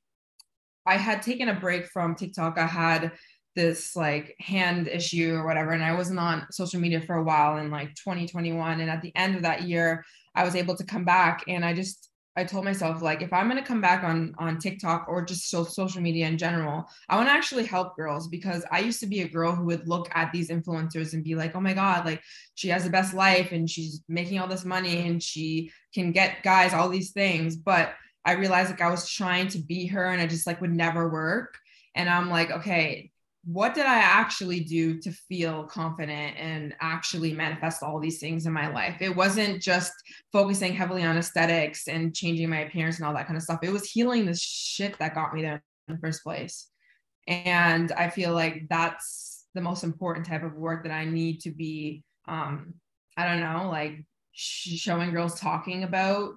I 0.86 0.98
had 0.98 1.22
taken 1.22 1.50
a 1.50 1.60
break 1.60 1.86
from 1.88 2.16
TikTok, 2.16 2.58
I 2.58 2.66
had 2.66 3.12
this 3.56 3.96
like 3.96 4.36
hand 4.40 4.88
issue 4.88 5.34
or 5.34 5.46
whatever 5.46 5.72
and 5.72 5.84
i 5.84 5.94
wasn't 5.94 6.18
on 6.20 6.46
social 6.52 6.80
media 6.80 7.02
for 7.02 7.16
a 7.16 7.24
while 7.24 7.58
in 7.58 7.72
like 7.72 7.90
2021 7.96 8.80
and 8.80 8.90
at 8.90 9.02
the 9.02 9.12
end 9.16 9.36
of 9.36 9.42
that 9.42 9.64
year 9.64 10.04
i 10.36 10.44
was 10.44 10.56
able 10.56 10.76
to 10.76 10.84
come 10.84 11.04
back 11.04 11.44
and 11.48 11.66
i 11.66 11.74
just 11.74 12.10
I 12.40 12.46
told 12.46 12.64
myself 12.64 13.02
like 13.02 13.22
if 13.22 13.34
I'm 13.34 13.50
going 13.50 13.62
to 13.62 13.68
come 13.68 13.82
back 13.82 14.02
on 14.04 14.34
on 14.38 14.60
TikTok 14.60 15.08
or 15.10 15.26
just 15.26 15.50
so, 15.50 15.66
social 15.66 16.02
media 16.02 16.26
in 16.26 16.38
general, 16.38 16.86
I 17.10 17.18
want 17.18 17.28
to 17.28 17.34
actually 17.34 17.66
help 17.66 17.98
girls 17.98 18.30
because 18.30 18.64
I 18.72 18.80
used 18.80 19.02
to 19.02 19.08
be 19.08 19.22
a 19.22 19.28
girl 19.28 19.54
who 19.54 19.66
would 19.66 19.90
look 19.90 20.08
at 20.14 20.32
these 20.32 20.50
influencers 20.50 21.14
and 21.14 21.22
be 21.22 21.36
like, 21.36 21.54
"Oh 21.54 21.60
my 21.60 21.74
god, 21.74 22.06
like 22.06 22.22
she 22.56 22.70
has 22.70 22.86
the 22.86 22.90
best 22.90 23.14
life 23.14 23.52
and 23.52 23.70
she's 23.70 24.02
making 24.08 24.40
all 24.40 24.48
this 24.48 24.64
money 24.64 25.06
and 25.06 25.22
she 25.22 25.72
can 25.94 26.14
get 26.14 26.42
guys 26.42 26.74
all 26.74 26.88
these 26.88 27.12
things." 27.12 27.58
But 27.58 27.94
I 28.24 28.34
realized 28.34 28.70
like 28.70 28.82
I 28.82 28.90
was 28.90 29.10
trying 29.10 29.50
to 29.50 29.58
be 29.58 29.88
her 29.88 30.06
and 30.06 30.22
I 30.22 30.28
just 30.28 30.48
like 30.48 30.62
would 30.62 30.74
never 30.74 31.10
work. 31.10 31.58
And 31.94 32.08
I'm 32.10 32.30
like, 32.30 32.52
"Okay, 32.52 33.12
what 33.52 33.74
did 33.74 33.88
I 33.88 33.98
actually 33.98 34.60
do 34.60 35.00
to 35.00 35.12
feel 35.12 35.64
confident 35.64 36.38
and 36.38 36.76
actually 36.82 37.34
manifest 37.34 37.82
all 37.82 38.00
these 38.00 38.20
things 38.20 38.46
in 38.46 38.54
my 38.54 38.72
life? 38.72 39.02
It 39.02 39.16
wasn't 39.16 39.60
just 39.60 39.92
focusing 40.32 40.72
heavily 40.72 41.04
on 41.04 41.18
aesthetics 41.18 41.88
and 41.88 42.16
changing 42.16 42.48
my 42.48 42.60
appearance 42.60 42.98
and 42.98 43.08
all 43.08 43.14
that 43.16 43.26
kind 43.26 43.38
of 43.38 43.42
stuff. 43.42 43.62
It 43.64 43.72
was 43.72 43.90
healing 43.90 44.28
the 44.28 44.36
shit 44.36 45.00
that 45.00 45.16
got 45.16 45.34
me 45.34 45.42
there 45.42 45.64
in 45.88 45.96
the 45.96 46.00
first 46.00 46.22
place. 46.22 46.68
And 47.28 47.92
I 47.94 48.12
feel 48.12 48.34
like 48.34 48.68
that's 48.70 49.48
the 49.56 49.62
most 49.62 49.84
important 49.84 50.28
type 50.28 50.44
of 50.44 50.54
work 50.54 50.84
that 50.84 50.94
I 50.94 51.06
need 51.06 51.40
to 51.42 51.50
be, 51.50 52.04
um, 52.28 52.76
I 53.18 53.26
don't 53.26 53.42
know, 53.42 53.68
like 53.68 54.06
showing 54.32 55.12
girls 55.12 55.40
talking 55.40 55.84
about 55.86 56.34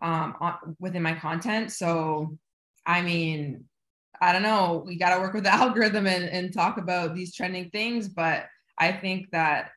um, 0.00 0.34
on, 0.40 0.76
within 0.78 1.02
my 1.02 1.14
content. 1.14 1.72
So, 1.72 2.38
I 2.86 3.02
mean, 3.02 3.64
I 4.20 4.32
don't 4.32 4.42
know, 4.42 4.82
we 4.86 4.96
got 4.96 5.14
to 5.14 5.20
work 5.20 5.34
with 5.34 5.44
the 5.44 5.54
algorithm 5.54 6.06
and, 6.06 6.24
and 6.24 6.52
talk 6.52 6.78
about 6.78 7.14
these 7.14 7.34
trending 7.34 7.70
things. 7.70 8.08
But 8.08 8.46
I 8.78 8.92
think 8.92 9.30
that 9.30 9.70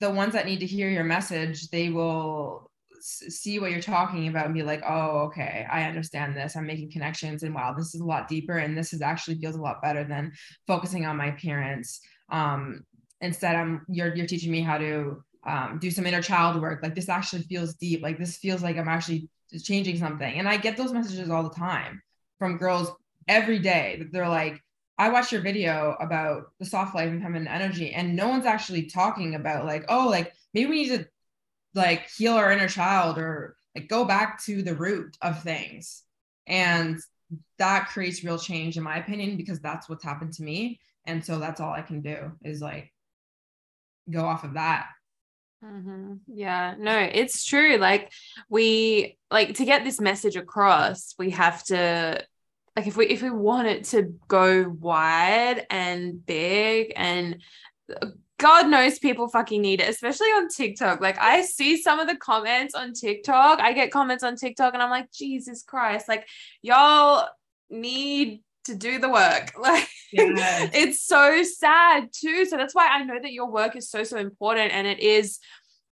the 0.00 0.10
ones 0.10 0.32
that 0.32 0.46
need 0.46 0.60
to 0.60 0.66
hear 0.66 0.88
your 0.88 1.04
message, 1.04 1.68
they 1.70 1.88
will 1.88 2.70
see 3.00 3.58
what 3.58 3.70
you're 3.70 3.80
talking 3.80 4.28
about 4.28 4.46
and 4.46 4.54
be 4.54 4.62
like, 4.62 4.82
oh, 4.86 5.22
okay, 5.22 5.66
I 5.70 5.84
understand 5.84 6.36
this. 6.36 6.56
I'm 6.56 6.66
making 6.66 6.92
connections 6.92 7.42
and 7.42 7.54
wow, 7.54 7.74
this 7.76 7.94
is 7.94 8.00
a 8.00 8.04
lot 8.04 8.28
deeper. 8.28 8.58
And 8.58 8.76
this 8.76 8.92
is 8.92 9.02
actually 9.02 9.38
feels 9.38 9.56
a 9.56 9.60
lot 9.60 9.82
better 9.82 10.04
than 10.04 10.32
focusing 10.66 11.04
on 11.06 11.16
my 11.16 11.26
appearance. 11.26 12.00
Um, 12.30 12.84
instead, 13.20 13.56
I'm 13.56 13.84
you're 13.88 14.14
you're 14.14 14.26
teaching 14.26 14.52
me 14.52 14.60
how 14.60 14.78
to 14.78 15.22
um, 15.44 15.78
do 15.80 15.90
some 15.90 16.06
inner 16.06 16.22
child 16.22 16.60
work. 16.60 16.82
Like 16.82 16.94
this 16.94 17.08
actually 17.08 17.42
feels 17.42 17.74
deep. 17.74 18.02
Like 18.02 18.18
this 18.18 18.36
feels 18.36 18.62
like 18.62 18.76
I'm 18.76 18.88
actually 18.88 19.28
changing 19.62 19.98
something. 19.98 20.38
And 20.38 20.48
I 20.48 20.56
get 20.56 20.76
those 20.76 20.92
messages 20.92 21.30
all 21.30 21.42
the 21.42 21.54
time 21.54 22.02
from 22.38 22.58
girls 22.58 22.92
every 23.28 23.58
day 23.58 23.96
that 23.98 24.12
they're 24.12 24.28
like 24.28 24.62
i 24.98 25.08
watched 25.08 25.32
your 25.32 25.40
video 25.40 25.96
about 26.00 26.52
the 26.58 26.64
soft 26.64 26.94
life 26.94 27.08
and 27.08 27.22
feminine 27.22 27.48
energy 27.48 27.92
and 27.92 28.16
no 28.16 28.28
one's 28.28 28.46
actually 28.46 28.84
talking 28.86 29.34
about 29.34 29.64
like 29.64 29.84
oh 29.88 30.08
like 30.08 30.32
maybe 30.54 30.70
we 30.70 30.82
need 30.82 30.98
to 30.98 31.08
like 31.74 32.08
heal 32.10 32.34
our 32.34 32.52
inner 32.52 32.68
child 32.68 33.18
or 33.18 33.56
like 33.74 33.88
go 33.88 34.04
back 34.04 34.42
to 34.42 34.62
the 34.62 34.74
root 34.74 35.16
of 35.22 35.42
things 35.42 36.02
and 36.46 36.98
that 37.58 37.88
creates 37.88 38.24
real 38.24 38.38
change 38.38 38.76
in 38.76 38.82
my 38.82 38.98
opinion 38.98 39.36
because 39.36 39.60
that's 39.60 39.88
what's 39.88 40.04
happened 40.04 40.32
to 40.32 40.42
me 40.42 40.80
and 41.06 41.24
so 41.24 41.38
that's 41.38 41.60
all 41.60 41.72
i 41.72 41.82
can 41.82 42.00
do 42.00 42.30
is 42.42 42.60
like 42.60 42.92
go 44.10 44.24
off 44.24 44.44
of 44.44 44.54
that 44.54 44.86
Mm-hmm. 45.64 46.14
Yeah, 46.26 46.74
no, 46.78 46.98
it's 46.98 47.44
true. 47.44 47.76
Like, 47.76 48.10
we 48.48 49.16
like 49.30 49.54
to 49.54 49.64
get 49.64 49.84
this 49.84 50.00
message 50.00 50.36
across, 50.36 51.14
we 51.18 51.30
have 51.30 51.62
to 51.66 52.24
like 52.76 52.86
if 52.86 52.96
we 52.96 53.06
if 53.06 53.22
we 53.22 53.30
want 53.30 53.68
it 53.68 53.84
to 53.84 54.14
go 54.28 54.68
wide 54.68 55.66
and 55.70 56.24
big 56.24 56.92
and 56.96 57.38
uh, 57.94 58.06
God 58.38 58.68
knows 58.68 58.98
people 58.98 59.28
fucking 59.28 59.62
need 59.62 59.80
it, 59.80 59.88
especially 59.88 60.26
on 60.28 60.48
TikTok. 60.48 61.00
Like 61.00 61.16
I 61.20 61.42
see 61.42 61.80
some 61.80 62.00
of 62.00 62.08
the 62.08 62.16
comments 62.16 62.74
on 62.74 62.92
TikTok. 62.92 63.60
I 63.60 63.72
get 63.72 63.92
comments 63.92 64.24
on 64.24 64.34
TikTok 64.34 64.74
and 64.74 64.82
I'm 64.82 64.90
like, 64.90 65.12
Jesus 65.12 65.62
Christ, 65.62 66.08
like 66.08 66.26
y'all 66.60 67.28
need 67.70 68.42
to 68.64 68.74
do 68.74 68.98
the 68.98 69.08
work. 69.08 69.52
Like 69.58 69.88
yes. 70.12 70.70
it's 70.74 71.02
so 71.02 71.42
sad 71.42 72.08
too. 72.12 72.44
So 72.44 72.56
that's 72.56 72.74
why 72.74 72.88
I 72.88 73.04
know 73.04 73.18
that 73.18 73.32
your 73.32 73.50
work 73.50 73.76
is 73.76 73.88
so, 73.88 74.02
so 74.02 74.18
important. 74.18 74.72
And 74.72 74.86
it 74.86 74.98
is, 74.98 75.38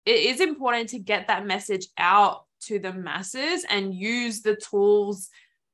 it 0.05 0.17
is 0.17 0.39
important 0.39 0.89
to 0.89 0.99
get 0.99 1.29
that 1.29 1.47
message 1.47 1.87
out 1.97 2.43
to 2.65 2.77
the 2.77 2.93
masses 2.93 3.65
and 3.67 3.95
use 3.95 4.41
the 4.41 4.55
tools 4.55 5.29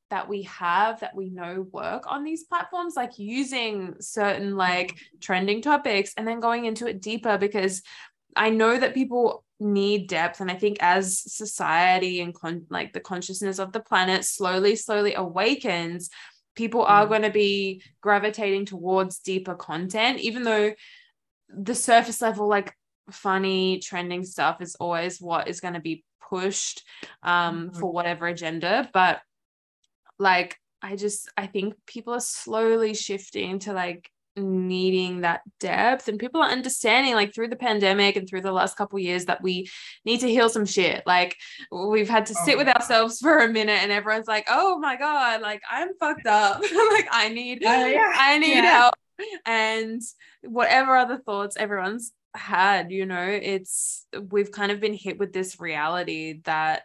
that 0.09 0.27
we 0.27 0.43
have 0.43 0.99
that 0.99 1.15
we 1.15 1.29
know 1.29 1.67
work 1.71 2.03
on 2.07 2.23
these 2.23 2.43
platforms 2.43 2.95
like 2.95 3.17
using 3.17 3.95
certain 3.99 4.55
like 4.55 4.97
trending 5.21 5.61
topics 5.61 6.13
and 6.17 6.27
then 6.27 6.39
going 6.39 6.65
into 6.65 6.87
it 6.87 7.01
deeper 7.01 7.37
because 7.37 7.81
i 8.35 8.49
know 8.49 8.77
that 8.77 8.93
people 8.93 9.43
need 9.59 10.07
depth 10.07 10.39
and 10.41 10.49
i 10.49 10.55
think 10.55 10.77
as 10.79 11.19
society 11.19 12.21
and 12.21 12.33
con- 12.33 12.65
like 12.69 12.93
the 12.93 12.99
consciousness 12.99 13.59
of 13.59 13.71
the 13.71 13.79
planet 13.79 14.23
slowly 14.23 14.75
slowly 14.75 15.13
awakens 15.13 16.09
people 16.55 16.83
are 16.83 17.05
mm. 17.05 17.09
going 17.09 17.21
to 17.21 17.29
be 17.29 17.81
gravitating 18.01 18.65
towards 18.65 19.19
deeper 19.19 19.55
content 19.55 20.19
even 20.19 20.43
though 20.43 20.73
the 21.49 21.75
surface 21.75 22.21
level 22.21 22.47
like 22.47 22.73
funny 23.11 23.79
trending 23.79 24.23
stuff 24.23 24.61
is 24.61 24.75
always 24.75 25.19
what 25.19 25.47
is 25.47 25.59
going 25.59 25.73
to 25.73 25.79
be 25.79 26.03
pushed 26.29 26.83
um, 27.23 27.69
mm-hmm. 27.69 27.79
for 27.79 27.91
whatever 27.91 28.27
agenda 28.27 28.89
but 28.93 29.19
like 30.19 30.57
i 30.81 30.95
just 30.95 31.29
i 31.37 31.47
think 31.47 31.73
people 31.85 32.13
are 32.13 32.19
slowly 32.19 32.93
shifting 32.93 33.59
to 33.59 33.73
like 33.73 34.11
needing 34.35 35.21
that 35.21 35.41
depth 35.59 36.07
and 36.07 36.19
people 36.19 36.41
are 36.41 36.49
understanding 36.49 37.13
like 37.13 37.33
through 37.33 37.47
the 37.47 37.55
pandemic 37.55 38.15
and 38.15 38.27
through 38.27 38.41
the 38.41 38.51
last 38.51 38.77
couple 38.77 38.97
years 38.99 39.25
that 39.25 39.41
we 39.41 39.69
need 40.05 40.19
to 40.19 40.29
heal 40.29 40.49
some 40.49 40.65
shit 40.65 41.03
like 41.05 41.35
we've 41.71 42.09
had 42.09 42.25
to 42.25 42.33
sit 42.33 42.55
oh. 42.55 42.57
with 42.57 42.67
ourselves 42.67 43.19
for 43.19 43.39
a 43.39 43.49
minute 43.49 43.81
and 43.81 43.91
everyone's 43.91 44.27
like 44.27 44.45
oh 44.49 44.79
my 44.79 44.95
god 44.95 45.41
like 45.41 45.61
i'm 45.69 45.89
fucked 45.99 46.27
up 46.27 46.61
like 46.91 47.07
i 47.11 47.29
need 47.29 47.63
uh, 47.63 47.69
yeah. 47.69 48.13
i 48.15 48.37
need 48.37 48.55
yeah. 48.55 48.61
help 48.61 48.93
and 49.45 50.01
whatever 50.43 50.95
other 50.95 51.17
thoughts 51.17 51.57
everyone's 51.57 52.13
had 52.35 52.91
you 52.91 53.05
know 53.05 53.25
it's 53.25 54.05
we've 54.29 54.51
kind 54.51 54.71
of 54.71 54.79
been 54.79 54.93
hit 54.93 55.17
with 55.17 55.33
this 55.33 55.59
reality 55.59 56.39
that 56.43 56.83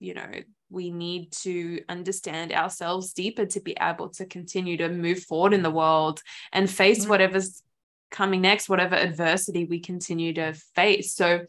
you 0.00 0.14
know 0.14 0.28
we 0.72 0.90
need 0.90 1.30
to 1.30 1.82
understand 1.88 2.52
ourselves 2.52 3.12
deeper 3.12 3.46
to 3.46 3.60
be 3.60 3.76
able 3.80 4.08
to 4.08 4.26
continue 4.26 4.76
to 4.78 4.88
move 4.88 5.22
forward 5.22 5.52
in 5.52 5.62
the 5.62 5.70
world 5.70 6.22
and 6.52 6.70
face 6.70 7.00
mm-hmm. 7.00 7.10
whatever's 7.10 7.62
coming 8.10 8.40
next 8.42 8.68
whatever 8.68 8.94
adversity 8.94 9.64
we 9.64 9.80
continue 9.80 10.32
to 10.34 10.52
face. 10.74 11.14
So 11.14 11.46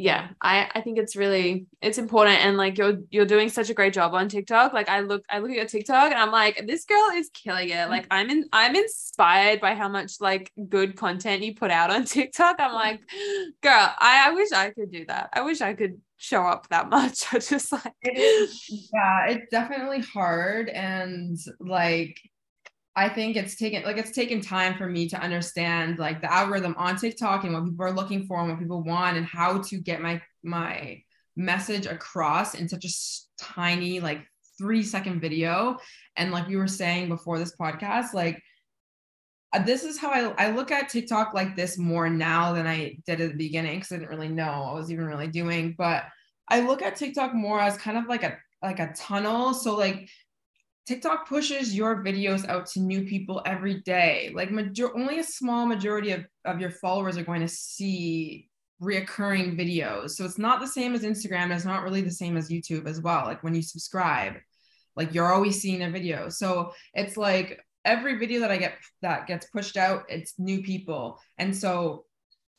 yeah 0.00 0.28
i 0.40 0.70
i 0.76 0.80
think 0.80 0.96
it's 0.96 1.16
really 1.16 1.66
it's 1.82 1.98
important. 1.98 2.38
And 2.38 2.56
like 2.56 2.78
you're 2.78 2.98
you're 3.10 3.26
doing 3.26 3.48
such 3.48 3.68
a 3.68 3.74
great 3.74 3.92
job 3.92 4.14
on 4.14 4.28
tiktok. 4.28 4.72
Like 4.72 4.88
i 4.88 5.00
look 5.00 5.24
i 5.28 5.40
look 5.40 5.50
at 5.50 5.56
your 5.56 5.66
tiktok 5.66 6.12
and 6.12 6.20
i'm 6.20 6.30
like 6.30 6.64
this 6.68 6.84
girl 6.84 7.10
is 7.14 7.28
killing 7.34 7.70
it. 7.70 7.88
Like 7.90 8.06
i'm 8.10 8.30
in 8.30 8.48
i'm 8.52 8.76
inspired 8.76 9.60
by 9.60 9.74
how 9.74 9.88
much 9.88 10.20
like 10.20 10.52
good 10.68 10.96
content 10.96 11.42
you 11.42 11.56
put 11.56 11.72
out 11.72 11.90
on 11.90 12.04
tiktok. 12.04 12.56
I'm 12.60 12.72
like 12.72 13.00
girl 13.60 13.92
i, 13.98 14.28
I 14.28 14.30
wish 14.34 14.52
i 14.52 14.70
could 14.70 14.92
do 14.92 15.04
that. 15.06 15.30
I 15.32 15.42
wish 15.42 15.60
i 15.60 15.74
could 15.74 16.00
show 16.18 16.42
up 16.42 16.68
that 16.68 16.90
much. 16.90 17.24
I 17.32 17.38
just 17.38 17.72
like 17.72 17.94
it 18.02 18.18
is 18.18 18.90
yeah 18.92 19.26
it's 19.28 19.50
definitely 19.50 20.00
hard 20.00 20.68
and 20.68 21.38
like 21.60 22.20
I 22.94 23.08
think 23.08 23.36
it's 23.36 23.54
taken 23.54 23.84
like 23.84 23.96
it's 23.96 24.10
taken 24.10 24.40
time 24.40 24.76
for 24.76 24.88
me 24.88 25.08
to 25.10 25.20
understand 25.20 25.98
like 25.98 26.20
the 26.20 26.32
algorithm 26.32 26.74
on 26.76 26.96
TikTok 26.96 27.44
and 27.44 27.54
what 27.54 27.64
people 27.64 27.86
are 27.86 27.92
looking 27.92 28.26
for 28.26 28.40
and 28.40 28.50
what 28.50 28.58
people 28.58 28.82
want 28.82 29.16
and 29.16 29.24
how 29.24 29.62
to 29.62 29.78
get 29.78 30.02
my 30.02 30.20
my 30.42 31.00
message 31.36 31.86
across 31.86 32.54
in 32.54 32.68
such 32.68 32.84
a 32.84 32.88
tiny 33.40 34.00
like 34.00 34.26
3 34.58 34.82
second 34.82 35.20
video. 35.20 35.78
And 36.16 36.32
like 36.32 36.48
we 36.48 36.56
were 36.56 36.66
saying 36.66 37.08
before 37.08 37.38
this 37.38 37.54
podcast 37.56 38.12
like 38.12 38.42
Uh, 39.52 39.62
this 39.62 39.82
is 39.84 39.98
how 39.98 40.10
I, 40.10 40.46
I 40.46 40.50
look 40.50 40.70
at 40.70 40.88
TikTok 40.90 41.32
like 41.32 41.56
this 41.56 41.78
more 41.78 42.10
now 42.10 42.52
than 42.52 42.66
I 42.66 42.98
did 43.06 43.20
at 43.20 43.30
the 43.30 43.36
beginning 43.36 43.76
because 43.78 43.92
I 43.92 43.96
didn't 43.96 44.10
really 44.10 44.28
know 44.28 44.68
I 44.70 44.74
was 44.74 44.90
even 44.90 45.06
really 45.06 45.28
doing 45.28 45.74
but 45.78 46.04
I 46.48 46.60
look 46.60 46.82
at 46.82 46.96
TikTok 46.96 47.34
more 47.34 47.60
as 47.60 47.76
kind 47.76 47.96
of 47.96 48.06
like 48.06 48.22
a 48.22 48.36
like 48.62 48.78
a 48.78 48.92
tunnel 48.94 49.54
so 49.54 49.76
like 49.76 50.08
TikTok 50.88 51.28
pushes 51.28 51.76
your 51.76 52.02
videos 52.02 52.48
out 52.48 52.64
to 52.68 52.80
new 52.80 53.04
people 53.04 53.42
every 53.44 53.82
day. 53.82 54.32
Like 54.34 54.50
major- 54.50 54.96
only 54.96 55.18
a 55.18 55.24
small 55.24 55.66
majority 55.66 56.12
of, 56.12 56.24
of 56.46 56.60
your 56.60 56.70
followers 56.70 57.18
are 57.18 57.24
going 57.24 57.42
to 57.42 57.48
see 57.48 58.48
reoccurring 58.82 59.60
videos. 59.60 60.12
So 60.12 60.24
it's 60.24 60.38
not 60.38 60.60
the 60.60 60.66
same 60.66 60.94
as 60.94 61.02
Instagram. 61.02 61.54
It's 61.54 61.66
not 61.66 61.82
really 61.82 62.00
the 62.00 62.10
same 62.10 62.38
as 62.38 62.48
YouTube 62.48 62.86
as 62.86 63.02
well. 63.02 63.26
Like 63.26 63.42
when 63.42 63.54
you 63.54 63.60
subscribe, 63.60 64.36
like 64.96 65.12
you're 65.12 65.30
always 65.30 65.60
seeing 65.60 65.82
a 65.82 65.90
video. 65.90 66.30
So 66.30 66.72
it's 66.94 67.18
like 67.18 67.60
every 67.88 68.16
video 68.16 68.40
that 68.40 68.50
I 68.50 68.56
get 68.58 68.74
that 69.02 69.26
gets 69.26 69.46
pushed 69.46 69.76
out, 69.76 70.04
it's 70.08 70.34
new 70.38 70.62
people. 70.62 71.18
And 71.38 71.56
so 71.56 72.04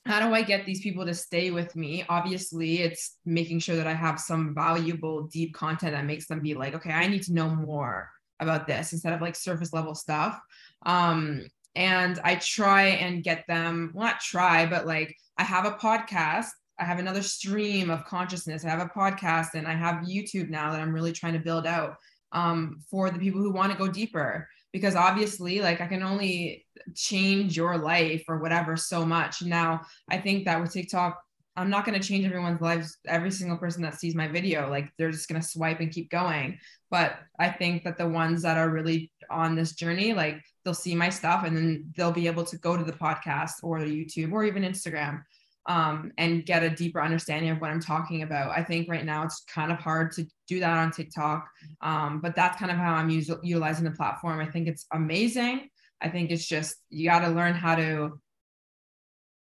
how 0.05 0.25
do 0.25 0.33
I 0.33 0.41
get 0.41 0.65
these 0.65 0.81
people 0.81 1.05
to 1.05 1.13
stay 1.13 1.51
with 1.51 1.75
me? 1.75 2.03
Obviously, 2.09 2.81
it's 2.81 3.17
making 3.25 3.59
sure 3.59 3.75
that 3.75 3.87
I 3.87 3.93
have 3.93 4.19
some 4.19 4.55
valuable, 4.55 5.23
deep 5.23 5.53
content 5.53 5.93
that 5.93 6.05
makes 6.05 6.27
them 6.27 6.39
be 6.39 6.55
like, 6.55 6.73
okay, 6.75 6.91
I 6.91 7.07
need 7.07 7.23
to 7.23 7.33
know 7.33 7.49
more 7.49 8.09
about 8.39 8.67
this 8.67 8.93
instead 8.93 9.13
of 9.13 9.21
like 9.21 9.35
surface 9.35 9.73
level 9.73 9.95
stuff. 9.95 10.39
Um, 10.85 11.47
and 11.75 12.19
I 12.23 12.35
try 12.35 12.83
and 12.87 13.23
get 13.23 13.45
them, 13.47 13.91
well, 13.93 14.07
not 14.07 14.19
try, 14.19 14.65
but 14.65 14.87
like 14.87 15.15
I 15.37 15.43
have 15.43 15.65
a 15.65 15.71
podcast 15.71 16.47
I 16.79 16.85
have 16.85 16.99
another 16.99 17.21
stream 17.21 17.89
of 17.89 18.05
consciousness. 18.05 18.63
I 18.63 18.69
have 18.69 18.79
a 18.79 18.89
podcast 18.89 19.53
and 19.53 19.67
I 19.67 19.73
have 19.73 20.05
YouTube 20.05 20.49
now 20.49 20.71
that 20.71 20.79
I'm 20.79 20.93
really 20.93 21.11
trying 21.11 21.33
to 21.33 21.39
build 21.39 21.67
out 21.67 21.97
um, 22.31 22.81
for 22.89 23.09
the 23.09 23.19
people 23.19 23.41
who 23.41 23.51
want 23.51 23.71
to 23.71 23.77
go 23.77 23.87
deeper. 23.87 24.47
Because 24.71 24.95
obviously, 24.95 25.61
like 25.61 25.81
I 25.81 25.87
can 25.87 26.03
only 26.03 26.65
change 26.95 27.57
your 27.57 27.77
life 27.77 28.23
or 28.27 28.37
whatever 28.37 28.77
so 28.77 29.05
much. 29.05 29.41
Now, 29.41 29.81
I 30.09 30.17
think 30.17 30.45
that 30.45 30.61
with 30.61 30.73
TikTok, 30.73 31.19
I'm 31.55 31.69
not 31.69 31.85
going 31.85 31.99
to 31.99 32.07
change 32.07 32.25
everyone's 32.25 32.61
lives, 32.61 32.97
every 33.05 33.31
single 33.31 33.57
person 33.57 33.81
that 33.81 33.99
sees 33.99 34.15
my 34.15 34.27
video. 34.27 34.69
Like 34.69 34.91
they're 34.97 35.11
just 35.11 35.27
going 35.27 35.41
to 35.41 35.47
swipe 35.47 35.79
and 35.79 35.91
keep 35.91 36.09
going. 36.09 36.57
But 36.89 37.17
I 37.37 37.49
think 37.49 37.83
that 37.83 37.97
the 37.97 38.07
ones 38.07 38.41
that 38.43 38.57
are 38.57 38.69
really 38.69 39.11
on 39.29 39.55
this 39.55 39.73
journey, 39.73 40.13
like 40.13 40.41
they'll 40.63 40.73
see 40.73 40.95
my 40.95 41.09
stuff 41.09 41.43
and 41.45 41.57
then 41.57 41.93
they'll 41.97 42.11
be 42.11 42.27
able 42.27 42.45
to 42.45 42.57
go 42.57 42.77
to 42.77 42.83
the 42.83 42.93
podcast 42.93 43.55
or 43.61 43.83
the 43.83 44.05
YouTube 44.05 44.31
or 44.31 44.45
even 44.45 44.63
Instagram 44.63 45.23
um, 45.69 46.11
and 46.17 46.47
get 46.47 46.63
a 46.63 46.69
deeper 46.69 46.99
understanding 46.99 47.51
of 47.51 47.61
what 47.61 47.69
I'm 47.69 47.79
talking 47.79 48.23
about. 48.23 48.57
I 48.57 48.63
think 48.63 48.89
right 48.89 49.05
now 49.05 49.23
it's 49.23 49.43
kind 49.43 49.71
of 49.71 49.77
hard 49.77 50.11
to 50.13 50.25
do 50.47 50.59
that 50.59 50.77
on 50.77 50.91
TikTok, 50.91 51.47
um, 51.81 52.19
but 52.21 52.35
that's 52.35 52.57
kind 52.57 52.71
of 52.71 52.77
how 52.77 52.95
I'm 52.95 53.09
us- 53.11 53.29
utilizing 53.43 53.85
the 53.85 53.91
platform. 53.91 54.39
I 54.39 54.47
think 54.47 54.67
it's 54.67 54.87
amazing. 54.91 55.69
I 56.01 56.09
think 56.09 56.31
it's 56.31 56.47
just 56.47 56.75
you 56.89 57.07
got 57.07 57.19
to 57.19 57.29
learn 57.29 57.53
how 57.53 57.75
to 57.75 58.19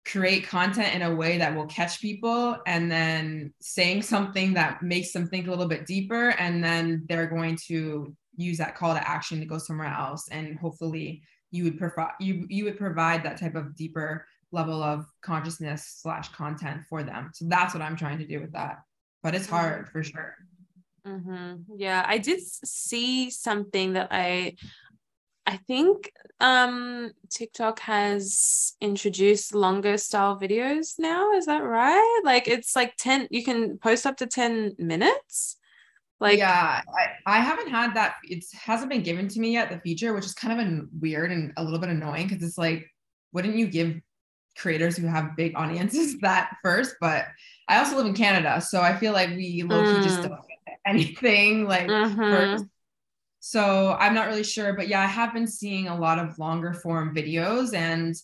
create 0.06 0.48
content 0.48 0.96
in 0.96 1.04
a 1.04 1.16
way 1.16 1.38
that 1.38 1.56
will 1.56 1.68
catch 1.68 2.02
people 2.02 2.58
and 2.66 2.92
then 2.92 3.54
saying 3.62 4.02
something 4.02 4.54
that 4.56 4.82
makes 4.82 5.12
them 5.12 5.28
think 5.28 5.46
a 5.46 5.50
little 5.50 5.68
bit 5.68 5.86
deeper 5.86 6.30
and 6.40 6.64
then 6.64 7.04
they're 7.08 7.28
going 7.28 7.58
to 7.68 8.16
use 8.36 8.58
that 8.58 8.76
call 8.76 8.94
to 8.94 9.10
action 9.10 9.40
to 9.40 9.46
go 9.46 9.58
somewhere 9.58 9.88
else 9.88 10.28
and 10.30 10.58
hopefully 10.60 11.24
you 11.50 11.64
would 11.64 11.78
provide 11.78 12.12
you 12.20 12.46
you 12.50 12.66
would 12.66 12.78
provide 12.78 13.24
that 13.24 13.40
type 13.40 13.56
of 13.56 13.76
deeper 13.76 14.26
level 14.52 14.82
of 14.84 15.06
consciousness 15.22 16.00
slash 16.02 16.30
content 16.30 16.82
for 16.90 17.04
them 17.04 17.30
so 17.34 17.46
that's 17.48 17.74
what 17.74 17.82
i'm 17.84 17.96
trying 17.96 18.20
to 18.20 18.28
do 18.28 18.40
with 18.40 18.54
that 18.54 18.78
but 19.24 19.36
it's 19.36 19.48
Mm-hmm. 19.52 19.56
hard 19.56 19.90
for 19.90 20.04
sure 20.04 20.36
hmm 21.06 21.56
Yeah, 21.78 22.04
I 22.08 22.18
did 22.18 22.42
see 22.42 23.30
something 23.30 23.94
that 23.94 24.08
I 24.12 24.56
I 25.46 25.58
think 25.58 26.12
um 26.40 27.12
TikTok 27.30 27.80
has 27.82 28.74
introduced 28.82 29.54
longer 29.54 29.98
style 29.98 30.40
videos 30.40 30.96
now. 30.98 31.34
Is 31.34 31.46
that 31.46 31.60
right? 31.64 32.22
Like 32.24 32.48
it's 32.48 32.76
like 32.76 32.96
10 32.98 33.28
you 33.30 33.44
can 33.44 33.78
post 33.78 34.06
up 34.08 34.18
to 34.18 34.28
10 34.28 34.76
minutes. 34.80 35.58
Like 36.20 36.40
yeah 36.40 36.82
I, 37.28 37.38
I 37.38 37.40
haven't 37.42 37.70
had 37.70 37.96
that 37.96 38.16
it 38.24 38.44
hasn't 38.54 38.90
been 38.90 39.04
given 39.04 39.28
to 39.28 39.40
me 39.40 39.54
yet 39.54 39.70
the 39.70 39.80
feature 39.80 40.14
which 40.14 40.26
is 40.26 40.34
kind 40.34 40.54
of 40.54 40.66
an 40.66 40.90
weird 41.00 41.32
and 41.32 41.54
a 41.58 41.64
little 41.64 41.80
bit 41.80 41.90
annoying 41.90 42.28
because 42.28 42.42
it's 42.44 42.58
like 42.58 42.88
wouldn't 43.34 43.56
you 43.56 43.68
give 43.68 44.00
creators 44.58 44.98
who 44.98 45.08
have 45.08 45.36
big 45.36 45.54
audiences 45.56 46.18
that 46.22 46.56
first 46.64 46.96
but 47.02 47.26
i 47.68 47.78
also 47.78 47.96
live 47.98 48.06
in 48.06 48.14
canada 48.14 48.62
so 48.62 48.82
i 48.82 48.96
feel 48.96 49.14
like 49.14 49.30
we 49.30 49.62
just 50.02 50.20
Mm. 50.22 50.24
don't 50.24 50.42
get 50.48 50.80
anything 50.86 51.66
like 51.68 51.88
mhm. 51.88 52.16
first 52.16 52.66
so 53.40 53.96
i'm 54.00 54.14
not 54.14 54.28
really 54.28 54.44
sure 54.44 54.74
but 54.74 54.88
yeah 54.88 55.02
i 55.02 55.06
have 55.06 55.34
been 55.34 55.48
seeing 55.48 55.88
a 55.88 55.98
lot 56.00 56.20
of 56.20 56.38
longer 56.40 56.74
form 56.74 57.14
videos 57.16 57.74
and 57.74 58.16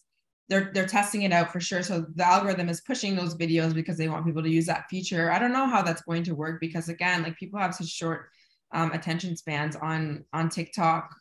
they're 0.50 0.72
they're 0.74 0.86
testing 0.88 1.22
it 1.24 1.32
out 1.32 1.52
for 1.52 1.60
sure 1.60 1.82
so 1.84 2.06
the 2.16 2.26
algorithm 2.28 2.70
is 2.70 2.82
pushing 2.82 3.16
those 3.16 3.36
videos 3.36 3.74
because 3.74 3.98
they 3.98 4.10
want 4.10 4.26
people 4.26 4.44
to 4.44 4.50
use 4.50 4.66
that 4.66 4.86
feature 4.90 5.32
i 5.32 5.40
don't 5.40 5.54
know 5.54 5.68
how 5.68 5.82
that's 5.82 6.02
going 6.02 6.24
to 6.24 6.36
work 6.36 6.60
because 6.60 6.90
again 6.90 7.24
like 7.24 7.38
people 7.38 7.60
have 7.60 7.74
such 7.76 7.88
short 7.88 8.30
um, 8.74 8.92
attention 8.92 9.36
spans 9.36 9.76
on 9.76 10.24
on 10.34 10.50
tiktok 10.50 11.16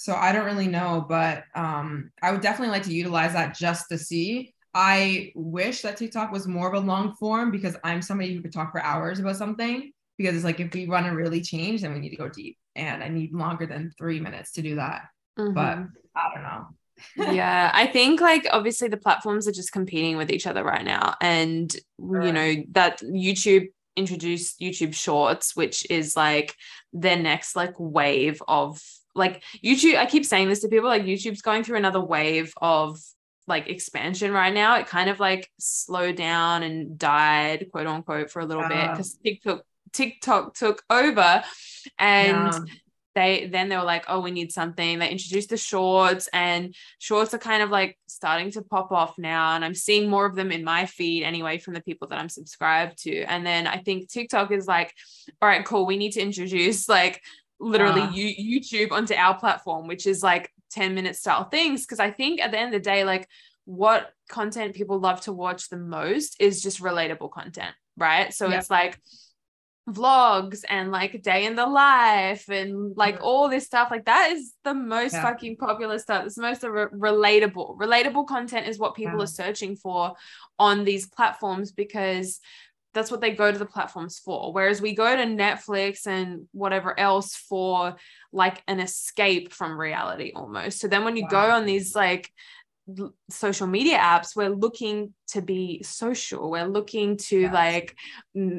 so 0.00 0.14
i 0.14 0.30
don't 0.30 0.44
really 0.44 0.68
know 0.68 1.04
but 1.08 1.42
um, 1.56 2.08
i 2.22 2.30
would 2.30 2.40
definitely 2.40 2.70
like 2.70 2.84
to 2.84 2.94
utilize 2.94 3.32
that 3.32 3.56
just 3.56 3.88
to 3.88 3.98
see 3.98 4.54
i 4.72 5.32
wish 5.34 5.82
that 5.82 5.96
tiktok 5.96 6.30
was 6.30 6.46
more 6.46 6.68
of 6.68 6.74
a 6.74 6.86
long 6.86 7.14
form 7.16 7.50
because 7.50 7.76
i'm 7.82 8.00
somebody 8.00 8.32
who 8.32 8.40
could 8.40 8.52
talk 8.52 8.70
for 8.70 8.80
hours 8.80 9.18
about 9.18 9.36
something 9.36 9.90
because 10.16 10.36
it's 10.36 10.44
like 10.44 10.60
if 10.60 10.72
we 10.72 10.86
want 10.86 11.04
to 11.04 11.10
really 11.10 11.40
change 11.40 11.82
then 11.82 11.92
we 11.92 11.98
need 11.98 12.10
to 12.10 12.16
go 12.16 12.28
deep 12.28 12.56
and 12.76 13.02
i 13.02 13.08
need 13.08 13.34
longer 13.34 13.66
than 13.66 13.90
three 13.98 14.20
minutes 14.20 14.52
to 14.52 14.62
do 14.62 14.76
that 14.76 15.02
but 15.36 15.78
Mhm. 15.78 15.88
i 16.14 16.30
don't 16.32 16.44
know 16.44 16.66
yeah, 17.14 17.70
I 17.72 17.86
think 17.86 18.20
like 18.20 18.44
obviously 18.50 18.88
the 18.88 18.96
platforms 18.96 19.46
are 19.46 19.52
just 19.52 19.70
competing 19.70 20.16
with 20.16 20.32
each 20.32 20.48
other 20.48 20.64
right 20.64 20.84
now. 20.84 21.14
And 21.20 21.72
you 22.00 22.32
know, 22.32 22.56
that 22.72 23.00
YouTube 23.02 23.68
introduced 23.94 24.58
YouTube 24.60 24.94
Shorts, 24.94 25.54
which 25.54 25.88
is 25.90 26.16
like 26.16 26.56
their 26.92 27.16
next 27.16 27.54
like 27.54 27.74
wave 27.78 28.42
of 28.48 28.82
like 29.18 29.42
YouTube. 29.64 29.96
I 29.96 30.06
keep 30.06 30.24
saying 30.24 30.48
this 30.48 30.60
to 30.60 30.68
people 30.68 30.88
like 30.88 31.02
YouTube's 31.02 31.42
going 31.42 31.64
through 31.64 31.76
another 31.78 32.00
wave 32.00 32.54
of 32.62 32.98
like 33.46 33.68
expansion 33.68 34.32
right 34.32 34.52
now. 34.54 34.76
It 34.76 34.86
kind 34.86 35.10
of 35.10 35.20
like 35.20 35.50
slowed 35.58 36.16
down 36.16 36.62
and 36.62 36.98
died, 36.98 37.68
quote 37.72 37.86
unquote, 37.86 38.30
for 38.30 38.40
a 38.40 38.46
little 38.46 38.66
bit 38.68 38.76
ah. 38.76 38.90
because 38.92 39.18
TikTok 39.24 39.62
TikTok 39.92 40.54
took 40.54 40.82
over 40.90 41.42
and 41.98 42.52
Yeah. 42.52 42.58
they 43.14 43.48
then 43.50 43.68
they 43.68 43.76
were 43.76 43.84
like 43.84 44.04
oh 44.08 44.20
we 44.20 44.30
need 44.30 44.52
something 44.52 44.98
they 44.98 45.08
introduced 45.10 45.48
the 45.48 45.56
shorts 45.56 46.28
and 46.32 46.74
shorts 46.98 47.32
are 47.32 47.38
kind 47.38 47.62
of 47.62 47.70
like 47.70 47.98
starting 48.06 48.50
to 48.50 48.60
pop 48.62 48.92
off 48.92 49.16
now 49.18 49.54
and 49.54 49.64
i'm 49.64 49.74
seeing 49.74 50.10
more 50.10 50.26
of 50.26 50.34
them 50.34 50.52
in 50.52 50.62
my 50.62 50.84
feed 50.84 51.24
anyway 51.24 51.58
from 51.58 51.72
the 51.74 51.80
people 51.80 52.06
that 52.06 52.18
i'm 52.18 52.28
subscribed 52.28 52.98
to 53.02 53.22
and 53.22 53.46
then 53.46 53.66
i 53.66 53.78
think 53.78 54.10
tiktok 54.10 54.52
is 54.52 54.66
like 54.66 54.92
all 55.40 55.48
right 55.48 55.64
cool 55.64 55.86
we 55.86 55.96
need 55.96 56.12
to 56.12 56.20
introduce 56.20 56.88
like 56.88 57.22
literally 57.60 58.02
ah. 58.02 58.12
you 58.12 58.60
youtube 58.60 58.92
onto 58.92 59.14
our 59.14 59.36
platform 59.38 59.86
which 59.88 60.06
is 60.06 60.22
like 60.22 60.52
10 60.70 60.94
minute 60.94 61.16
style 61.16 61.44
things. 61.44 61.84
Because 61.84 62.00
i 62.00 62.10
think 62.10 62.40
at 62.40 62.50
the 62.50 62.58
end 62.58 62.74
of 62.74 62.80
the 62.82 62.90
day 62.90 63.04
like 63.04 63.28
what 63.64 64.12
content 64.28 64.74
people 64.74 64.98
love 64.98 65.20
to 65.22 65.32
watch 65.32 65.68
the 65.68 65.76
most 65.76 66.40
is 66.40 66.62
just 66.62 66.80
relatable 66.80 67.30
content 67.30 67.74
right? 67.98 68.32
So 68.32 68.48
Yeah. 68.48 68.58
it's 68.58 68.70
like 68.70 68.98
vlogs 69.88 70.64
and 70.68 70.90
like 70.90 71.22
day 71.22 71.46
in 71.46 71.56
the 71.56 71.66
life 71.66 72.48
and 72.50 72.94
like 72.96 73.18
all 73.22 73.48
this 73.48 73.64
stuff. 73.64 73.90
Like 73.90 74.04
that 74.04 74.32
is 74.32 74.52
the 74.62 74.74
most 74.74 75.14
Yeah. 75.14 75.22
fucking 75.22 75.56
popular 75.56 75.98
stuff. 75.98 76.26
It's 76.26 76.34
the 76.34 76.42
most 76.42 76.62
re- 76.62 76.86
relatable. 76.86 77.78
Relatable 77.78 78.26
content 78.26 78.68
is 78.68 78.78
what 78.78 78.94
people 78.94 79.22
are 79.22 79.26
searching 79.26 79.76
for 79.76 80.14
on 80.58 80.84
these 80.84 81.06
platforms 81.08 81.72
because 81.72 82.40
that's 82.94 83.10
what 83.10 83.20
they 83.20 83.32
go 83.32 83.52
to 83.52 83.58
the 83.58 83.66
platforms 83.66 84.18
for. 84.18 84.52
Whereas 84.52 84.80
we 84.80 84.94
go 84.94 85.14
to 85.14 85.22
netflix 85.22 86.06
and 86.06 86.48
whatever 86.52 86.98
else 86.98 87.34
for 87.36 87.96
like 88.32 88.62
an 88.66 88.80
escape 88.80 89.52
from 89.52 89.78
reality 89.78 90.32
almost. 90.34 90.80
So 90.80 90.88
then 90.88 91.04
when 91.04 91.16
you 91.16 91.28
go 91.28 91.50
on 91.50 91.66
these 91.66 91.94
like 91.94 92.32
social 93.28 93.66
media 93.66 93.98
apps 93.98 94.34
we're 94.34 94.48
looking 94.48 95.12
to 95.28 95.42
be 95.42 95.82
social. 95.82 96.50
We're 96.50 96.66
looking 96.66 97.18
to 97.28 97.40
Yes. 97.40 97.52
like 97.52 97.96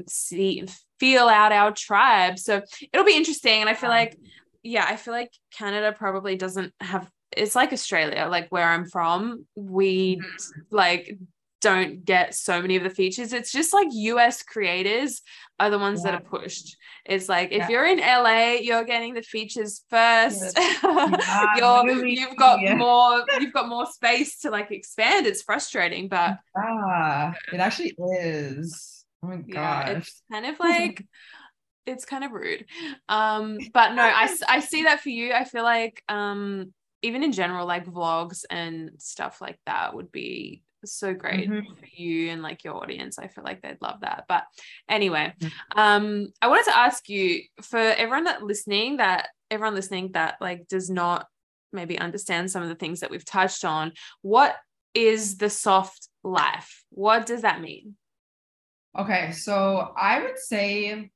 see 0.07 0.63
feel 0.99 1.27
out 1.27 1.51
our 1.51 1.71
tribe. 1.71 2.37
So 2.37 2.61
it'll 2.93 3.05
be 3.05 3.15
interesting. 3.17 3.61
And 3.61 3.69
i 3.69 3.73
feel 3.73 3.89
like 3.89 4.15
yeah 4.61 4.85
i 4.87 4.95
feel 4.97 5.13
like 5.13 5.31
canada 5.51 5.93
probably 5.97 6.35
doesn't 6.35 6.73
have 6.81 7.09
it's 7.35 7.55
like 7.55 7.71
australia 7.73 8.27
like 8.29 8.49
where 8.49 8.67
i'm 8.67 8.85
from. 8.85 9.45
We 9.55 10.17
Mhm. 10.17 10.25
like 10.69 11.17
don't 11.61 12.05
get 12.05 12.35
so 12.35 12.61
many 12.61 12.75
of 12.77 12.83
the 12.83 12.89
features. 12.89 13.33
It's 13.33 13.51
just 13.51 13.73
like 13.73 13.87
us 13.91 14.43
creators 14.43 15.21
are 15.59 15.69
the 15.69 15.79
ones 15.79 16.03
that 16.03 16.13
are 16.13 16.21
pushed. 16.21 16.77
It's 17.05 17.27
like 17.27 17.51
if 17.51 17.57
Yeah. 17.59 17.69
you're 17.69 17.85
in 17.85 17.99
la 17.99 18.51
you're 18.53 18.85
getting 18.85 19.13
the 19.13 19.21
features 19.21 19.83
first. 19.89 20.57
Yeah, 20.83 21.55
you're 21.57 22.05
you've 22.05 22.37
got 22.37 22.61
yeah. 22.61 22.75
more 22.75 23.23
you've 23.39 23.53
got 23.53 23.67
more 23.67 23.85
space 23.85 24.39
to 24.39 24.51
like 24.51 24.71
expand. 24.71 25.25
It's 25.27 25.41
frustrating 25.41 26.07
but 26.07 26.37
Ah, 26.57 27.33
it 27.51 27.59
actually 27.59 27.95
is. 28.21 29.05
Oh 29.23 29.27
my 29.27 29.43
yeah 29.47 29.93
gosh. 29.93 29.97
it's 29.97 30.21
kind 30.31 30.45
of 30.45 30.59
like 30.59 31.05
it's 31.85 32.05
kind 32.05 32.23
of 32.23 32.31
rude. 32.31 32.65
Um 33.09 33.57
but 33.73 33.93
no 33.93 34.03
I 34.03 34.29
I 34.47 34.59
see 34.61 34.83
that 34.83 35.01
for 35.01 35.09
you. 35.09 35.33
I 35.33 35.43
feel 35.43 35.63
like 35.63 36.03
um 36.07 36.73
even 37.01 37.23
in 37.23 37.31
general 37.31 37.65
like 37.65 37.85
vlogs 37.85 38.43
and 38.49 38.91
stuff 38.97 39.41
like 39.41 39.59
that 39.65 39.93
would 39.93 40.11
be 40.11 40.63
so 40.85 41.13
great 41.13 41.49
Mhm. 41.49 41.77
for 41.77 41.87
you 41.91 42.29
and 42.29 42.41
like 42.41 42.63
your 42.63 42.75
audience 42.75 43.19
i 43.19 43.27
feel 43.27 43.43
like 43.43 43.61
they'd 43.61 43.81
love 43.81 44.01
that 44.01 44.25
but 44.27 44.43
anyway 44.89 45.33
Mhm. 45.41 45.51
um 45.75 46.27
i 46.41 46.47
wanted 46.47 46.65
to 46.65 46.77
ask 46.77 47.09
you 47.09 47.43
for 47.61 47.77
everyone 47.77 48.23
that 48.25 48.43
listening 48.43 48.97
that 48.97 49.29
everyone 49.51 49.75
listening 49.75 50.11
that 50.13 50.35
like 50.39 50.67
does 50.67 50.89
not 50.89 51.27
maybe 51.73 51.99
understand 51.99 52.49
some 52.49 52.63
of 52.63 52.69
the 52.69 52.75
things 52.75 53.01
that 53.01 53.11
we've 53.11 53.25
touched 53.25 53.65
on 53.65 53.91
what 54.21 54.55
is 54.93 55.37
the 55.37 55.49
soft 55.49 56.07
life 56.23 56.83
what 56.89 57.25
does 57.25 57.41
that 57.41 57.61
mean 57.61 57.95
Okay, 58.97 59.31
so 59.31 59.93
I 59.95 60.23
would 60.23 60.39
say, 60.39 61.11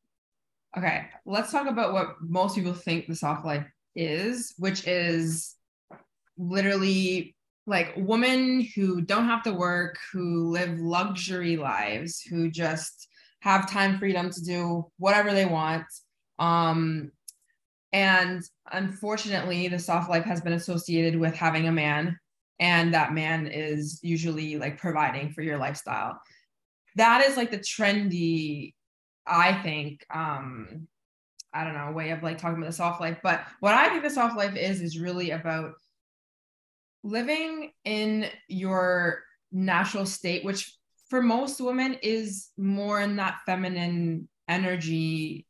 okay, 0.78 1.08
let's 1.26 1.52
talk 1.52 1.67
about 1.67 1.91
what 1.91 2.17
most 2.21 2.54
people 2.56 2.73
think 2.73 3.08
the 3.08 3.15
soft 3.15 3.43
life 3.43 3.65
is, 3.95 4.54
which 4.60 4.88
is 4.88 5.56
literally 6.38 7.36
like 7.65 7.93
women 7.95 8.67
who 8.76 9.02
don't 9.02 9.26
have 9.26 9.43
to 9.43 9.54
work, 9.54 9.97
who 10.12 10.49
live 10.52 10.80
luxury 10.80 11.58
lives, 11.58 12.21
who 12.21 12.49
just 12.52 13.08
have 13.39 13.69
time 13.69 13.97
freedom 13.97 14.30
to 14.30 14.43
do 14.43 14.86
whatever 14.97 15.34
they 15.34 15.45
want. 15.45 15.86
Um, 16.39 17.12
and 17.91 18.41
unfortunately, 18.71 19.67
the 19.67 19.80
soft 19.80 20.10
life 20.10 20.26
has 20.26 20.41
been 20.41 20.54
associated 20.54 21.19
with 21.19 21.36
having 21.36 21.67
a 21.67 21.71
man, 21.71 22.17
and 22.60 22.93
that 22.93 23.13
man 23.13 23.47
is 23.47 23.99
usually 24.02 24.58
like 24.58 24.78
providing 24.78 25.32
for 25.32 25.41
your 25.41 25.58
lifestyle 25.58 26.19
that 26.95 27.23
is 27.26 27.38
like 27.38 27.52
the 27.52 27.60
trendy, 27.60 28.73
I 29.26 29.54
think, 29.62 30.06
um, 30.13 30.88
I 31.54 31.63
don't 31.63 31.76
know, 31.76 31.91
way 31.91 32.12
of 32.12 32.23
like 32.23 32.38
talking 32.38 32.58
about 32.58 32.67
the 32.67 32.76
soft 32.76 33.02
life. 33.02 33.17
But 33.23 33.45
what 33.60 33.73
I 33.73 33.89
think 33.89 34.04
the 34.04 34.10
soft 34.10 34.38
life 34.38 34.56
is, 34.56 34.82
is 34.82 34.99
really 34.99 35.32
about 35.32 35.73
living 37.04 37.72
in 37.86 38.28
your 38.48 39.24
natural 39.52 40.06
state, 40.06 40.44
which 40.44 40.76
for 41.10 41.22
most 41.22 41.62
women 41.62 41.98
is 42.02 42.50
more 42.58 43.02
in 43.02 43.18
that 43.18 43.39
feminine 43.46 44.28
energy 44.48 45.46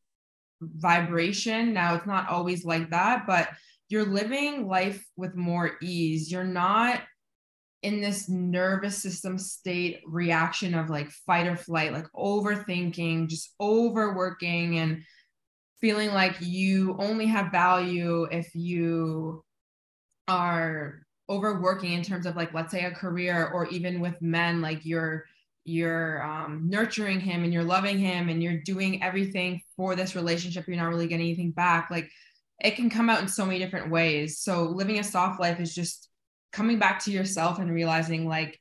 vibration. 0.62 1.74
Now, 1.74 1.96
it's 1.96 2.06
not 2.06 2.30
always 2.30 2.66
like 2.66 2.90
that, 2.90 3.26
but 3.28 3.50
you're 3.90 4.06
living 4.06 4.68
life 4.68 5.06
with 5.16 5.36
more 5.36 5.74
ease. 5.82 6.32
You're 6.32 6.44
not 6.44 7.02
in 7.82 8.00
this 8.02 8.30
nervous 8.30 8.98
system 8.98 9.38
state 9.38 10.00
reaction 10.08 10.74
of 10.74 10.90
like 10.90 11.10
fight 11.12 11.48
or 11.48 11.58
flight, 11.58 11.92
like 11.92 12.08
overthinking, 12.16 13.28
just 13.28 13.54
overworking 13.60 14.80
and 14.80 15.04
feeling 15.82 16.14
like 16.14 16.36
you 16.40 16.96
only 16.98 17.26
have 17.26 17.52
value 17.52 18.24
if 18.32 18.56
you 18.56 19.44
are 20.30 21.06
overworking 21.34 21.94
in 21.94 22.04
terms 22.04 22.26
of 22.26 22.36
like 22.36 22.54
let's 22.54 22.72
say 22.72 22.86
a 22.86 22.92
career 22.92 23.50
or 23.54 23.68
even 23.68 24.00
with 24.00 24.22
men 24.22 24.62
like 24.62 24.86
you're 24.86 25.26
you're 25.66 26.22
um, 26.24 26.64
nurturing 26.70 27.22
him 27.22 27.44
and 27.44 27.54
you're 27.54 27.64
loving 27.64 27.98
him 27.98 28.28
and 28.28 28.44
you're 28.44 28.62
doing 28.64 29.02
everything 29.02 29.62
for 29.78 29.96
this 29.96 30.16
relationship 30.16 30.68
you're 30.68 30.76
not 30.78 30.90
really 30.90 31.08
getting 31.08 31.26
anything 31.26 31.52
back 31.52 31.90
like 31.90 32.10
it 32.64 32.76
can 32.76 32.90
come 32.90 33.10
out 33.10 33.22
in 33.22 33.28
so 33.28 33.46
many 33.46 33.60
different 33.60 33.92
ways. 33.92 34.40
So 34.40 34.64
living 34.64 35.00
a 35.00 35.04
soft 35.04 35.40
life 35.40 35.60
is 35.60 35.76
just 35.76 36.10
coming 36.52 36.80
back 36.80 37.04
to 37.04 37.12
yourself 37.12 37.60
and 37.60 37.72
realizing 37.72 38.28
like 38.28 38.60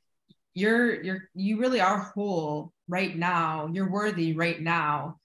you're 0.55 1.03
you're 1.03 1.29
you 1.35 1.61
really 1.61 1.81
are 1.81 1.99
whole 1.99 2.73
right 2.89 3.17
now. 3.17 3.69
You're 3.73 3.91
worthy 3.91 4.35
right 4.35 4.61
now. 4.61 5.19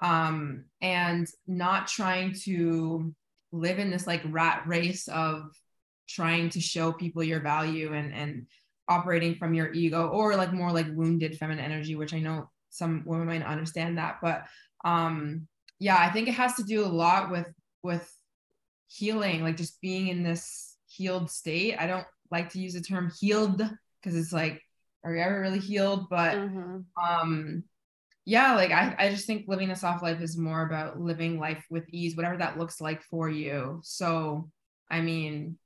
Um 0.00 0.64
and 0.80 1.28
not 1.46 1.88
trying 1.88 2.34
to 2.44 3.14
live 3.52 3.78
in 3.78 3.90
this 3.90 4.06
like 4.06 4.22
rat 4.24 4.62
race 4.66 5.08
of 5.08 5.50
trying 6.10 6.50
to 6.50 6.60
show 6.60 6.92
people 6.92 7.22
your 7.22 7.40
value 7.40 7.92
and 7.94 8.12
and 8.12 8.46
operating 8.88 9.36
from 9.36 9.54
your 9.54 9.72
ego 9.72 10.08
or 10.08 10.34
like 10.36 10.52
more 10.52 10.72
like 10.72 10.86
wounded 10.94 11.38
feminine 11.38 11.64
energy 11.64 11.94
which 11.94 12.12
i 12.12 12.18
know 12.18 12.50
some 12.70 13.02
women 13.06 13.26
might 13.26 13.42
understand 13.42 13.98
that 13.98 14.16
but 14.20 14.44
um 14.84 15.46
yeah 15.78 15.96
i 15.98 16.10
think 16.10 16.26
it 16.26 16.32
has 16.32 16.54
to 16.54 16.64
do 16.64 16.84
a 16.84 16.86
lot 16.86 17.30
with 17.30 17.46
with 17.82 18.12
healing 18.88 19.42
like 19.42 19.56
just 19.56 19.80
being 19.80 20.08
in 20.08 20.22
this 20.22 20.76
healed 20.90 21.30
state. 21.30 21.76
I 21.78 21.86
don't 21.86 22.06
like 22.30 22.50
to 22.50 22.60
use 22.60 22.74
the 22.74 22.80
term 22.80 23.12
healed 23.20 23.58
because 23.58 24.18
it's 24.18 24.32
like 24.32 24.62
are 25.02 25.14
you 25.14 25.22
ever 25.22 25.40
really 25.40 25.60
healed? 25.60 26.08
But 26.10 26.36
mm-hmm. 26.36 26.80
um 27.02 27.64
yeah 28.26 28.54
like 28.54 28.70
I, 28.70 28.94
I 28.98 29.10
just 29.10 29.26
think 29.26 29.48
living 29.48 29.70
a 29.70 29.76
soft 29.76 30.02
life 30.02 30.20
is 30.20 30.36
more 30.36 30.62
about 30.62 31.00
living 31.00 31.38
life 31.38 31.64
with 31.70 31.88
ease 31.88 32.16
whatever 32.16 32.36
that 32.36 32.58
looks 32.58 32.80
like 32.80 33.02
for 33.02 33.30
you. 33.30 33.80
So 33.82 34.50
i 34.90 35.00
mean 35.00 35.56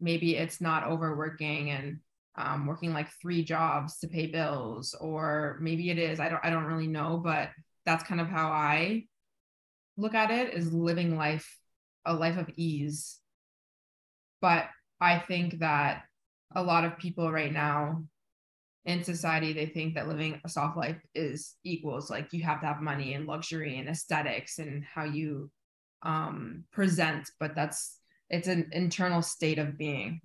maybe 0.00 0.36
it's 0.36 0.60
not 0.60 0.86
overworking 0.86 1.70
and 1.70 1.98
um, 2.36 2.66
working 2.66 2.92
like 2.92 3.08
three 3.20 3.42
jobs 3.42 3.98
to 3.98 4.08
pay 4.08 4.26
bills 4.26 4.94
or 5.00 5.58
maybe 5.60 5.90
it 5.90 5.98
is 5.98 6.20
i 6.20 6.28
don't 6.28 6.44
i 6.44 6.50
don't 6.50 6.66
really 6.66 6.86
know 6.86 7.20
but 7.22 7.50
that's 7.84 8.04
kind 8.04 8.20
of 8.20 8.28
how 8.28 8.48
i 8.48 9.04
look 9.96 10.14
at 10.14 10.30
it 10.30 10.54
is 10.54 10.72
living 10.72 11.16
life 11.16 11.58
a 12.06 12.14
life 12.14 12.38
of 12.38 12.48
ease. 12.56 13.18
But 14.40 14.66
i 15.00 15.18
think 15.18 15.60
that 15.60 16.04
a 16.54 16.62
lot 16.62 16.84
of 16.84 16.98
people 16.98 17.30
right 17.30 17.52
now 17.52 18.02
in 18.84 19.04
society 19.04 19.52
they 19.52 19.66
think 19.66 19.94
that 19.94 20.08
living 20.08 20.40
a 20.44 20.48
soft 20.48 20.76
life 20.76 21.00
is 21.14 21.54
equals 21.62 22.10
like 22.10 22.32
you 22.32 22.42
have 22.42 22.60
to 22.60 22.66
have 22.66 22.80
money 22.80 23.14
and 23.14 23.26
luxury 23.26 23.78
and 23.78 23.88
aesthetics 23.88 24.58
and 24.58 24.82
how 24.82 25.04
you 25.04 25.50
um 26.02 26.64
present 26.72 27.30
but 27.38 27.54
that's 27.54 27.97
it's 28.30 28.48
an 28.48 28.70
internal 28.72 29.22
state 29.22 29.58
of 29.58 29.76
being. 29.76 30.20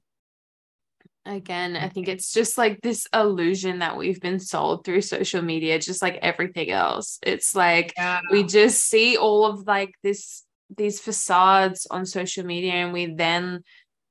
Again 1.26 1.78
i 1.78 1.88
think 1.88 2.10
it's 2.10 2.34
just 2.34 2.58
like 2.58 2.82
this 2.82 3.08
illusion 3.14 3.80
that 3.80 3.96
we've 3.96 4.20
been 4.20 4.42
sold 4.42 4.84
through 4.84 5.00
social 5.00 5.42
media 5.42 5.80
just 5.80 6.02
like 6.02 6.20
everything 6.22 6.70
else. 6.70 7.18
It's 7.24 7.56
like 7.56 7.94
yeah. 7.96 8.20
we 8.30 8.44
just 8.44 8.84
see 8.84 9.16
all 9.16 9.46
of 9.46 9.66
like 9.66 9.94
this 10.04 10.44
these 10.78 11.00
facades 11.00 11.88
on 11.90 12.06
social 12.06 12.46
media 12.46 12.74
and 12.74 12.92
we 12.92 13.06
then 13.06 13.64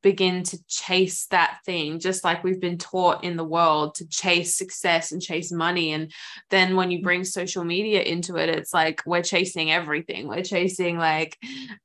begin 0.03 0.43
to 0.43 0.59
chase 0.67 1.27
that 1.27 1.59
thing, 1.65 2.01
just 2.01 2.25
like 2.25 2.43
we've 2.43 2.61
been 2.61 2.79
taught 2.79 3.23
in 3.23 3.37
the 3.37 3.45
world 3.45 3.95
to 3.95 4.09
chase 4.09 4.57
success 4.57 5.13
and 5.13 5.23
chase 5.23 5.53
money. 5.53 5.93
And 5.93 6.13
then 6.51 6.77
when 6.77 6.91
you 6.91 7.03
bring 7.03 7.25
social 7.25 7.65
media 7.65 8.03
into 8.03 8.37
it, 8.37 8.49
it's 8.49 8.75
like 8.75 9.03
we're 9.07 9.23
chasing 9.23 9.71
everything. 9.71 10.27
We're 10.27 10.43
chasing 10.43 10.99
like 10.99 11.39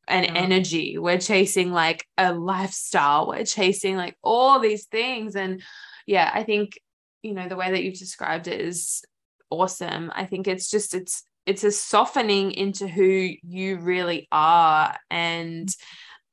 an 0.08 0.24
yeah. 0.24 0.34
energy, 0.34 0.98
we're 0.98 1.20
chasing 1.20 1.72
like 1.72 2.06
a 2.18 2.34
lifestyle, 2.34 3.28
we're 3.28 3.46
chasing 3.46 3.96
like 3.96 4.18
all 4.24 4.60
these 4.60 4.86
things. 4.86 5.36
And 5.36 5.62
yeah, 6.06 6.30
I 6.34 6.44
think, 6.44 6.80
you 7.22 7.34
know, 7.34 7.48
the 7.48 7.56
way 7.56 7.72
that 7.72 7.84
you've 7.84 8.00
described 8.00 8.48
it 8.48 8.60
is 8.60 9.04
awesome. 9.50 10.12
I 10.16 10.26
think 10.26 10.48
it's 10.48 10.70
just, 10.70 10.96
it's, 10.96 11.24
it's 11.46 11.64
a 11.64 11.72
softening 11.72 12.52
into 12.52 12.88
who 12.88 13.30
you 13.42 13.78
really 13.78 14.28
are 14.32 14.98
and 15.10 15.70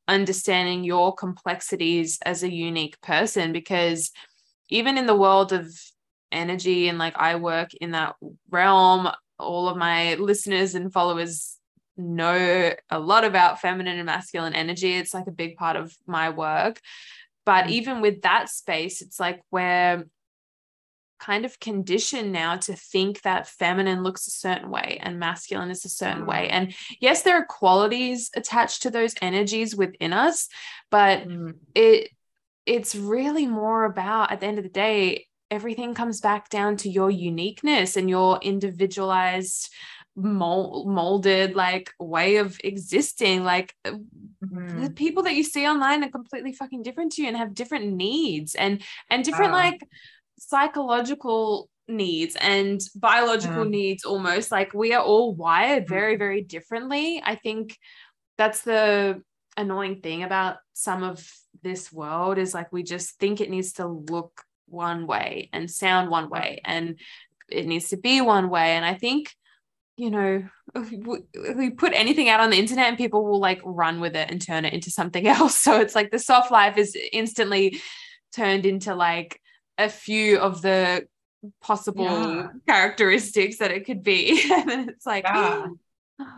understanding 0.08 0.84
your 0.84 1.14
complexities 1.14 2.18
as 2.24 2.42
a 2.42 2.52
unique 2.52 3.00
person 3.00 3.52
because 3.52 4.10
even 4.68 4.98
in 4.98 5.06
the 5.06 5.16
world 5.16 5.52
of 5.52 5.66
energy 6.30 6.88
and 6.88 6.98
like 6.98 7.16
I 7.16 7.36
work 7.36 7.72
in 7.74 7.92
that 7.92 8.16
realm 8.50 9.08
all 9.38 9.68
of 9.68 9.76
my 9.76 10.14
listeners 10.14 10.74
and 10.74 10.92
followers 10.92 11.58
know 11.96 12.72
a 12.90 12.98
lot 12.98 13.24
about 13.24 13.60
feminine 13.60 13.98
and 13.98 14.06
masculine 14.06 14.54
energy 14.54 14.94
it's 14.94 15.14
like 15.14 15.26
a 15.26 15.32
big 15.32 15.56
part 15.56 15.76
of 15.76 15.94
my 16.06 16.30
work 16.30 16.80
but 17.46 17.66
mm. 17.66 17.70
even 17.70 18.00
with 18.00 18.22
that 18.22 18.48
space 18.48 19.00
it's 19.00 19.20
like 19.20 19.40
where 19.50 20.04
kind 21.18 21.44
of 21.44 21.58
conditioned 21.60 22.32
now 22.32 22.56
to 22.56 22.74
think 22.74 23.22
that 23.22 23.48
feminine 23.48 24.02
looks 24.02 24.26
a 24.26 24.30
certain 24.30 24.70
way 24.70 24.98
and 25.02 25.18
masculine 25.18 25.70
is 25.70 25.84
a 25.84 25.88
certain 25.88 26.24
mm. 26.24 26.28
way. 26.28 26.48
And 26.48 26.74
yes, 27.00 27.22
there 27.22 27.36
are 27.36 27.46
qualities 27.46 28.30
attached 28.36 28.82
to 28.82 28.90
those 28.90 29.14
energies 29.22 29.74
within 29.74 30.12
us, 30.12 30.48
but 30.90 31.26
mm. 31.26 31.54
it 31.74 32.10
it's 32.66 32.94
really 32.94 33.46
more 33.46 33.84
about 33.84 34.32
at 34.32 34.40
the 34.40 34.46
end 34.46 34.58
of 34.58 34.64
the 34.64 34.70
day, 34.70 35.26
everything 35.50 35.94
comes 35.94 36.20
back 36.20 36.48
down 36.48 36.76
to 36.78 36.88
your 36.88 37.10
uniqueness 37.10 37.96
and 37.96 38.08
your 38.08 38.38
individualized 38.40 39.70
mold, 40.16 40.88
molded 40.88 41.54
like 41.54 41.92
way 41.98 42.36
of 42.36 42.58
existing 42.62 43.44
like 43.44 43.74
mm-hmm. 43.84 44.82
the 44.82 44.90
people 44.90 45.24
that 45.24 45.34
you 45.34 45.42
see 45.42 45.66
online 45.66 46.04
are 46.04 46.10
completely 46.10 46.52
fucking 46.52 46.82
different 46.82 47.12
to 47.12 47.22
you 47.22 47.28
and 47.28 47.36
have 47.36 47.54
different 47.54 47.92
needs 47.92 48.54
and 48.54 48.82
and 49.10 49.24
different 49.24 49.52
like 49.52 49.80
psychological 50.38 51.68
needs 51.86 52.36
and 52.36 52.80
biological 52.96 53.64
yeah. 53.64 53.70
needs 53.70 54.04
almost 54.04 54.50
like 54.50 54.72
we 54.72 54.92
are 54.92 55.02
all 55.02 55.34
wired 55.34 55.86
very 55.86 56.14
mm-hmm. 56.14 56.18
very 56.18 56.42
differently 56.42 57.22
i 57.24 57.34
think 57.34 57.76
that's 58.38 58.62
the 58.62 59.20
annoying 59.56 60.00
thing 60.00 60.22
about 60.22 60.56
some 60.72 61.02
of 61.02 61.30
this 61.62 61.92
world 61.92 62.38
is 62.38 62.54
like 62.54 62.72
we 62.72 62.82
just 62.82 63.18
think 63.18 63.40
it 63.40 63.50
needs 63.50 63.74
to 63.74 63.86
look 63.86 64.42
one 64.66 65.06
way 65.06 65.50
and 65.52 65.70
sound 65.70 66.10
one 66.10 66.30
way 66.30 66.60
and 66.64 66.98
it 67.48 67.66
needs 67.66 67.88
to 67.88 67.96
be 67.96 68.20
one 68.20 68.48
way 68.48 68.72
and 68.72 68.84
i 68.84 68.94
think 68.94 69.34
you 69.96 70.10
know 70.10 70.42
if 70.74 71.56
we 71.56 71.70
put 71.70 71.92
anything 71.94 72.28
out 72.28 72.40
on 72.40 72.50
the 72.50 72.58
internet 72.58 72.88
and 72.88 72.96
people 72.96 73.24
will 73.24 73.40
like 73.40 73.60
run 73.64 74.00
with 74.00 74.16
it 74.16 74.30
and 74.30 74.40
turn 74.40 74.64
it 74.64 74.72
into 74.72 74.90
something 74.90 75.26
else 75.28 75.56
so 75.56 75.80
it's 75.80 75.94
like 75.94 76.10
the 76.10 76.18
soft 76.18 76.50
life 76.50 76.78
is 76.78 76.96
instantly 77.12 77.78
turned 78.34 78.64
into 78.66 78.94
like 78.94 79.38
a 79.78 79.88
few 79.88 80.38
of 80.38 80.62
the 80.62 81.06
possible 81.60 82.04
yeah. 82.04 82.48
characteristics 82.66 83.58
that 83.58 83.70
it 83.70 83.84
could 83.84 84.02
be. 84.02 84.48
and 84.52 84.68
then 84.68 84.88
it's 84.88 85.06
like, 85.06 85.24
yeah. 85.24 85.66
Oh, 85.66 85.76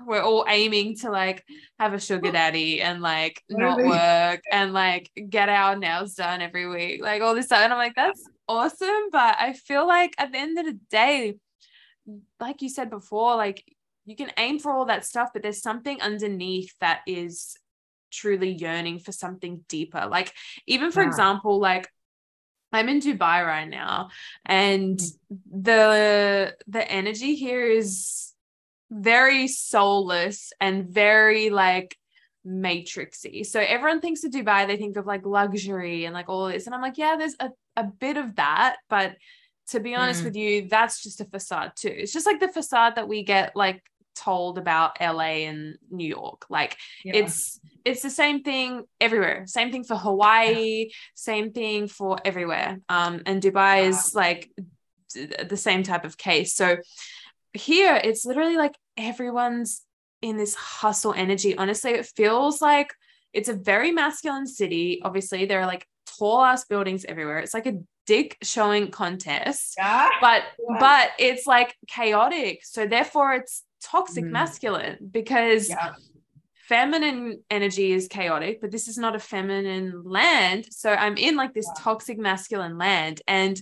we're 0.06 0.22
all 0.22 0.46
aiming 0.48 0.96
to 0.96 1.10
like 1.10 1.44
have 1.78 1.92
a 1.92 2.00
sugar 2.00 2.32
daddy 2.32 2.80
and 2.80 3.02
like 3.02 3.42
not 3.50 3.76
work 3.78 4.42
and 4.50 4.72
like 4.72 5.10
get 5.28 5.50
our 5.50 5.76
nails 5.76 6.14
done 6.14 6.40
every 6.40 6.66
week, 6.66 7.02
like 7.02 7.20
all 7.20 7.34
this 7.34 7.46
stuff. 7.46 7.60
And 7.60 7.72
I'm 7.72 7.78
like, 7.78 7.94
that's 7.94 8.26
awesome. 8.48 9.10
But 9.12 9.36
I 9.38 9.52
feel 9.52 9.86
like 9.86 10.14
at 10.18 10.32
the 10.32 10.38
end 10.38 10.58
of 10.58 10.64
the 10.64 10.78
day, 10.90 11.34
like 12.40 12.62
you 12.62 12.70
said 12.70 12.88
before, 12.88 13.36
like 13.36 13.64
you 14.06 14.16
can 14.16 14.30
aim 14.38 14.58
for 14.58 14.72
all 14.72 14.86
that 14.86 15.04
stuff, 15.04 15.30
but 15.32 15.42
there's 15.42 15.60
something 15.60 16.00
underneath 16.00 16.72
that 16.80 17.00
is 17.06 17.56
truly 18.10 18.52
yearning 18.52 18.98
for 18.98 19.12
something 19.12 19.64
deeper. 19.68 20.06
Like, 20.08 20.32
even 20.66 20.90
for 20.92 21.02
yeah. 21.02 21.08
example, 21.08 21.58
like 21.58 21.88
I'm 22.72 22.88
in 22.88 23.00
Dubai 23.00 23.46
right 23.46 23.68
now 23.68 24.10
and 24.44 24.98
mm. 24.98 25.12
the 25.50 26.56
the 26.66 26.90
energy 26.90 27.34
here 27.34 27.66
is 27.66 28.32
very 28.90 29.48
soulless 29.48 30.52
and 30.60 30.88
very 30.88 31.50
like 31.50 31.96
matrixy. 32.46 33.44
So 33.44 33.60
everyone 33.60 34.00
thinks 34.00 34.22
of 34.24 34.30
Dubai, 34.30 34.66
they 34.66 34.76
think 34.76 34.96
of 34.96 35.06
like 35.06 35.26
luxury 35.26 36.04
and 36.04 36.14
like 36.14 36.28
all 36.28 36.48
this. 36.48 36.66
And 36.66 36.74
I'm 36.74 36.82
like, 36.82 36.98
yeah, 36.98 37.16
there's 37.16 37.34
a, 37.40 37.50
a 37.76 37.84
bit 37.84 38.16
of 38.16 38.36
that, 38.36 38.76
but 38.88 39.16
to 39.70 39.80
be 39.80 39.94
honest 39.94 40.22
Mm. 40.22 40.24
with 40.26 40.36
you, 40.36 40.68
that's 40.68 41.02
just 41.02 41.20
a 41.20 41.24
facade 41.24 41.72
too. 41.74 41.92
It's 41.92 42.12
just 42.12 42.26
like 42.26 42.38
the 42.38 42.48
facade 42.48 42.94
that 42.96 43.08
we 43.08 43.24
get 43.24 43.56
like 43.56 43.82
told 44.16 44.58
about 44.58 45.00
LA 45.00 45.46
and 45.50 45.76
New 45.90 46.08
York. 46.08 46.46
Like 46.50 46.76
Yeah. 47.04 47.16
it's 47.16 47.60
it's 47.84 48.02
the 48.02 48.10
same 48.10 48.42
thing 48.42 48.82
everywhere. 49.00 49.44
Same 49.46 49.70
thing 49.70 49.84
for 49.84 49.96
Hawaii, 49.96 50.90
same 51.14 51.52
thing 51.52 51.86
for 51.88 52.18
everywhere. 52.24 52.80
Um 52.88 53.22
and 53.26 53.42
Dubai 53.42 53.82
Yeah. 53.82 53.88
is 53.90 54.14
like 54.14 54.50
the 55.14 55.56
same 55.56 55.82
type 55.82 56.04
of 56.04 56.16
case. 56.16 56.54
So 56.54 56.76
here 57.52 57.94
it's 58.08 58.24
literally 58.26 58.56
like 58.56 58.76
everyone's 58.96 59.82
in 60.22 60.36
this 60.36 60.54
hustle 60.54 61.14
energy. 61.14 61.56
Honestly, 61.56 61.92
it 61.92 62.06
feels 62.16 62.60
like 62.60 62.92
it's 63.32 63.48
a 63.48 63.54
very 63.54 63.92
masculine 63.92 64.46
city. 64.46 65.00
Obviously, 65.04 65.44
there 65.44 65.60
are 65.60 65.66
like 65.66 65.86
tall 66.18 66.42
ass 66.42 66.64
buildings 66.64 67.04
everywhere. 67.04 67.38
It's 67.38 67.54
like 67.54 67.66
a 67.66 67.78
dick 68.06 68.36
showing 68.42 68.90
contest, 68.90 69.74
yeah. 69.76 70.08
but 70.20 70.42
Yeah. 70.58 70.76
but 70.80 71.10
it's 71.18 71.46
like 71.46 71.74
chaotic. 71.88 72.64
So 72.64 72.86
therefore, 72.86 73.34
it's 73.34 73.62
toxic 73.92 74.24
Mhm. 74.24 74.30
masculine 74.30 74.96
because 75.10 75.68
Yeah. 75.68 75.94
feminine 76.68 77.42
energy 77.50 77.92
is 77.92 78.08
chaotic, 78.08 78.60
but 78.60 78.70
this 78.70 78.88
is 78.88 78.98
not 78.98 79.14
a 79.14 79.20
feminine 79.20 80.02
land. 80.04 80.66
So 80.72 80.90
I'm 80.92 81.16
in 81.16 81.36
like 81.36 81.54
this 81.54 81.66
Yeah. 81.68 81.82
toxic 81.84 82.18
masculine 82.18 82.76
land 82.78 83.22
and 83.28 83.60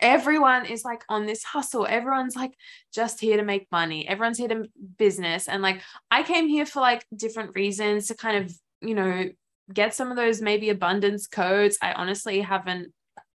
everyone 0.00 0.66
is 0.66 0.84
like 0.84 1.04
on 1.08 1.26
this 1.26 1.44
hustle. 1.44 1.86
Everyone's 1.86 2.34
like 2.34 2.54
just 2.92 3.20
here 3.20 3.36
to 3.36 3.44
make 3.44 3.70
money. 3.70 4.08
Everyone's 4.08 4.38
here 4.38 4.48
to 4.48 4.64
business. 4.98 5.48
And 5.48 5.62
like 5.62 5.82
I 6.10 6.22
came 6.22 6.48
here 6.48 6.66
for 6.66 6.80
like 6.80 7.04
different 7.14 7.54
reasons 7.54 8.08
to 8.08 8.14
kind 8.14 8.36
of, 8.44 8.52
you 8.80 8.94
know, 8.94 9.28
get 9.72 9.94
some 9.94 10.10
of 10.10 10.16
those 10.16 10.42
maybe 10.42 10.70
abundance 10.70 11.26
codes. 11.26 11.78
I 11.80 11.92
honestly 11.92 12.40
haven't 12.40 12.92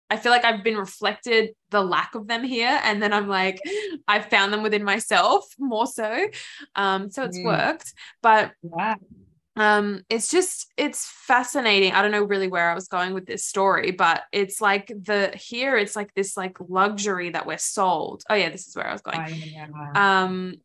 I 0.10 0.18
feel 0.18 0.32
like 0.32 0.46
I've 0.46 0.64
been 0.64 0.78
reflected 0.78 1.52
the 1.72 1.82
lack 1.82 2.16
of 2.16 2.28
them 2.28 2.44
here. 2.44 2.80
And 2.84 3.02
then 3.02 3.12
I'm 3.12 3.28
like, 3.28 3.60
I've 4.08 4.28
found 4.28 4.54
them 4.54 4.64
within 4.64 4.84
myself 4.84 5.46
more 5.58 5.88
so. 5.88 6.28
Um, 6.76 7.10
so 7.10 7.24
it's 7.24 7.40
Mm. 7.40 7.46
worked. 7.46 7.94
But 8.22 8.52
Yeah. 8.76 8.96
um 9.58 10.04
it's 10.10 10.30
just 10.30 10.68
it's 10.76 11.08
fascinating 11.10 11.94
i 11.94 12.02
don't 12.02 12.12
know 12.12 12.24
really 12.24 12.50
where 12.50 12.70
i 12.70 12.74
was 12.74 12.90
going 12.90 13.14
with 13.14 13.26
this 13.26 13.46
story 13.46 13.92
but 13.92 14.24
it's 14.34 14.60
like 14.60 14.88
the 14.88 15.32
here 15.34 15.78
it's 15.78 15.96
like 15.96 16.14
this 16.14 16.36
like 16.36 16.58
luxury 16.68 17.30
that 17.30 17.46
we're 17.46 17.58
sold 17.58 18.22
oh 18.30 18.36
yeah 18.36 18.50
this 18.50 18.68
is 18.68 18.76
where 18.76 18.86
i 18.88 18.92
was 18.92 19.02
going 19.02 19.18
um 19.98 20.56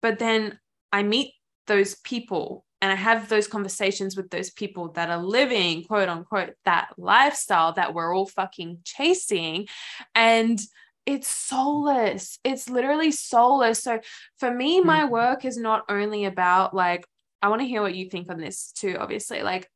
but 0.00 0.18
then 0.18 0.58
i 0.90 1.02
meet 1.02 1.34
those 1.66 1.96
people 1.96 2.64
and 2.80 2.92
i 2.92 2.94
have 2.94 3.28
those 3.28 3.46
conversations 3.46 4.16
with 4.16 4.30
those 4.30 4.50
people 4.50 4.90
that 4.92 5.10
are 5.10 5.22
living 5.22 5.84
quote 5.84 6.08
unquote 6.08 6.54
that 6.64 6.88
lifestyle 6.96 7.72
that 7.72 7.94
we're 7.94 8.14
all 8.14 8.26
fucking 8.26 8.78
chasing 8.84 9.66
and 10.14 10.60
it's 11.06 11.28
soulless 11.28 12.38
it's 12.44 12.68
literally 12.68 13.10
soulless 13.10 13.82
so 13.82 13.98
for 14.38 14.52
me 14.52 14.80
my 14.80 15.04
Mhm. 15.04 15.10
work 15.10 15.44
is 15.44 15.56
not 15.56 15.84
only 15.88 16.24
about 16.24 16.74
like 16.74 17.06
i 17.42 17.48
want 17.48 17.60
to 17.60 17.66
hear 17.68 17.82
what 17.82 17.94
you 17.94 18.08
think 18.10 18.30
on 18.30 18.38
this 18.38 18.72
too 18.72 18.96
obviously 18.98 19.42
like 19.42 19.70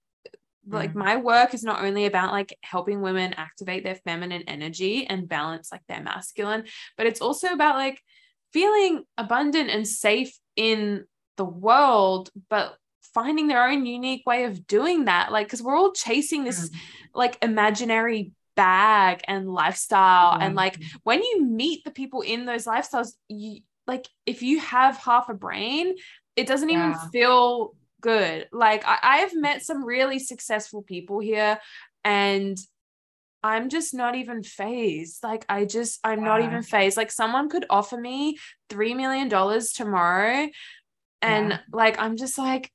like 0.70 0.92
Mhm. 0.92 0.96
my 0.96 1.16
work 1.16 1.54
is 1.54 1.64
not 1.64 1.82
only 1.82 2.06
about 2.06 2.30
like 2.32 2.56
helping 2.62 3.00
women 3.00 3.32
activate 3.32 3.82
their 3.82 3.96
feminine 3.96 4.42
energy 4.46 5.06
and 5.06 5.28
balance 5.28 5.72
like 5.72 5.84
their 5.88 6.02
masculine 6.02 6.64
but 6.96 7.06
it's 7.06 7.20
also 7.20 7.48
about 7.48 7.76
like 7.76 8.00
feeling 8.52 9.02
abundant 9.18 9.70
and 9.70 9.88
safe 9.88 10.38
in 10.54 11.04
the 11.36 11.44
world 11.44 12.30
but 12.48 12.76
finding 13.14 13.46
their 13.48 13.66
own 13.68 13.84
unique 13.86 14.24
way 14.26 14.44
of 14.44 14.66
doing 14.66 15.04
that 15.06 15.30
like 15.32 15.46
because 15.46 15.62
we're 15.62 15.76
all 15.76 15.92
chasing 15.92 16.44
this 16.44 16.70
Mm. 16.70 16.74
like 17.14 17.38
imaginary 17.42 18.32
bag 18.56 19.20
and 19.28 19.48
lifestyle 19.50 20.38
and 20.40 20.54
like 20.54 20.78
when 21.04 21.22
you 21.22 21.42
meet 21.44 21.84
the 21.84 21.90
people 21.90 22.20
in 22.20 22.44
those 22.44 22.64
lifestyles 22.66 23.12
you 23.28 23.60
like 23.86 24.06
if 24.26 24.42
you 24.42 24.60
have 24.60 24.96
half 24.98 25.28
a 25.28 25.34
brain 25.34 25.94
it 26.36 26.46
doesn't 26.46 26.70
even 26.70 26.94
feel 27.10 27.74
good. 28.00 28.48
Like 28.52 28.84
I, 28.86 28.98
i've 29.02 29.34
met 29.34 29.62
some 29.62 29.84
really 29.84 30.18
successful 30.18 30.82
people 30.82 31.20
here 31.20 31.58
and 32.04 32.56
i'm 33.42 33.68
just 33.68 33.94
not 33.94 34.14
even 34.16 34.42
fazed. 34.42 35.22
Like 35.22 35.44
i 35.48 35.64
just 35.64 35.98
i'm 36.04 36.22
not 36.22 36.40
even 36.42 36.62
fazed. 36.62 36.96
Like 36.96 37.10
someone 37.10 37.48
could 37.48 37.64
offer 37.70 37.96
me 37.96 38.38
three 38.68 38.94
million 38.94 39.28
dollars 39.28 39.72
tomorrow 39.72 40.48
and 41.20 41.50
Yeah. 41.50 41.58
like 41.72 41.98
i'm 41.98 42.16
just 42.16 42.36
like 42.38 42.70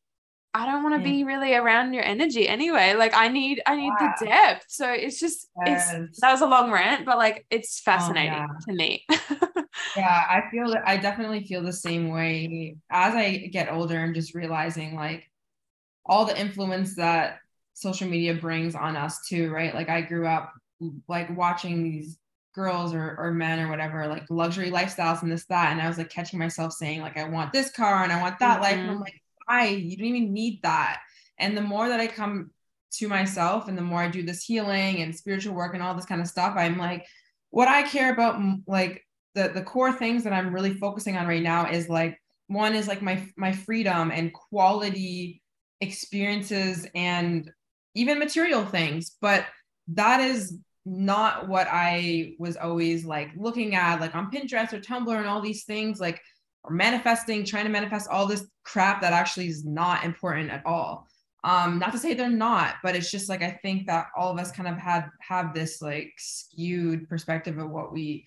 I 0.53 0.65
don't 0.65 0.81
want 0.83 0.95
to 0.95 1.07
Yeah. 1.09 1.15
be 1.17 1.23
really 1.23 1.53
around 1.53 1.93
your 1.93 2.03
energy 2.03 2.47
anyway. 2.47 2.95
Like 2.95 3.13
I 3.15 3.27
need 3.27 3.61
I 3.67 3.75
need 3.75 3.93
the 3.99 4.25
depth. 4.25 4.65
So 4.69 4.91
it's 4.91 5.19
just 5.19 5.47
Yes. 5.65 5.93
it's 5.93 6.19
that 6.21 6.31
was 6.31 6.41
a 6.41 6.47
long 6.47 6.71
rant, 6.71 7.05
but 7.05 7.17
like 7.17 7.45
it's 7.49 7.79
fascinating 7.79 8.33
yeah. 8.33 8.47
to 8.67 8.73
me. 8.73 9.05
yeah 9.95 10.23
i 10.29 10.41
feel 10.51 10.69
that 10.71 10.81
i 10.87 10.97
definitely 10.97 11.43
feel 11.45 11.61
the 11.61 11.71
same 11.73 12.09
way 12.09 12.75
as 12.89 13.13
i 13.13 13.37
get 13.51 13.71
older 13.71 13.97
and 14.03 14.15
just 14.15 14.33
realizing 14.33 14.95
like 14.95 15.29
all 16.05 16.25
the 16.25 16.39
influence 16.39 16.95
that 16.95 17.39
social 17.73 18.07
media 18.07 18.33
brings 18.33 18.73
on 18.75 18.95
us 18.97 19.19
too 19.27 19.51
right 19.51 19.75
like 19.75 19.87
i 19.89 20.01
grew 20.01 20.25
up 20.27 20.51
like 21.07 21.35
watching 21.37 21.83
these 21.83 22.17
girls 22.55 22.93
or, 22.93 23.15
or 23.19 23.31
men 23.31 23.59
or 23.59 23.69
whatever 23.69 24.07
like 24.07 24.23
luxury 24.31 24.71
lifestyles 24.71 25.21
and 25.21 25.31
this 25.31 25.45
that 25.45 25.71
and 25.71 25.79
i 25.81 25.87
was 25.87 25.97
like 25.99 26.09
catching 26.09 26.39
myself 26.39 26.73
saying 26.73 27.01
like 27.01 27.17
i 27.17 27.27
want 27.27 27.53
this 27.53 27.69
car 27.71 28.03
and 28.03 28.11
i 28.11 28.19
want 28.21 28.39
that 28.39 28.61
life 28.61 28.73
and 28.77 28.89
i'm 28.89 28.97
Mhm. 28.97 29.01
like 29.01 29.21
why? 29.47 29.67
You 29.69 29.97
don't 29.97 30.07
even 30.07 30.33
need 30.33 30.61
that. 30.63 31.01
And 31.39 31.55
the 31.55 31.61
more 31.61 31.89
that 31.89 31.99
i 31.99 32.07
come 32.07 32.51
to 32.89 33.07
myself 33.07 33.67
and 33.67 33.77
the 33.77 33.81
more 33.81 34.01
i 34.01 34.07
do 34.07 34.23
this 34.23 34.43
healing 34.43 35.01
and 35.01 35.15
spiritual 35.15 35.53
work 35.53 35.73
and 35.73 35.83
all 35.83 35.93
this 35.93 36.05
kind 36.05 36.21
of 36.21 36.27
stuff 36.27 36.53
i'm 36.55 36.77
like 36.77 37.05
what 37.49 37.67
i 37.67 37.83
care 37.83 38.13
about 38.13 38.41
like 38.65 39.05
the 39.37 39.49
the 39.49 39.61
core 39.61 39.93
things 39.93 40.23
that 40.23 40.33
I'm 40.33 40.53
really 40.53 40.73
focusing 40.73 41.15
on 41.15 41.27
right 41.27 41.43
now 41.43 41.69
is 41.69 41.87
like 41.87 42.19
one 42.47 42.75
is 42.75 42.87
like 42.87 43.03
my 43.03 43.23
my 43.37 43.51
freedom 43.51 44.11
and 44.11 44.33
quality 44.33 45.43
experiences 45.79 46.87
and 46.95 47.49
even 47.93 48.17
material 48.17 48.65
things. 48.65 49.15
But 49.21 49.45
that 49.89 50.21
is 50.21 50.57
not 50.85 51.47
what 51.47 51.67
I 51.69 52.33
was 52.39 52.57
always 52.57 53.05
like 53.05 53.29
looking 53.37 53.75
at 53.75 54.01
like 54.01 54.15
on 54.15 54.31
Pinterest 54.31 54.73
or 54.73 54.79
Tumblr 54.79 55.15
and 55.15 55.27
all 55.27 55.41
these 55.41 55.65
things. 55.65 55.99
Like 55.99 56.19
or 56.67 56.73
manifesting 56.73 57.45
trying 57.45 57.65
to 57.65 57.71
manifest 57.71 58.09
all 58.09 58.27
this 58.27 58.45
crap 58.63 59.01
that 59.01 59.13
actually 59.13 59.47
is 59.47 59.65
not 59.65 60.03
important 60.03 60.51
at 60.51 60.65
all. 60.65 61.07
Um 61.43 61.79
not 61.79 61.91
to 61.91 61.97
say 61.97 62.13
they're 62.13 62.29
not 62.29 62.75
but 62.83 62.95
it's 62.95 63.11
just 63.11 63.29
like 63.29 63.43
i 63.43 63.51
think 63.61 63.85
that 63.87 64.07
all 64.17 64.31
of 64.31 64.39
us 64.39 64.51
kind 64.51 64.67
of 64.67 64.77
had 64.77 65.05
have 65.21 65.53
this 65.53 65.81
like 65.81 66.11
skewed 66.17 67.07
perspective 67.07 67.57
of 67.59 67.69
what 67.69 67.93
we 67.93 68.25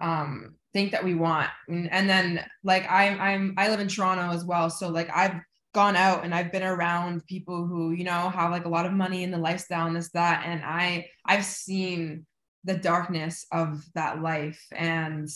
um 0.00 0.54
think 0.72 0.92
that 0.92 1.04
we 1.04 1.14
want. 1.14 1.48
And, 1.68 1.90
and 1.90 2.10
then 2.10 2.44
like 2.64 2.84
i'm 2.90 3.20
i'm 3.20 3.54
i 3.56 3.68
live 3.68 3.80
in 3.80 3.88
toronto 3.88 4.34
as 4.34 4.44
well. 4.44 4.70
So 4.70 4.88
like 4.88 5.08
i've 5.14 5.40
gone 5.74 5.96
out 5.96 6.24
and 6.24 6.34
i've 6.34 6.50
been 6.50 6.64
around 6.64 7.24
people 7.26 7.66
who 7.66 7.92
you 7.92 8.02
know 8.02 8.30
have 8.30 8.50
like 8.50 8.64
a 8.64 8.70
lot 8.70 8.86
of 8.86 8.92
money 8.92 9.22
in 9.22 9.30
the 9.30 9.38
lifestyle 9.38 9.86
and 9.86 9.96
this 9.96 10.10
that. 10.10 10.44
And 10.44 10.62
i 10.64 11.06
i've 11.24 11.44
seen 11.44 12.26
the 12.64 12.74
darkness 12.74 13.46
of 13.52 13.82
that 13.94 14.22
life. 14.22 14.62
And 14.72 15.28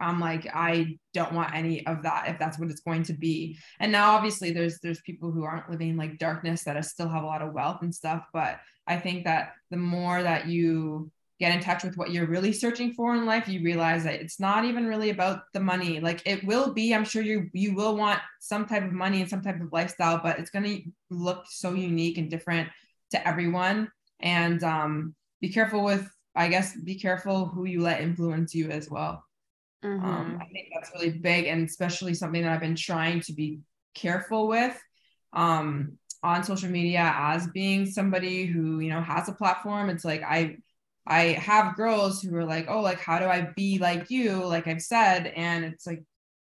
i'm 0.00 0.20
like 0.20 0.46
i 0.54 0.96
don't 1.14 1.32
want 1.32 1.54
any 1.54 1.84
of 1.86 2.02
that 2.02 2.28
if 2.28 2.38
that's 2.38 2.58
what 2.58 2.70
it's 2.70 2.80
going 2.80 3.02
to 3.02 3.12
be. 3.12 3.58
And 3.80 3.90
now 3.90 4.14
obviously 4.14 4.52
there's 4.52 4.78
there's 4.80 5.00
people 5.00 5.32
who 5.32 5.42
aren't 5.42 5.70
living 5.70 5.96
like 5.96 6.18
darkness 6.18 6.64
that 6.64 6.82
still 6.84 7.08
have 7.08 7.24
a 7.24 7.26
lot 7.26 7.42
of 7.42 7.52
wealth 7.52 7.78
and 7.82 7.94
stuff 7.94 8.24
but 8.32 8.58
i 8.86 8.96
think 8.96 9.24
that 9.24 9.52
the 9.70 9.76
more 9.76 10.22
that 10.22 10.46
you 10.46 11.10
get 11.40 11.54
in 11.54 11.60
touch 11.60 11.84
with 11.84 11.96
what 11.96 12.10
you're 12.10 12.26
really 12.26 12.52
searching 12.52 12.92
for 12.92 13.14
in 13.14 13.26
life 13.26 13.48
you 13.48 13.62
realize 13.62 14.04
that 14.04 14.20
it's 14.20 14.40
not 14.40 14.64
even 14.64 14.86
really 14.86 15.10
about 15.10 15.42
the 15.54 15.60
money. 15.60 16.00
Like 16.00 16.22
it 16.26 16.44
will 16.44 16.72
be 16.72 16.94
i'm 16.94 17.04
sure 17.04 17.22
you 17.22 17.48
you 17.52 17.74
will 17.74 17.96
want 17.96 18.20
some 18.40 18.66
type 18.66 18.84
of 18.84 18.92
money 18.92 19.20
and 19.20 19.30
some 19.30 19.42
type 19.42 19.60
of 19.60 19.72
lifestyle 19.72 20.20
but 20.22 20.38
it's 20.38 20.50
to 20.50 20.82
look 21.10 21.44
so 21.48 21.74
unique 21.74 22.18
and 22.18 22.30
different 22.30 22.68
to 23.10 23.28
everyone. 23.28 23.88
And 24.20 24.62
um 24.64 25.14
be 25.40 25.48
careful 25.48 25.84
with 25.84 26.08
i 26.34 26.48
guess 26.48 26.76
be 26.80 26.98
careful 26.98 27.46
who 27.46 27.64
you 27.64 27.80
let 27.80 28.00
influence 28.00 28.54
you 28.54 28.70
as 28.70 28.90
well 28.90 29.24
Mhm. 29.84 30.02
um, 30.04 30.38
I 30.40 30.46
think 30.46 30.68
that's 30.74 30.90
really 30.94 31.10
big 31.18 31.46
and 31.46 31.66
especially 31.68 32.14
something 32.14 32.42
that 32.42 32.52
I've 32.52 32.60
been 32.60 32.76
trying 32.76 33.20
to 33.22 33.32
be 33.32 33.60
careful 33.94 34.48
with 34.48 34.78
um, 35.32 35.98
on 36.22 36.44
social 36.44 36.68
media 36.70 37.12
as 37.16 37.46
being 37.48 37.86
somebody 37.86 38.44
who, 38.46 38.80
you 38.80 38.90
know, 38.90 39.00
has 39.02 39.28
a 39.28 39.32
platform. 39.32 39.90
It's 39.90 40.04
like 40.04 40.22
I 40.22 40.56
I 41.06 41.20
have 41.34 41.76
girls 41.76 42.20
who 42.20 42.34
are 42.36 42.44
like, 42.44 42.66
oh, 42.68 42.80
like 42.80 43.00
how 43.00 43.18
do 43.18 43.24
I 43.26 43.48
be 43.56 43.78
like 43.78 44.10
you? 44.10 44.44
Like 44.44 44.66
I've 44.66 44.82
said, 44.82 45.28
and 45.36 45.64
it's 45.64 45.86
like, 45.86 46.04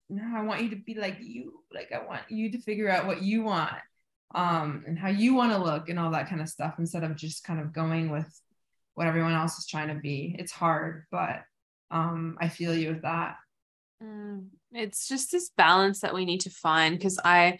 no, 0.09 0.23
I 0.37 0.43
want 0.43 0.63
you 0.63 0.71
to 0.71 0.77
be 0.77 0.95
like 0.95 1.19
you. 1.21 1.63
Like 1.73 1.93
I 1.93 2.05
want 2.05 2.23
you 2.31 2.51
to 2.53 2.59
figure 2.61 2.89
out 2.91 3.07
what 3.07 3.23
you 3.23 3.43
want 3.45 3.75
um 4.35 4.85
and 4.87 4.97
how 4.99 5.09
you 5.09 5.35
want 5.35 5.53
to 5.53 5.59
look 5.59 5.89
and 5.89 5.99
all 5.99 6.13
that 6.13 6.29
kind 6.29 6.41
of 6.41 6.49
stuff 6.49 6.75
instead 6.79 7.03
of 7.03 7.17
just 7.17 7.43
kind 7.45 7.61
of 7.61 7.73
going 7.73 8.11
with 8.11 8.29
what 8.95 9.07
everyone 9.09 9.33
else 9.33 9.59
is 9.59 9.67
trying 9.67 9.89
to 9.89 9.95
be. 10.01 10.37
It's 10.39 10.53
hard, 10.53 11.05
but 11.11 11.43
um 11.91 12.37
I 12.41 12.49
feel 12.49 12.75
you 12.75 12.89
with 12.89 13.03
that. 13.03 13.37
Mm, 14.03 14.47
it's 14.73 15.09
just 15.09 15.31
this 15.31 15.51
balance 15.57 16.01
that 16.01 16.15
we 16.15 16.25
need 16.25 16.41
to 16.43 16.51
find 16.51 16.97
because 16.97 17.19
I 17.25 17.59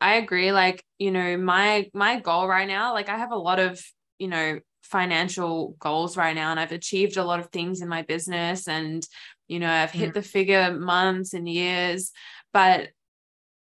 I 0.00 0.14
agree 0.14 0.52
like 0.52 0.84
you 0.98 1.10
know 1.10 1.36
my 1.36 1.90
my 1.92 2.20
goal 2.20 2.48
right 2.48 2.68
now 2.68 2.92
like 2.92 3.08
I 3.08 3.18
have 3.18 3.32
a 3.32 3.36
lot 3.36 3.58
of 3.58 3.82
you 4.18 4.28
know 4.28 4.60
financial 4.82 5.76
goals 5.78 6.16
right 6.16 6.34
now 6.34 6.50
and 6.50 6.60
I've 6.60 6.72
achieved 6.72 7.16
a 7.16 7.24
lot 7.24 7.40
of 7.40 7.48
things 7.48 7.80
in 7.82 7.88
my 7.88 8.02
business 8.02 8.68
and 8.68 9.06
you 9.48 9.58
know 9.58 9.70
I've 9.70 9.90
hit 9.90 10.10
mm. 10.10 10.14
the 10.14 10.22
figure 10.22 10.72
months 10.72 11.34
and 11.34 11.48
years 11.48 12.12
but 12.52 12.88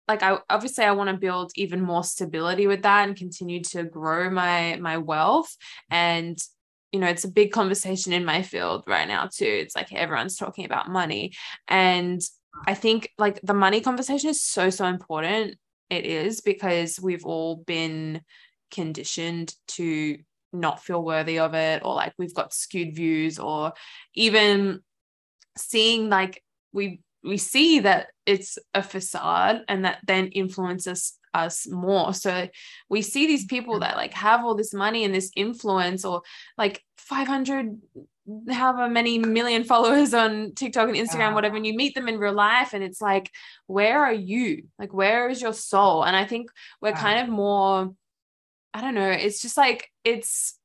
like 0.08 0.22
I 0.22 0.38
obviously 0.50 0.84
I 0.84 0.92
want 0.92 1.10
to 1.10 1.18
build 1.18 1.52
even 1.56 1.82
more 1.82 2.04
stability 2.04 2.68
with 2.68 2.84
that 2.84 3.08
and 3.08 3.18
continue 3.18 3.62
to 3.66 3.84
grow 3.84 4.30
my 4.30 4.78
my 4.82 4.98
wealth 4.98 5.56
and 5.90 6.38
you 6.94 7.00
know 7.00 7.08
it's 7.08 7.26
a 7.26 7.32
big 7.32 7.52
conversation 7.52 8.14
in 8.14 8.24
my 8.24 8.44
field 8.44 8.84
right 8.88 9.08
now 9.08 9.26
too 9.26 9.46
it's 9.46 9.76
like 9.76 9.92
everyone's 9.92 10.38
talking 10.38 10.64
about 10.64 10.88
money 10.88 11.34
and 11.68 12.22
I 12.68 12.76
think 12.76 13.10
like 13.18 13.42
the 13.42 13.56
money 13.56 13.82
conversation 13.82 14.30
is 14.30 14.42
so 14.42 14.70
so 14.70 14.86
important 14.86 15.56
it 15.90 16.06
is 16.06 16.40
because 16.40 17.00
we've 17.02 17.26
all 17.26 17.58
been 17.58 18.22
conditioned 18.72 19.54
to 19.70 20.20
not 20.54 20.84
feel 20.84 21.04
worthy 21.04 21.40
of 21.40 21.56
it 21.56 21.82
or 21.84 21.96
like 21.96 22.14
we've 22.18 22.34
got 22.34 22.54
skewed 22.54 22.96
views 22.96 23.40
or 23.40 23.74
even 24.14 24.80
seeing 25.58 26.10
like 26.10 26.44
we 26.72 27.02
we 27.24 27.38
see 27.38 27.80
that 27.80 28.08
it's 28.26 28.58
a 28.74 28.84
facade 28.84 29.62
and 29.68 29.86
that 29.86 30.00
then 30.06 30.28
influences 30.28 31.18
us 31.34 31.68
more 31.70 32.14
so 32.14 32.48
we 32.90 33.02
see 33.02 33.28
these 33.28 33.46
people 33.46 33.80
that 33.80 33.96
like 33.96 34.14
have 34.14 34.44
all 34.44 34.56
this 34.56 34.74
money 34.74 35.04
and 35.04 35.14
this 35.14 35.32
influence 35.36 36.06
or 36.06 36.22
like 36.58 36.82
500 36.98 37.78
however 38.50 38.90
many 38.90 39.20
million 39.20 39.64
followers 39.74 40.14
on 40.14 40.54
TikTok 40.56 40.90
and 40.90 40.98
Instagram, 40.98 41.18
yeah. 41.18 41.34
whatever, 41.34 41.58
and 41.58 41.68
you 41.68 41.76
meet 41.76 41.96
them 41.96 42.08
in 42.08 42.18
real 42.18 42.34
life, 42.34 42.74
and 42.74 42.84
it's 42.84 43.02
like, 43.02 43.30
where 43.68 44.04
are 44.04 44.14
you? 44.14 44.64
Like, 44.80 44.94
where 44.94 45.30
is 45.30 45.42
your 45.42 45.54
soul? 45.54 46.04
And 46.04 46.16
I 46.16 46.26
think 46.26 46.50
we're 46.82 46.90
yeah. 46.90 47.02
kind 47.02 47.20
of 47.20 47.30
more, 47.30 47.94
I 48.74 48.82
don't 48.82 48.96
know, 48.96 49.10
it's 49.10 49.42
just 49.42 49.58
like, 49.58 49.90
it's 50.04 50.58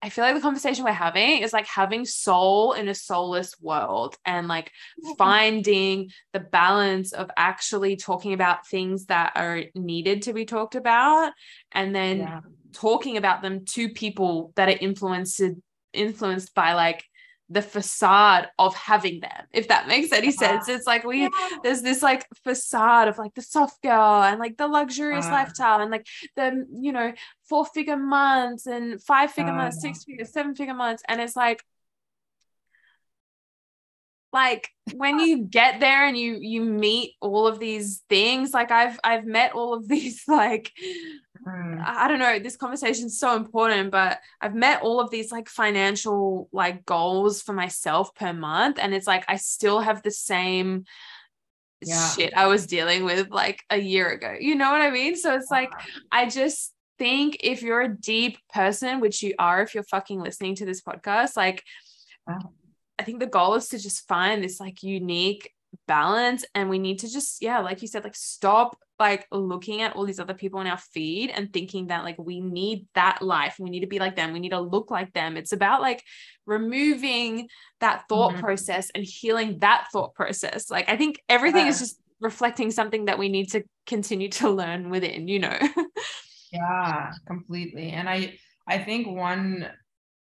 I 0.00 0.10
feel 0.10 0.24
like 0.24 0.34
the 0.34 0.40
conversation 0.40 0.84
we're 0.84 0.92
having 0.92 1.38
is 1.38 1.52
like 1.52 1.66
having 1.66 2.04
soul 2.04 2.72
in 2.72 2.88
a 2.88 2.94
soulless 2.94 3.60
world 3.60 4.16
and 4.24 4.46
like 4.46 4.66
mm-hmm. 4.66 5.14
finding 5.18 6.10
the 6.32 6.40
balance 6.40 7.12
of 7.12 7.30
actually 7.36 7.96
talking 7.96 8.32
about 8.32 8.66
things 8.68 9.06
that 9.06 9.32
are 9.34 9.64
needed 9.74 10.22
to 10.22 10.32
be 10.32 10.44
talked 10.44 10.76
about 10.76 11.32
and 11.72 11.94
then 11.94 12.18
yeah. 12.18 12.40
talking 12.72 13.16
about 13.16 13.42
them 13.42 13.64
to 13.64 13.88
people 13.88 14.52
that 14.54 14.68
are 14.68 14.78
influenced 14.80 15.42
influenced 15.92 16.54
by 16.54 16.74
like 16.74 17.04
the 17.50 17.62
facade 17.62 18.48
of 18.58 18.74
having 18.74 19.20
them 19.20 19.46
if 19.52 19.68
that 19.68 19.88
makes 19.88 20.12
any 20.12 20.30
sense. 20.30 20.68
It's 20.68 20.86
like 20.86 21.04
we 21.04 21.22
yeah. 21.22 21.28
there's 21.62 21.82
this 21.82 22.02
like 22.02 22.26
facade 22.44 23.08
of 23.08 23.18
like 23.18 23.34
the 23.34 23.42
soft 23.42 23.82
girl 23.82 24.22
and 24.22 24.38
like 24.38 24.56
the 24.56 24.68
luxurious 24.68 25.26
uh, 25.26 25.30
lifestyle 25.30 25.80
and 25.80 25.90
like 25.90 26.06
the 26.36 26.66
you 26.72 26.92
know 26.92 27.12
four 27.48 27.64
figure 27.64 27.96
months 27.96 28.66
and 28.66 29.02
five 29.02 29.32
figure 29.32 29.52
uh, 29.52 29.56
months 29.56 29.80
six 29.80 30.04
figure 30.04 30.24
seven 30.24 30.54
figure 30.54 30.74
months. 30.74 31.02
And 31.08 31.20
it's 31.20 31.36
like 31.36 31.64
like 34.32 34.68
when 34.94 35.18
you 35.18 35.44
get 35.44 35.80
there 35.80 36.06
and 36.06 36.16
you 36.16 36.36
you 36.40 36.62
meet 36.62 37.14
all 37.20 37.46
of 37.46 37.58
these 37.58 38.02
things 38.10 38.52
like 38.52 38.70
i've 38.70 39.00
i've 39.02 39.24
met 39.24 39.52
all 39.52 39.72
of 39.72 39.88
these 39.88 40.24
like 40.28 40.70
mm. 41.46 41.84
i 41.86 42.08
don't 42.08 42.18
know 42.18 42.38
this 42.38 42.56
conversation 42.56 43.06
is 43.06 43.18
so 43.18 43.36
important 43.36 43.90
but 43.90 44.20
i've 44.40 44.54
met 44.54 44.82
all 44.82 45.00
of 45.00 45.10
these 45.10 45.32
like 45.32 45.48
financial 45.48 46.48
like 46.52 46.84
goals 46.84 47.42
for 47.42 47.52
myself 47.52 48.14
per 48.14 48.32
month 48.32 48.78
and 48.80 48.94
it's 48.94 49.06
like 49.06 49.24
i 49.28 49.36
still 49.36 49.80
have 49.80 50.02
the 50.02 50.10
same 50.10 50.84
yeah. 51.80 52.08
shit 52.10 52.34
i 52.36 52.46
was 52.46 52.66
dealing 52.66 53.04
with 53.04 53.30
like 53.30 53.62
a 53.70 53.78
year 53.78 54.10
ago 54.10 54.34
you 54.38 54.54
know 54.54 54.70
what 54.70 54.80
i 54.80 54.90
mean 54.90 55.16
so 55.16 55.34
it's 55.34 55.50
like 55.50 55.70
i 56.10 56.26
just 56.26 56.72
think 56.98 57.36
if 57.40 57.62
you're 57.62 57.82
a 57.82 57.96
deep 57.96 58.38
person 58.52 59.00
which 59.00 59.22
you 59.22 59.34
are 59.38 59.62
if 59.62 59.74
you're 59.74 59.84
fucking 59.84 60.20
listening 60.20 60.54
to 60.54 60.66
this 60.66 60.82
podcast 60.82 61.36
like 61.36 61.62
wow 62.26 62.52
I 62.98 63.04
think 63.04 63.20
the 63.20 63.26
goal 63.26 63.54
is 63.54 63.68
to 63.68 63.78
just 63.78 64.08
find 64.08 64.42
this 64.42 64.58
like 64.58 64.82
unique 64.82 65.52
balance 65.86 66.44
and 66.54 66.68
we 66.68 66.78
need 66.78 66.98
to 66.98 67.10
just 67.10 67.40
yeah 67.40 67.60
like 67.60 67.80
you 67.80 67.88
said 67.88 68.04
like 68.04 68.14
stop 68.14 68.76
like 68.98 69.26
looking 69.30 69.80
at 69.82 69.94
all 69.94 70.04
these 70.04 70.18
other 70.18 70.34
people 70.34 70.60
in 70.60 70.66
our 70.66 70.78
feed 70.78 71.30
and 71.30 71.52
thinking 71.52 71.86
that 71.86 72.02
like 72.02 72.18
we 72.18 72.40
need 72.40 72.86
that 72.94 73.22
life. 73.22 73.56
We 73.58 73.70
need 73.70 73.80
to 73.80 73.86
be 73.86 74.00
like 74.00 74.16
them. 74.16 74.32
We 74.32 74.40
need 74.40 74.50
to 74.50 74.60
look 74.60 74.90
like 74.90 75.12
them. 75.12 75.36
It's 75.36 75.52
about 75.52 75.80
like 75.80 76.02
removing 76.46 77.48
that 77.80 78.04
thought 78.08 78.32
mm-hmm. 78.32 78.40
process 78.40 78.90
and 78.94 79.04
healing 79.04 79.60
that 79.60 79.86
thought 79.92 80.14
process. 80.14 80.70
Like 80.70 80.88
i 80.88 80.96
think 80.96 81.22
everything 81.28 81.66
yeah. 81.66 81.70
is 81.70 81.78
just 81.78 82.00
reflecting 82.20 82.70
something 82.72 83.04
that 83.04 83.18
we 83.18 83.28
need 83.28 83.52
to 83.52 83.62
continue 83.86 84.28
to 84.30 84.50
learn 84.50 84.90
within 84.90 85.28
you 85.28 85.38
know? 85.38 85.58
Yeah 86.52 87.12
completely. 87.26 87.90
And 87.90 88.08
i 88.08 88.38
i 88.66 88.78
think 88.78 89.06
one 89.06 89.68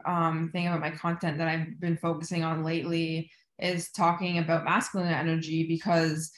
um, 0.04 0.50
thing 0.52 0.66
about 0.66 0.80
my 0.80 0.90
content 0.90 1.38
that 1.38 1.46
I've 1.46 1.78
been 1.78 1.96
focusing 1.96 2.42
on 2.42 2.64
lately 2.64 3.30
is 3.58 3.90
talking 3.90 4.38
about 4.38 4.64
masculine 4.64 5.12
energy 5.12 5.66
because 5.66 6.32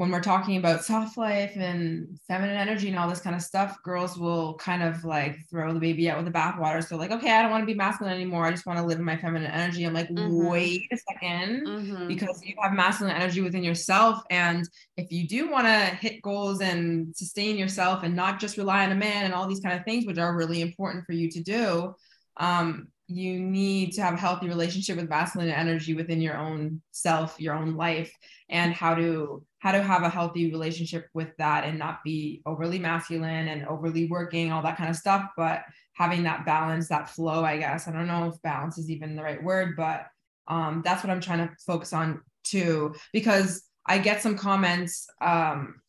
when 0.00 0.10
we're 0.10 0.22
talking 0.22 0.56
about 0.56 0.82
soft 0.82 1.18
life 1.18 1.52
and 1.56 2.18
feminine 2.26 2.56
energy 2.56 2.88
and 2.88 2.98
all 2.98 3.06
this 3.06 3.20
kind 3.20 3.36
of 3.36 3.42
stuff, 3.42 3.76
girls 3.82 4.16
will 4.16 4.54
kind 4.54 4.82
of 4.82 5.04
like 5.04 5.36
throw 5.50 5.74
the 5.74 5.78
baby 5.78 6.08
out 6.08 6.16
with 6.16 6.24
the 6.24 6.32
bathwater. 6.32 6.82
So 6.82 6.96
like, 6.96 7.10
okay, 7.10 7.30
I 7.32 7.42
don't 7.42 7.50
want 7.50 7.60
to 7.60 7.66
be 7.66 7.74
masculine 7.74 8.14
anymore. 8.14 8.46
I 8.46 8.50
just 8.50 8.64
want 8.64 8.78
to 8.78 8.84
live 8.86 8.98
in 8.98 9.04
my 9.04 9.18
feminine 9.18 9.50
energy. 9.50 9.84
I'm 9.84 9.92
like, 9.92 10.08
mm-hmm. 10.08 10.46
wait 10.46 10.88
a 10.90 10.94
2nd 10.94 11.64
mm-hmm. 11.64 12.08
because 12.08 12.40
you 12.42 12.54
have 12.62 12.72
masculine 12.72 13.14
energy 13.14 13.42
within 13.42 13.62
yourself. 13.62 14.22
And 14.30 14.66
if 14.96 15.12
you 15.12 15.28
do 15.28 15.50
want 15.50 15.66
to 15.66 15.94
hit 15.96 16.22
goals 16.22 16.62
and 16.62 17.14
sustain 17.14 17.58
yourself 17.58 18.02
and 18.02 18.16
not 18.16 18.40
just 18.40 18.56
rely 18.56 18.86
on 18.86 18.92
a 18.92 18.96
man 18.96 19.26
and 19.26 19.34
all 19.34 19.46
these 19.46 19.60
kind 19.60 19.78
of 19.78 19.84
things, 19.84 20.06
which 20.06 20.16
are 20.16 20.34
really 20.34 20.62
important 20.62 21.04
for 21.04 21.12
you 21.12 21.30
to 21.30 21.42
do, 21.42 21.94
um, 22.38 22.88
you 23.10 23.40
need 23.40 23.92
to 23.92 24.02
have 24.02 24.14
a 24.14 24.18
healthy 24.18 24.48
relationship 24.48 24.96
with 24.96 25.08
masculine 25.08 25.50
energy 25.50 25.94
within 25.94 26.20
your 26.20 26.36
own 26.36 26.80
self 26.92 27.40
your 27.40 27.54
own 27.54 27.74
life 27.74 28.12
and 28.48 28.72
how 28.72 28.94
to 28.94 29.44
how 29.58 29.72
to 29.72 29.82
have 29.82 30.04
a 30.04 30.08
healthy 30.08 30.50
relationship 30.50 31.08
with 31.12 31.36
that 31.36 31.64
and 31.64 31.78
not 31.78 32.04
be 32.04 32.40
overly 32.46 32.78
masculine 32.78 33.48
and 33.48 33.66
overly 33.66 34.06
working 34.06 34.52
all 34.52 34.62
that 34.62 34.76
kind 34.76 34.88
of 34.88 34.96
stuff 34.96 35.24
but 35.36 35.62
having 35.94 36.22
that 36.22 36.46
balance 36.46 36.88
that 36.88 37.10
flow 37.10 37.44
i 37.44 37.58
guess. 37.58 37.88
I 37.88 37.92
don't 37.92 38.06
know 38.06 38.28
if 38.28 38.40
balance 38.42 38.78
is 38.78 38.88
even 38.88 39.16
the 39.16 39.24
right 39.24 39.42
word 39.42 39.74
but 39.76 40.06
um, 40.46 40.82
that's 40.84 41.02
what 41.02 41.10
i'm 41.10 41.20
trying 41.20 41.48
to 41.48 41.54
focus 41.66 41.92
on 41.92 42.22
too 42.44 42.94
because 43.12 43.64
i 43.86 43.98
get 43.98 44.22
some 44.22 44.38
comments 44.38 45.08
um, 45.20 45.80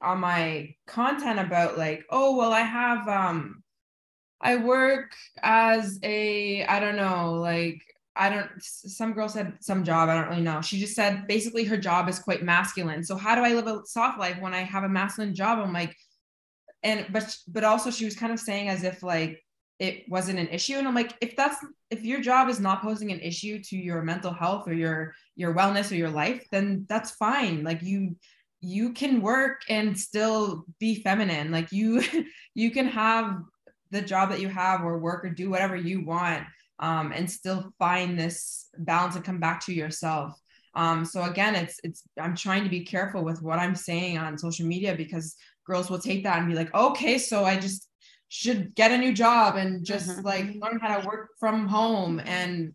on 0.00 0.20
my 0.20 0.74
content 0.86 1.40
about 1.40 1.76
like 1.76 2.04
oh 2.10 2.36
well 2.36 2.52
i 2.52 2.60
have 2.60 3.08
um 3.08 3.62
I 4.40 4.56
work 4.56 5.14
as 5.42 5.98
a, 6.02 6.64
I 6.64 6.80
don't 6.80 6.96
know, 6.96 7.34
like, 7.34 7.82
I 8.16 8.28
don't, 8.28 8.50
some 8.60 9.12
girl 9.12 9.28
said 9.28 9.54
some 9.60 9.84
job, 9.84 10.08
I 10.08 10.14
don't 10.14 10.30
really 10.30 10.42
know. 10.42 10.60
She 10.60 10.80
just 10.80 10.94
said 10.94 11.26
basically 11.26 11.64
her 11.64 11.76
job 11.76 12.08
is 12.08 12.18
quite 12.18 12.42
masculine. 12.42 13.04
So 13.04 13.16
how 13.16 13.34
do 13.34 13.42
I 13.42 13.52
live 13.52 13.66
a 13.66 13.82
soft 13.84 14.18
life 14.18 14.40
when 14.40 14.54
I 14.54 14.60
have 14.60 14.84
a 14.84 14.88
masculine 14.88 15.34
job? 15.34 15.58
I'm 15.58 15.72
like, 15.72 15.96
and, 16.82 17.06
but, 17.10 17.36
but 17.48 17.64
also 17.64 17.90
she 17.90 18.04
was 18.04 18.16
kind 18.16 18.32
of 18.32 18.40
saying 18.40 18.68
as 18.68 18.82
if 18.82 19.02
like 19.02 19.42
it 19.78 20.04
wasn't 20.08 20.38
an 20.38 20.48
issue. 20.48 20.74
And 20.74 20.88
I'm 20.88 20.94
like, 20.94 21.14
if 21.20 21.36
that's, 21.36 21.56
if 21.90 22.02
your 22.02 22.20
job 22.20 22.48
is 22.48 22.60
not 22.60 22.82
posing 22.82 23.12
an 23.12 23.20
issue 23.20 23.62
to 23.64 23.76
your 23.76 24.02
mental 24.02 24.32
health 24.32 24.66
or 24.66 24.74
your, 24.74 25.14
your 25.36 25.54
wellness 25.54 25.92
or 25.92 25.96
your 25.96 26.10
life, 26.10 26.46
then 26.50 26.86
that's 26.88 27.12
fine. 27.12 27.62
Like 27.62 27.82
you, 27.82 28.16
you 28.60 28.92
can 28.92 29.22
work 29.22 29.62
and 29.68 29.98
still 29.98 30.64
be 30.78 30.96
feminine. 30.96 31.50
Like 31.50 31.72
you, 31.72 32.02
you 32.54 32.70
can 32.70 32.86
have 32.86 33.40
the 33.90 34.02
job 34.02 34.30
that 34.30 34.40
you 34.40 34.48
have 34.48 34.82
or 34.82 34.98
work 34.98 35.24
or 35.24 35.30
do 35.30 35.50
whatever 35.50 35.76
you 35.76 36.04
want 36.04 36.44
um, 36.78 37.12
and 37.12 37.30
still 37.30 37.72
find 37.78 38.18
this 38.18 38.68
balance 38.78 39.16
and 39.16 39.24
come 39.24 39.38
back 39.38 39.64
to 39.66 39.72
yourself. 39.72 40.34
Um, 40.74 41.04
so 41.04 41.24
again 41.24 41.56
it's 41.56 41.80
it's 41.82 42.04
i'm 42.20 42.36
trying 42.36 42.62
to 42.62 42.70
be 42.70 42.84
careful 42.84 43.24
with 43.24 43.42
what 43.42 43.58
i'm 43.58 43.74
saying 43.74 44.18
on 44.18 44.38
social 44.38 44.66
media 44.66 44.94
because 44.94 45.34
girls 45.66 45.90
will 45.90 45.98
take 45.98 46.22
that 46.22 46.38
and 46.38 46.48
be 46.48 46.54
like 46.54 46.72
okay 46.72 47.18
so 47.18 47.44
i 47.44 47.56
just 47.56 47.88
should 48.28 48.72
get 48.76 48.92
a 48.92 48.98
new 48.98 49.12
job 49.12 49.56
and 49.56 49.84
just 49.84 50.08
mm-hmm. 50.08 50.24
like 50.24 50.46
learn 50.62 50.78
how 50.80 50.96
to 50.96 51.06
work 51.08 51.30
from 51.40 51.66
home 51.66 52.20
and 52.24 52.72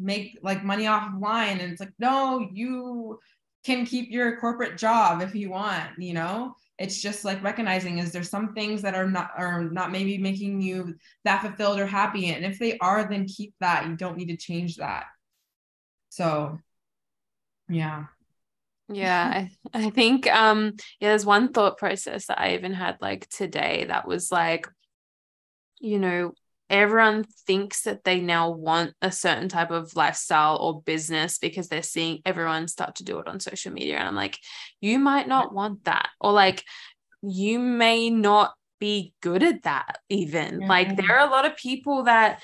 make 0.00 0.36
like 0.42 0.64
money 0.64 0.84
offline 0.84 1.60
and 1.60 1.70
it's 1.70 1.80
like 1.80 1.92
no 2.00 2.48
you 2.52 3.16
can 3.64 3.86
keep 3.86 4.10
your 4.10 4.38
corporate 4.40 4.76
job 4.76 5.22
if 5.22 5.32
you 5.32 5.50
want 5.50 5.90
you 5.98 6.14
know 6.14 6.52
it's 6.78 7.00
just 7.00 7.24
like 7.24 7.42
recognizing 7.42 7.98
is 7.98 8.12
there 8.12 8.22
some 8.22 8.52
things 8.52 8.82
that 8.82 8.94
are 8.94 9.08
not 9.08 9.30
are 9.36 9.64
not 9.64 9.90
maybe 9.90 10.18
making 10.18 10.60
you 10.60 10.94
that 11.24 11.42
fulfilled 11.42 11.78
or 11.78 11.86
happy? 11.86 12.26
And 12.26 12.44
if 12.44 12.58
they 12.58 12.76
are 12.78 13.08
then 13.08 13.26
keep 13.26 13.54
that. 13.60 13.86
You 13.86 13.96
don't 13.96 14.16
need 14.16 14.28
to 14.28 14.36
change 14.36 14.76
that. 14.76 15.04
So 16.10 16.58
yeah. 17.68 18.04
Yeah 18.88 19.48
I, 19.74 19.86
I 19.86 19.90
think 19.90 20.26
um 20.28 20.74
yeah 21.00 21.08
there's 21.08 21.26
one 21.26 21.52
thought 21.52 21.76
process 21.76 22.26
that 22.26 22.40
i 22.40 22.54
even 22.54 22.72
had 22.72 22.98
like 23.00 23.28
today 23.28 23.84
that 23.88 24.06
was 24.06 24.30
like 24.30 24.68
you 25.80 25.98
know 25.98 26.32
everyone 26.68 27.24
thinks 27.46 27.82
that 27.82 28.04
they 28.04 28.20
now 28.20 28.50
want 28.50 28.94
a 29.00 29.12
certain 29.12 29.48
type 29.48 29.70
of 29.70 29.94
lifestyle 29.94 30.56
or 30.56 30.82
business 30.82 31.38
because 31.38 31.68
they're 31.68 31.82
seeing 31.82 32.20
everyone 32.24 32.68
start 32.68 32.96
to 32.96 33.04
do 33.04 33.18
it 33.18 33.28
on 33.28 33.40
social 33.40 33.72
media. 33.72 33.96
And 33.96 34.08
I'm 34.08 34.16
like, 34.16 34.38
you 34.80 34.98
might 34.98 35.28
not 35.28 35.54
want 35.54 35.84
that. 35.84 36.08
Or 36.20 36.32
like, 36.32 36.64
you 37.22 37.58
may 37.58 38.10
not 38.10 38.54
be 38.78 39.14
good 39.22 39.42
at 39.42 39.62
that, 39.62 39.98
even. 40.08 40.60
Like, 40.60 40.96
there 40.96 41.18
are 41.18 41.26
a 41.26 41.30
lot 41.30 41.46
of 41.46 41.56
people 41.56 42.04
that 42.04 42.42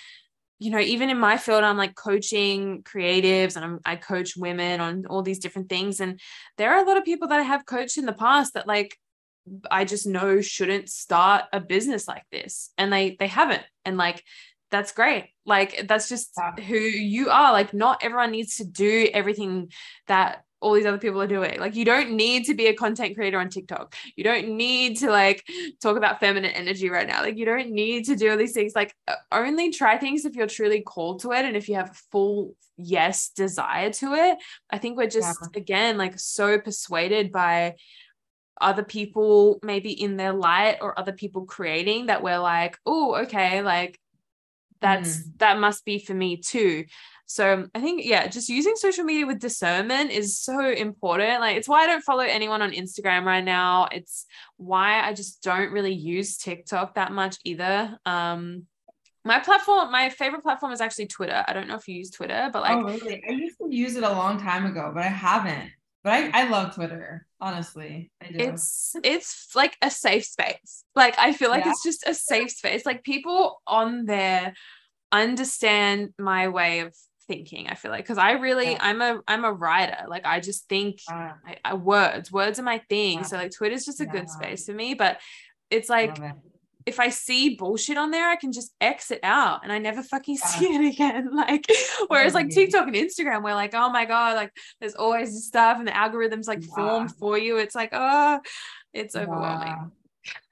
you 0.62 0.70
know, 0.70 0.78
even 0.78 1.10
in 1.10 1.18
my 1.18 1.38
field, 1.38 1.64
I'm 1.64 1.76
like 1.76 1.96
coaching 1.96 2.84
creatives 2.84 3.56
and 3.56 3.64
I'm, 3.64 3.80
I 3.84 3.96
coach 3.96 4.36
women 4.36 4.80
on 4.80 5.06
all 5.06 5.22
these 5.22 5.40
different 5.40 5.68
things. 5.68 5.98
And 5.98 6.20
there 6.56 6.72
are 6.72 6.84
a 6.84 6.86
lot 6.86 6.96
of 6.96 7.04
people 7.04 7.26
that 7.28 7.40
I 7.40 7.42
have 7.42 7.66
coached 7.66 7.98
in 7.98 8.06
the 8.06 8.12
past 8.12 8.54
that 8.54 8.68
like 8.68 8.96
I 9.70 9.84
just 9.84 10.06
know 10.06 10.40
shouldn't 10.40 10.88
start 10.88 11.44
a 11.52 11.60
business 11.60 12.06
like 12.06 12.24
this. 12.30 12.70
And 12.78 12.92
they 12.92 13.16
they 13.18 13.26
haven't. 13.26 13.64
And 13.84 13.96
like 13.96 14.22
that's 14.70 14.92
great. 14.92 15.30
Like 15.44 15.86
that's 15.86 16.08
just 16.08 16.32
yeah. 16.36 16.64
who 16.64 16.76
you 16.76 17.30
are. 17.30 17.52
Like 17.52 17.74
not 17.74 18.02
everyone 18.02 18.30
needs 18.30 18.56
to 18.56 18.64
do 18.64 19.08
everything 19.12 19.70
that 20.08 20.44
all 20.62 20.74
these 20.74 20.86
other 20.86 20.98
people 20.98 21.20
are 21.20 21.26
doing. 21.26 21.58
Like 21.58 21.74
you 21.74 21.84
don't 21.84 22.12
need 22.12 22.46
to 22.46 22.54
be 22.54 22.68
a 22.68 22.74
content 22.74 23.16
creator 23.16 23.38
on 23.38 23.50
TikTok. 23.50 23.94
You 24.16 24.24
don't 24.24 24.56
need 24.56 24.98
to 24.98 25.10
like 25.10 25.44
talk 25.82 25.96
about 25.96 26.20
feminine 26.20 26.52
energy 26.52 26.88
right 26.88 27.06
now. 27.06 27.20
Like 27.20 27.36
you 27.36 27.44
don't 27.44 27.70
need 27.70 28.06
to 28.06 28.16
do 28.16 28.30
all 28.30 28.36
these 28.36 28.52
things. 28.52 28.72
Like 28.74 28.94
only 29.30 29.70
try 29.70 29.98
things 29.98 30.24
if 30.24 30.34
you're 30.34 30.46
truly 30.46 30.80
called 30.80 31.20
to 31.22 31.32
it 31.32 31.44
and 31.44 31.56
if 31.56 31.68
you 31.68 31.74
have 31.74 31.90
a 31.90 32.00
full 32.12 32.54
yes 32.76 33.30
desire 33.30 33.90
to 33.90 34.14
it. 34.14 34.38
I 34.70 34.78
think 34.78 34.96
we're 34.96 35.08
just 35.08 35.38
yeah. 35.42 35.60
again 35.60 35.98
like 35.98 36.18
so 36.18 36.58
persuaded 36.58 37.32
by 37.32 37.74
other 38.62 38.84
people 38.84 39.58
maybe 39.62 39.92
in 39.92 40.16
their 40.16 40.32
light 40.32 40.78
or 40.80 40.98
other 40.98 41.12
people 41.12 41.44
creating 41.44 42.06
that 42.06 42.22
we're 42.22 42.38
like, 42.38 42.78
oh, 42.86 43.16
okay, 43.22 43.62
like 43.62 43.98
that's 44.80 45.18
mm. 45.18 45.38
that 45.38 45.58
must 45.58 45.84
be 45.84 45.98
for 45.98 46.14
me 46.14 46.36
too. 46.36 46.84
So 47.26 47.66
I 47.74 47.80
think, 47.80 48.04
yeah, 48.04 48.26
just 48.26 48.50
using 48.50 48.76
social 48.76 49.04
media 49.04 49.26
with 49.26 49.38
discernment 49.38 50.10
is 50.10 50.38
so 50.38 50.68
important. 50.68 51.40
Like, 51.40 51.56
it's 51.56 51.68
why 51.68 51.84
I 51.84 51.86
don't 51.86 52.04
follow 52.04 52.24
anyone 52.24 52.60
on 52.60 52.72
Instagram 52.72 53.24
right 53.24 53.44
now. 53.44 53.88
It's 53.90 54.26
why 54.58 55.00
I 55.00 55.14
just 55.14 55.42
don't 55.42 55.72
really 55.72 55.94
use 55.94 56.36
TikTok 56.36 56.96
that 56.96 57.10
much 57.10 57.38
either. 57.44 57.96
Um, 58.04 58.66
my 59.24 59.38
platform, 59.38 59.90
my 59.90 60.10
favorite 60.10 60.42
platform 60.42 60.72
is 60.72 60.82
actually 60.82 61.06
Twitter. 61.06 61.42
I 61.48 61.54
don't 61.54 61.68
know 61.68 61.76
if 61.76 61.88
you 61.88 61.94
use 61.94 62.10
Twitter, 62.10 62.50
but 62.52 62.62
like, 62.62 62.76
oh, 62.76 62.82
really? 62.82 63.22
I 63.26 63.32
used 63.32 63.56
to 63.58 63.74
use 63.74 63.96
it 63.96 64.02
a 64.02 64.10
long 64.10 64.38
time 64.38 64.66
ago, 64.66 64.90
but 64.92 65.02
I 65.02 65.08
haven't. 65.08 65.70
But 66.04 66.12
I, 66.12 66.42
I 66.42 66.48
love 66.48 66.74
Twitter, 66.74 67.26
honestly. 67.40 68.10
It's 68.20 68.96
it's 69.04 69.54
like 69.54 69.76
a 69.80 69.90
safe 69.90 70.24
space. 70.24 70.84
Like 70.96 71.16
I 71.18 71.32
feel 71.32 71.50
like 71.50 71.64
yeah. 71.64 71.70
it's 71.70 71.84
just 71.84 72.06
a 72.06 72.14
safe 72.14 72.50
space. 72.50 72.84
Like 72.84 73.04
people 73.04 73.60
on 73.66 74.04
there 74.06 74.54
understand 75.12 76.12
my 76.18 76.48
way 76.48 76.80
of 76.80 76.94
thinking 77.28 77.68
i 77.68 77.74
feel 77.74 77.92
like 77.92 78.02
because 78.02 78.18
i 78.18 78.32
really 78.32 78.72
yeah. 78.72 78.78
i'm 78.80 79.00
a 79.00 79.20
i'm 79.28 79.44
a 79.44 79.52
writer 79.52 79.98
like 80.08 80.26
i 80.26 80.40
just 80.40 80.68
think 80.68 80.98
I, 81.08 81.56
I, 81.64 81.74
words 81.74 82.32
words 82.32 82.58
are 82.58 82.64
my 82.64 82.78
thing 82.88 83.22
so 83.22 83.36
like 83.36 83.52
twitter's 83.52 83.84
just 83.84 84.00
a 84.00 84.04
yeah. 84.04 84.10
good 84.10 84.28
space 84.28 84.66
for 84.66 84.72
me 84.72 84.94
but 84.94 85.20
it's 85.70 85.88
like. 85.88 86.18
If 86.86 87.00
i 87.00 87.08
see 87.08 87.54
bullshit 87.54 87.96
on 87.96 88.10
there 88.10 88.28
i 88.28 88.36
can 88.36 88.52
just 88.52 88.74
exit 88.80 89.20
out 89.22 89.60
and 89.62 89.72
i 89.72 89.78
never 89.78 90.02
fucking 90.02 90.36
see 90.36 90.66
it 90.66 90.92
again. 90.92 91.30
Like 91.32 91.66
whereas 92.08 92.34
like 92.34 92.50
tiktok 92.50 92.86
and 92.86 92.96
instagram 92.96 93.42
we're 93.42 93.54
like 93.54 93.74
oh 93.74 93.90
my 93.90 94.04
god 94.04 94.36
like 94.36 94.52
there's 94.80 94.94
always 94.94 95.32
this 95.32 95.46
stuff 95.46 95.78
and 95.78 95.86
the 95.86 95.92
algorithms 95.92 96.46
like 96.46 96.62
formed 96.62 97.14
for 97.16 97.38
you. 97.38 97.58
It's 97.58 97.74
like 97.74 97.90
oh 97.92 98.40
it's 98.92 99.16
overwhelming. 99.16 99.92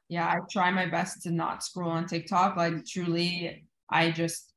Yeah 0.09 0.27
i 0.27 0.39
try 0.51 0.71
my 0.71 0.87
best 0.87 1.23
to 1.23 1.31
not 1.31 1.63
scroll 1.63 1.91
on 1.91 2.07
tiktok. 2.07 2.57
Like 2.57 2.85
truly 2.87 3.67
i 3.91 4.11
just 4.11 4.51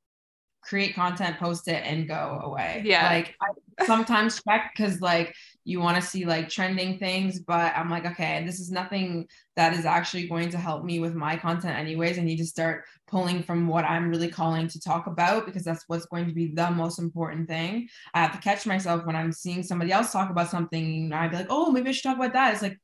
create 0.63 0.95
content, 0.95 1.37
post 1.39 1.67
it, 1.67 1.83
and 1.85 2.07
go 2.07 2.39
away. 2.43 2.81
Yeah. 2.85 3.07
Like 3.09 3.35
I 3.41 3.47
sometimes 3.85 4.41
check 4.43 4.71
because 4.75 5.01
like 5.01 5.33
you 5.65 5.79
want 5.79 5.95
to 5.95 6.07
see 6.07 6.25
like 6.25 6.49
trending 6.49 6.97
things, 6.97 7.39
but 7.39 7.73
I'm 7.75 7.89
like, 7.89 8.05
okay, 8.05 8.43
this 8.45 8.59
is 8.59 8.69
nothing 8.69 9.27
that 9.55 9.73
is 9.73 9.85
actually 9.85 10.27
going 10.27 10.49
to 10.49 10.57
help 10.57 10.83
me 10.83 10.99
with 10.99 11.15
my 11.15 11.37
content, 11.37 11.77
anyways. 11.77 12.19
I 12.19 12.23
need 12.23 12.37
to 12.37 12.45
start 12.45 12.83
pulling 13.07 13.43
from 13.43 13.67
what 13.67 13.85
I'm 13.85 14.09
really 14.09 14.29
calling 14.29 14.67
to 14.67 14.79
talk 14.79 15.07
about 15.07 15.45
because 15.45 15.63
that's 15.63 15.85
what's 15.87 16.05
going 16.07 16.27
to 16.27 16.33
be 16.33 16.47
the 16.47 16.69
most 16.71 16.99
important 16.99 17.47
thing. 17.47 17.87
I 18.13 18.21
have 18.21 18.33
to 18.33 18.39
catch 18.39 18.65
myself 18.65 19.05
when 19.05 19.15
I'm 19.15 19.31
seeing 19.31 19.63
somebody 19.63 19.91
else 19.91 20.11
talk 20.11 20.29
about 20.29 20.49
something. 20.49 21.13
I'd 21.13 21.31
be 21.31 21.37
like, 21.37 21.47
oh, 21.49 21.71
maybe 21.71 21.89
I 21.89 21.91
should 21.93 22.03
talk 22.03 22.17
about 22.17 22.33
that. 22.33 22.53
It's 22.53 22.61
like, 22.61 22.77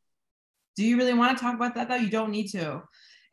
do 0.76 0.86
you 0.86 0.98
really 0.98 1.14
want 1.14 1.38
to 1.38 1.44
talk 1.44 1.56
about 1.56 1.76
that 1.76 1.90
though? 1.90 1.96
You 1.96 2.10
don't 2.10 2.32
need 2.32 2.48
to. 2.50 2.84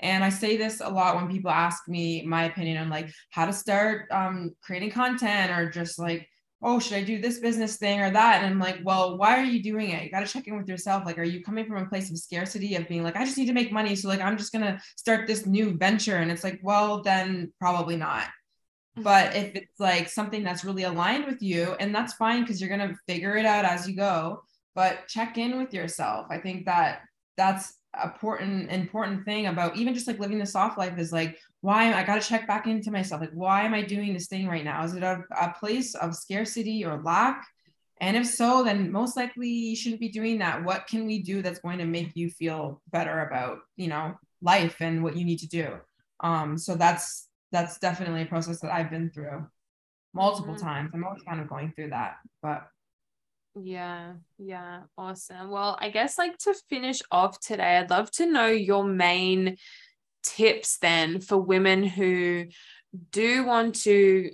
And 0.01 0.23
I 0.25 0.29
say 0.29 0.57
this 0.57 0.81
a 0.81 0.89
lot 0.89 1.17
when 1.17 1.31
people 1.31 1.51
ask 1.51 1.89
me 1.89 2.23
my 2.23 2.45
opinion 2.45 2.79
on 2.79 2.91
like 2.91 3.11
how 3.31 3.47
to 3.47 3.53
start 3.53 4.11
um, 4.11 4.55
creating 4.63 4.91
content 4.91 5.53
or 5.53 5.71
just 5.71 5.99
like, 5.99 6.29
oh, 6.67 6.81
should 6.81 6.95
I 6.95 7.05
do 7.05 7.21
this 7.21 7.39
business 7.39 7.77
thing 7.77 8.01
or 8.01 8.11
that? 8.11 8.43
And 8.43 8.47
I'm 8.47 8.59
like, 8.59 8.81
well, 8.83 9.17
why 9.17 9.39
are 9.39 9.45
you 9.45 9.63
doing 9.63 9.91
it? 9.91 10.03
You 10.03 10.11
got 10.11 10.27
to 10.27 10.33
check 10.33 10.49
in 10.49 10.57
with 10.57 10.69
yourself. 10.69 11.07
Like, 11.07 11.17
are 11.17 11.23
you 11.23 11.41
coming 11.41 11.65
from 11.65 11.77
a 11.77 11.87
place 11.87 12.11
of 12.11 12.19
scarcity 12.19 12.75
of 12.75 12.89
being 12.89 13.05
like, 13.05 13.15
I 13.15 13.25
just 13.25 13.39
need 13.39 13.47
to 13.47 13.53
make 13.53 13.71
money. 13.71 13.95
So, 13.95 14.09
like, 14.09 14.21
I'm 14.21 14.37
just 14.37 14.53
going 14.53 14.65
to 14.65 14.81
start 14.97 15.29
this 15.29 15.47
new 15.47 15.77
venture. 15.77 16.17
And 16.17 16.29
it's 16.29 16.43
like, 16.43 16.59
well, 16.65 17.03
then 17.05 17.53
probably 17.61 17.97
not. 17.97 18.25
Mm-hmm. 18.25 19.03
But 19.03 19.37
if 19.37 19.55
it's 19.55 19.79
like 19.79 20.09
something 20.09 20.43
that's 20.43 20.65
really 20.65 20.83
aligned 20.83 21.27
with 21.27 21.41
you, 21.41 21.77
and 21.79 21.95
that's 21.95 22.15
fine 22.15 22.43
because 22.43 22.61
you're 22.61 22.77
going 22.77 22.89
to 22.89 22.99
figure 23.07 23.37
it 23.37 23.47
out 23.47 23.65
as 23.65 23.89
you 23.89 23.95
go, 23.95 24.43
but 24.75 25.07
check 25.07 25.39
in 25.39 25.59
with 25.59 25.73
yourself. 25.73 26.27
I 26.31 26.39
think 26.39 26.67
that 26.67 27.03
that's 27.37 27.75
important 28.05 28.71
important 28.71 29.25
thing 29.25 29.47
about 29.47 29.77
even 29.77 29.95
just 29.95 30.07
like 30.07 30.19
living 30.19 30.39
the 30.39 30.47
soft 30.47 30.79
life 30.79 30.99
is 30.99 31.13
like 31.13 31.39
why 31.61 31.93
I 31.93 32.05
got 32.05 32.21
to 32.21 32.29
check 32.29 32.47
back 32.47 32.67
into 32.67 32.91
myself. 32.91 33.21
Like 33.21 33.33
why 33.33 33.63
am 33.63 33.75
I 33.75 33.83
doing 33.83 34.13
this 34.13 34.29
thing 34.29 34.47
right 34.47 34.65
now? 34.65 34.85
Is 34.85 34.95
it 34.95 35.03
a, 35.03 35.23
a 35.39 35.55
place 35.59 35.95
of 35.95 36.15
scarcity 36.15 36.85
or 36.85 37.03
lack? 37.03 37.45
And 38.01 38.17
if 38.17 38.27
so 38.27 38.63
then 38.63 38.93
most 38.93 39.17
likely 39.17 39.49
you 39.49 39.77
shouldn't 39.77 40.01
be 40.01 40.11
doing 40.11 40.39
that. 40.39 40.65
What 40.65 40.87
can 40.87 41.07
we 41.07 41.23
do 41.23 41.43
that's 41.43 41.61
going 41.61 41.79
to 41.79 41.87
make 41.87 42.15
you 42.15 42.31
feel 42.31 42.83
better 42.91 43.27
about 43.27 43.59
you 43.77 43.89
know 43.89 44.15
life 44.43 44.77
and 44.81 45.03
what 45.03 45.17
you 45.17 45.25
need 45.25 45.39
to 45.39 45.49
do? 45.49 45.79
Um 46.21 46.59
so 46.59 46.75
that's 46.75 47.29
that's 47.53 47.79
definitely 47.79 48.23
a 48.23 48.27
process 48.27 48.61
that 48.61 48.73
I've 48.73 48.91
been 48.91 49.11
through 49.11 49.47
multiple 50.15 50.55
mm-hmm. 50.55 50.67
times. 50.67 50.91
I'm 50.95 51.05
always 51.05 51.23
kind 51.23 51.41
of 51.41 51.49
going 51.49 51.73
through 51.73 51.91
that 51.91 52.17
but 52.43 52.69
yeah, 53.61 54.13
yeah, 54.39 54.83
awesome. 54.99 55.51
Well, 55.51 55.77
I 55.81 55.91
guess 55.91 56.19
like 56.19 56.37
to 56.39 56.55
finish 56.69 57.01
off 57.11 57.41
today, 57.41 57.79
I'd 57.79 57.91
love 57.91 58.11
to 58.13 58.27
know 58.27 58.47
your 58.47 58.85
main 58.85 59.57
tips 60.23 60.79
then 60.79 61.21
for 61.21 61.39
women 61.39 61.83
who 61.85 62.47
do 63.11 63.45
want 63.45 63.77
to, 63.83 64.31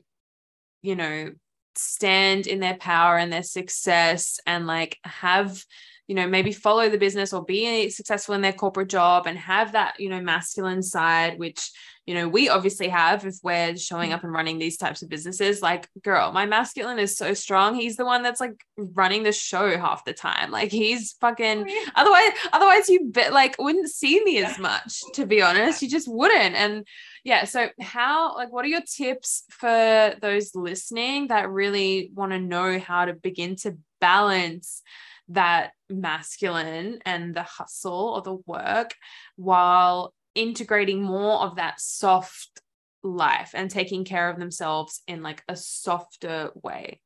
you 0.82 0.96
know, 0.96 1.30
stand 1.74 2.46
in 2.46 2.60
their 2.60 2.76
power 2.76 3.16
and 3.16 3.32
their 3.32 3.42
success 3.42 4.38
and 4.46 4.66
like 4.66 4.98
have 5.04 5.64
you 6.06 6.14
know 6.14 6.26
maybe 6.26 6.52
follow 6.52 6.90
the 6.90 6.98
business 6.98 7.32
or 7.32 7.44
be 7.44 7.88
successful 7.88 8.34
in 8.34 8.42
their 8.42 8.52
corporate 8.52 8.88
job 8.88 9.26
and 9.26 9.38
have 9.38 9.72
that 9.72 9.94
you 9.98 10.10
know 10.10 10.20
masculine 10.20 10.82
side 10.82 11.38
which 11.38 11.70
you 12.06 12.14
know 12.14 12.28
we 12.28 12.48
obviously 12.48 12.88
have 12.88 13.24
if 13.24 13.36
we're 13.42 13.76
showing 13.76 14.10
mm. 14.10 14.14
up 14.14 14.24
and 14.24 14.32
running 14.32 14.58
these 14.58 14.76
types 14.76 15.02
of 15.02 15.08
businesses 15.08 15.62
like 15.62 15.88
girl 16.02 16.32
my 16.32 16.46
masculine 16.46 16.98
is 16.98 17.16
so 17.16 17.34
strong 17.34 17.74
he's 17.74 17.96
the 17.96 18.04
one 18.04 18.22
that's 18.22 18.40
like 18.40 18.64
running 18.76 19.22
the 19.22 19.32
show 19.32 19.78
half 19.78 20.04
the 20.04 20.12
time 20.12 20.50
like 20.50 20.70
he's 20.70 21.12
fucking 21.20 21.66
oh, 21.68 21.86
otherwise 21.94 22.30
otherwise 22.52 22.88
you 22.88 23.06
bet 23.10 23.32
like 23.32 23.56
wouldn't 23.58 23.90
see 23.90 24.22
me 24.24 24.42
as 24.42 24.58
much 24.58 25.02
to 25.14 25.26
be 25.26 25.42
honest 25.42 25.82
you 25.82 25.88
just 25.88 26.08
wouldn't 26.08 26.54
and 26.54 26.86
yeah 27.24 27.44
so 27.44 27.68
how 27.80 28.34
like 28.36 28.52
what 28.52 28.64
are 28.64 28.68
your 28.68 28.82
tips 28.82 29.44
for 29.50 30.14
those 30.20 30.54
listening 30.54 31.28
that 31.28 31.50
really 31.50 32.10
want 32.14 32.32
to 32.32 32.38
know 32.38 32.78
how 32.78 33.04
to 33.04 33.14
begin 33.14 33.54
to 33.56 33.76
balance 34.00 34.82
that 35.28 35.70
masculine 35.88 36.98
and 37.06 37.34
the 37.34 37.42
hustle 37.42 38.12
or 38.14 38.22
the 38.22 38.36
work 38.46 38.94
while 39.36 40.12
integrating 40.34 41.02
more 41.02 41.40
of 41.40 41.56
that 41.56 41.80
soft 41.80 42.60
life 43.02 43.50
and 43.54 43.70
taking 43.70 44.04
care 44.04 44.30
of 44.30 44.38
themselves 44.38 45.02
in 45.06 45.22
like 45.22 45.42
a 45.48 45.56
softer 45.56 46.50
way? 46.54 47.00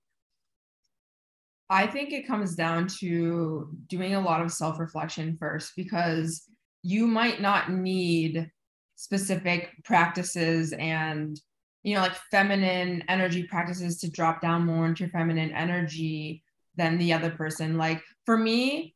I 1.69 1.87
think 1.87 2.13
it 2.13 2.27
comes 2.27 2.55
down 2.55 2.87
to 3.01 3.69
doing 3.89 4.15
a 4.15 4.21
lot 4.21 4.41
of 4.41 4.53
self 4.53 4.79
reflection 4.79 5.37
first 5.37 5.73
because 5.77 6.45
you 6.83 7.07
might 7.07 7.41
not 7.41 7.73
need 7.73 8.51
specific 8.95 9.73
practices 9.85 10.73
and 10.73 11.39
you 11.83 11.95
know 11.95 12.01
like 12.01 12.15
feminine 12.31 13.05
energy 13.09 13.43
practices 13.43 13.99
to 13.99 14.11
drop 14.11 14.41
down 14.41 14.65
more 14.65 14.87
into 14.87 15.09
feminine 15.09 15.51
energy 15.51 16.43
than 16.77 16.97
the 16.97 17.13
other 17.13 17.31
person 17.31 17.77
like 17.77 18.03
for 18.25 18.39
me 18.39 18.96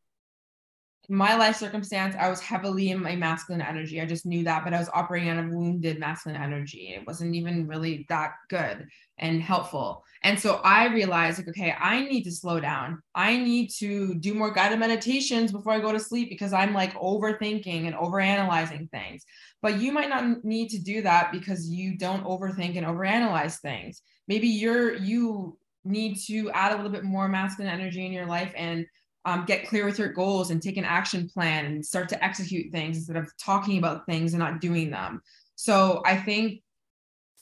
my 1.11 1.35
life 1.35 1.57
circumstance, 1.57 2.15
I 2.17 2.31
was 2.31 2.41
heavily 2.41 2.91
in 2.91 3.03
my 3.03 3.17
masculine 3.17 3.61
energy. 3.61 4.01
I 4.01 4.07
just 4.07 4.25
knew 4.25 4.45
that, 4.45 4.63
but 4.63 4.73
I 4.73 4.79
was 4.79 4.89
operating 4.95 5.29
out 5.29 5.45
of 5.45 5.51
wounded 5.51 5.99
masculine 5.99 6.41
energy. 6.41 6.95
It 6.97 7.05
wasn't 7.05 7.35
even 7.35 7.67
really 7.67 8.07
that 8.09 8.35
good 8.49 8.87
and 9.19 9.43
helpful. 9.43 10.05
And 10.23 10.39
so 10.39 10.61
I 10.63 10.87
realized, 10.87 11.39
like, 11.39 11.49
okay, 11.49 11.75
I 11.77 12.03
need 12.03 12.23
to 12.23 12.31
slow 12.31 12.61
down. 12.61 13.03
I 13.13 13.37
need 13.37 13.71
to 13.79 14.15
do 14.15 14.35
more 14.35 14.53
guided 14.53 14.79
meditations 14.79 15.51
before 15.51 15.73
I 15.73 15.81
go 15.81 15.91
to 15.91 15.99
sleep 15.99 16.29
because 16.29 16.53
I'm 16.53 16.73
like 16.73 16.95
overthinking 16.95 17.89
and 17.89 17.97
overanalyzing 17.97 18.89
things. 18.93 19.25
But 19.63 19.81
you 19.81 19.91
might 19.91 20.11
not 20.11 20.45
need 20.45 20.69
to 20.69 20.79
do 20.79 21.03
that 21.03 21.33
because 21.33 21.69
you 21.69 21.99
don't 21.99 22.25
overthink 22.25 22.77
and 22.77 22.87
overanalyze 22.87 23.59
things. 23.59 24.01
Maybe 24.29 24.47
you're 24.47 24.95
you 24.95 25.59
need 25.85 26.19
to 26.27 26.51
add 26.53 26.73
a 26.73 26.77
little 26.77 26.93
bit 26.93 27.05
more 27.05 27.29
masculine 27.29 27.73
energy 27.73 28.07
in 28.07 28.13
your 28.13 28.27
life 28.27 28.53
and 28.55 28.87
um, 29.25 29.45
get 29.45 29.69
clear 29.69 29.85
with 29.85 29.99
your 29.99 30.13
goals 30.13 30.51
and 30.51 30.63
take 30.63 30.77
an 30.77 30.85
action 30.85 31.29
plan 31.29 31.67
and 31.67 31.85
start 31.85 32.09
to 32.09 32.25
execute 32.25 32.73
things 32.73 32.97
instead 32.97 33.17
of 33.17 33.31
talking 33.37 33.79
about 33.79 34.07
things 34.07 34.33
and 34.33 34.41
not 34.41 34.61
doing 34.61 34.91
them. 34.91 35.21
So 35.57 36.03
I 36.07 36.17
think 36.17 36.63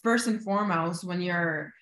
first 0.03 0.27
and 0.27 0.43
foremost, 0.43 1.05
when 1.05 1.21
you're 1.21 1.73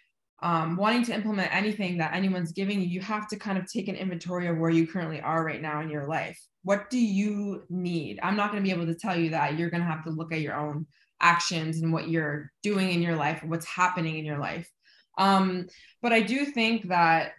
um, 0.43 0.77
wanting 0.77 1.03
to 1.05 1.15
implement 1.15 1.55
anything 1.55 1.97
that 1.99 2.15
anyone's 2.15 2.53
giving 2.53 2.81
you, 2.81 2.87
you 2.87 3.01
have 3.01 3.27
to 3.29 3.37
kind 3.37 3.57
of 3.57 3.71
take 3.71 3.89
an 3.89 3.97
inventory 3.97 4.49
of 4.49 4.59
where 4.59 4.71
you 4.71 4.87
currently 4.87 5.21
are 5.21 5.45
right 5.45 5.63
now 5.63 5.81
in 5.81 5.89
your 5.89 6.07
life. 6.07 6.39
What 6.63 6.91
do 6.91 6.99
you 6.99 7.65
need? 7.71 8.21
I'm 8.23 8.37
not 8.37 8.51
going 8.51 8.63
to 8.63 8.69
be 8.69 8.75
able 8.75 8.87
to 8.87 8.99
tell 8.99 9.19
you 9.19 9.31
that. 9.31 9.59
You're 9.59 9.71
going 9.71 9.83
to 9.83 9.89
have 9.89 10.05
to 10.05 10.11
look 10.11 10.33
at 10.33 10.41
your 10.41 10.57
own 10.57 10.87
actions 11.21 11.81
and 11.81 11.93
what 11.93 12.11
you're 12.11 12.53
doing 12.63 12.91
in 12.91 13.01
your 13.01 13.17
life, 13.17 13.43
what's 13.45 13.65
happening 13.65 14.19
in 14.19 14.27
your 14.27 14.39
life. 14.39 14.71
Um, 15.17 15.69
but 16.03 16.13
I 16.13 16.21
do 16.21 16.45
think 16.45 16.89
that 16.89 17.33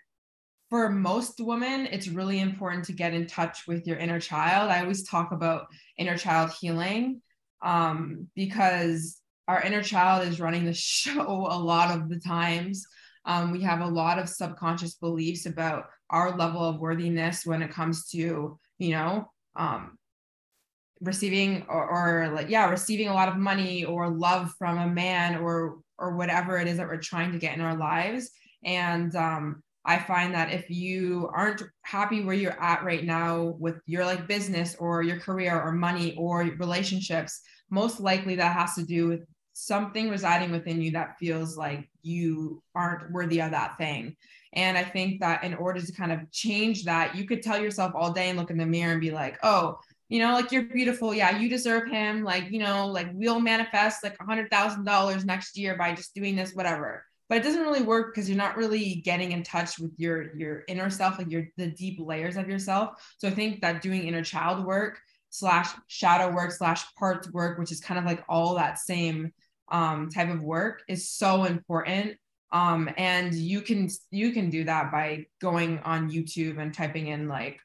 for 0.69 0.89
most 0.89 1.39
women, 1.39 1.87
it's 1.91 2.07
really 2.07 2.39
important 2.39 2.85
to 2.85 2.93
get 2.93 3.13
in 3.13 3.25
touch 3.25 3.67
with 3.67 3.87
your 3.87 3.97
inner 3.97 4.19
child. 4.19 4.69
I 4.69 4.81
always 4.81 5.07
talk 5.07 5.31
about 5.31 5.67
inner 5.97 6.17
child 6.17 6.51
healing 6.59 7.21
um, 7.61 8.27
because 8.35 9.21
our 9.47 9.61
inner 9.61 9.81
child 9.81 10.27
is 10.27 10.41
running 10.41 10.65
the 10.65 10.73
show 10.73 11.47
a 11.49 11.57
lot 11.57 11.95
of 11.95 12.09
the 12.09 12.19
times. 12.19 12.85
Um, 13.25 13.51
we 13.51 13.61
have 13.61 13.81
a 13.81 13.87
lot 13.87 14.19
of 14.19 14.29
subconscious 14.29 14.95
beliefs 14.95 15.45
about 15.45 15.85
our 16.09 16.37
level 16.37 16.63
of 16.63 16.79
worthiness 16.79 17.45
when 17.45 17.61
it 17.61 17.71
comes 17.71 18.09
to, 18.09 18.57
you 18.77 18.89
know, 18.91 19.29
um, 19.55 19.97
receiving 21.01 21.65
or, 21.67 21.87
or 21.87 22.29
like 22.29 22.49
yeah, 22.49 22.69
receiving 22.69 23.07
a 23.09 23.13
lot 23.13 23.27
of 23.27 23.37
money 23.37 23.85
or 23.85 24.09
love 24.09 24.51
from 24.57 24.77
a 24.77 24.87
man 24.87 25.37
or 25.37 25.79
or 25.99 26.15
whatever 26.15 26.57
it 26.57 26.67
is 26.67 26.77
that 26.77 26.87
we're 26.87 26.97
trying 26.97 27.31
to 27.31 27.39
get 27.39 27.55
in 27.55 27.61
our 27.61 27.75
lives. 27.75 28.31
And 28.63 29.15
um, 29.15 29.63
I 29.87 29.97
find 29.97 30.33
that 30.33 30.51
if 30.51 30.69
you 30.69 31.29
aren't 31.33 31.63
happy 31.83 32.23
where 32.23 32.35
you're 32.35 32.61
at 32.61 32.83
right 32.83 33.05
now 33.05 33.55
with 33.57 33.79
your 33.85 34.05
like 34.05 34.27
business 34.27 34.75
or 34.79 35.01
your 35.01 35.17
career 35.17 35.59
or 35.59 35.71
money 35.71 36.13
or 36.17 36.41
relationships, 36.41 37.41
most 37.69 38.01
likely 38.01 38.35
that 38.35 38.53
has 38.53 38.75
to 38.75 38.83
do 38.83 39.07
with 39.07 39.25
something 39.53 40.09
residing 40.09 40.51
within 40.51 40.81
you 40.81 40.91
that 40.91 41.17
feels 41.17 41.57
like 41.57 41.89
you 42.03 42.61
aren't 42.75 43.11
worthy 43.11 43.41
of 43.41 43.51
that 43.51 43.77
thing. 43.77 44.15
And 44.53 44.77
I 44.77 44.83
think 44.83 45.21
that 45.21 45.43
in 45.45 45.53
order 45.53 45.81
to 45.81 45.91
kind 45.93 46.11
of 46.11 46.29
change 46.31 46.83
that, 46.83 47.15
you 47.15 47.25
could 47.25 47.41
tell 47.41 47.59
yourself 47.59 47.93
all 47.95 48.11
day 48.11 48.29
and 48.29 48.37
look 48.37 48.51
in 48.51 48.57
the 48.57 48.65
mirror 48.65 48.91
and 48.91 49.01
be 49.01 49.11
like, 49.11 49.37
oh, 49.41 49.79
you 50.09 50.19
know, 50.19 50.33
like 50.33 50.51
you're 50.51 50.63
beautiful. 50.63 51.13
Yeah, 51.13 51.37
you 51.37 51.49
deserve 51.49 51.89
him. 51.89 52.23
Like, 52.23 52.51
you 52.51 52.59
know, 52.59 52.87
like 52.87 53.07
we'll 53.13 53.39
manifest 53.39 54.03
like 54.03 54.17
a 54.19 54.25
hundred 54.25 54.49
thousand 54.51 54.83
dollars 54.83 55.25
next 55.25 55.57
year 55.57 55.77
by 55.77 55.93
just 55.93 56.13
doing 56.13 56.35
this, 56.35 56.53
whatever. 56.53 57.05
But 57.29 57.39
it 57.39 57.43
doesn't 57.43 57.61
really 57.61 57.81
work 57.81 58.13
because 58.13 58.29
you're 58.29 58.37
not 58.37 58.55
really 58.55 58.95
getting 58.95 59.31
in 59.31 59.43
touch 59.43 59.79
with 59.79 59.91
your 59.97 60.35
your 60.35 60.63
inner 60.67 60.89
self, 60.89 61.17
like 61.17 61.29
your 61.29 61.47
the 61.57 61.67
deep 61.67 61.99
layers 61.99 62.37
of 62.37 62.49
yourself. 62.49 63.01
So 63.17 63.27
I 63.27 63.31
think 63.31 63.61
that 63.61 63.81
doing 63.81 64.07
inner 64.07 64.23
child 64.23 64.65
work 64.65 64.99
slash 65.29 65.69
shadow 65.87 66.33
work 66.33 66.51
slash 66.51 66.83
parts 66.95 67.31
work, 67.31 67.59
which 67.59 67.71
is 67.71 67.81
kind 67.81 67.99
of 67.99 68.05
like 68.05 68.23
all 68.29 68.55
that 68.55 68.79
same 68.79 69.33
um, 69.69 70.09
type 70.09 70.29
of 70.29 70.41
work, 70.41 70.83
is 70.87 71.09
so 71.09 71.43
important. 71.43 72.17
Um, 72.51 72.89
and 72.97 73.33
you 73.33 73.61
can 73.61 73.89
you 74.09 74.31
can 74.31 74.49
do 74.49 74.63
that 74.63 74.91
by 74.91 75.25
going 75.41 75.79
on 75.79 76.09
YouTube 76.09 76.59
and 76.59 76.73
typing 76.73 77.07
in 77.07 77.27
like 77.27 77.59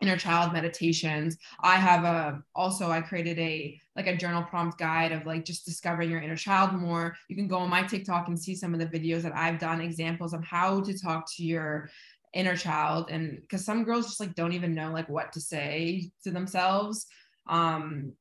inner 0.00 0.16
child 0.16 0.52
meditations. 0.52 1.36
I 1.60 1.76
have 1.76 2.04
a 2.04 2.42
also 2.54 2.90
i 2.90 3.00
created 3.00 3.38
a 3.38 3.80
like 3.96 4.06
a 4.06 4.16
journal 4.16 4.42
prompt 4.42 4.78
guide 4.78 5.12
of 5.12 5.24
like 5.24 5.44
just 5.44 5.64
discovering 5.64 6.10
your 6.10 6.20
inner 6.20 6.36
child 6.36 6.72
more. 6.72 7.16
You 7.28 7.36
can 7.36 7.48
go 7.48 7.58
on 7.58 7.70
my 7.70 7.82
tiktok 7.82 8.28
and 8.28 8.38
see 8.38 8.54
some 8.54 8.74
of 8.74 8.80
the 8.80 8.86
videos 8.86 9.22
that 9.22 9.36
i've 9.36 9.58
done 9.58 9.80
examples 9.80 10.34
of 10.34 10.44
how 10.44 10.80
to 10.82 10.98
talk 10.98 11.30
to 11.36 11.44
your 11.44 11.90
inner 12.34 12.56
child. 12.56 13.10
And 13.10 13.40
because 13.40 13.64
some 13.64 13.84
girls 13.84 14.06
just 14.06 14.20
like 14.20 14.34
don't 14.34 14.52
even 14.52 14.74
know 14.74 14.92
like 14.92 15.08
what 15.08 15.32
to 15.32 15.40
say 15.40 16.10
to 16.24 16.30
themselves 16.30 17.06
um 17.48 18.12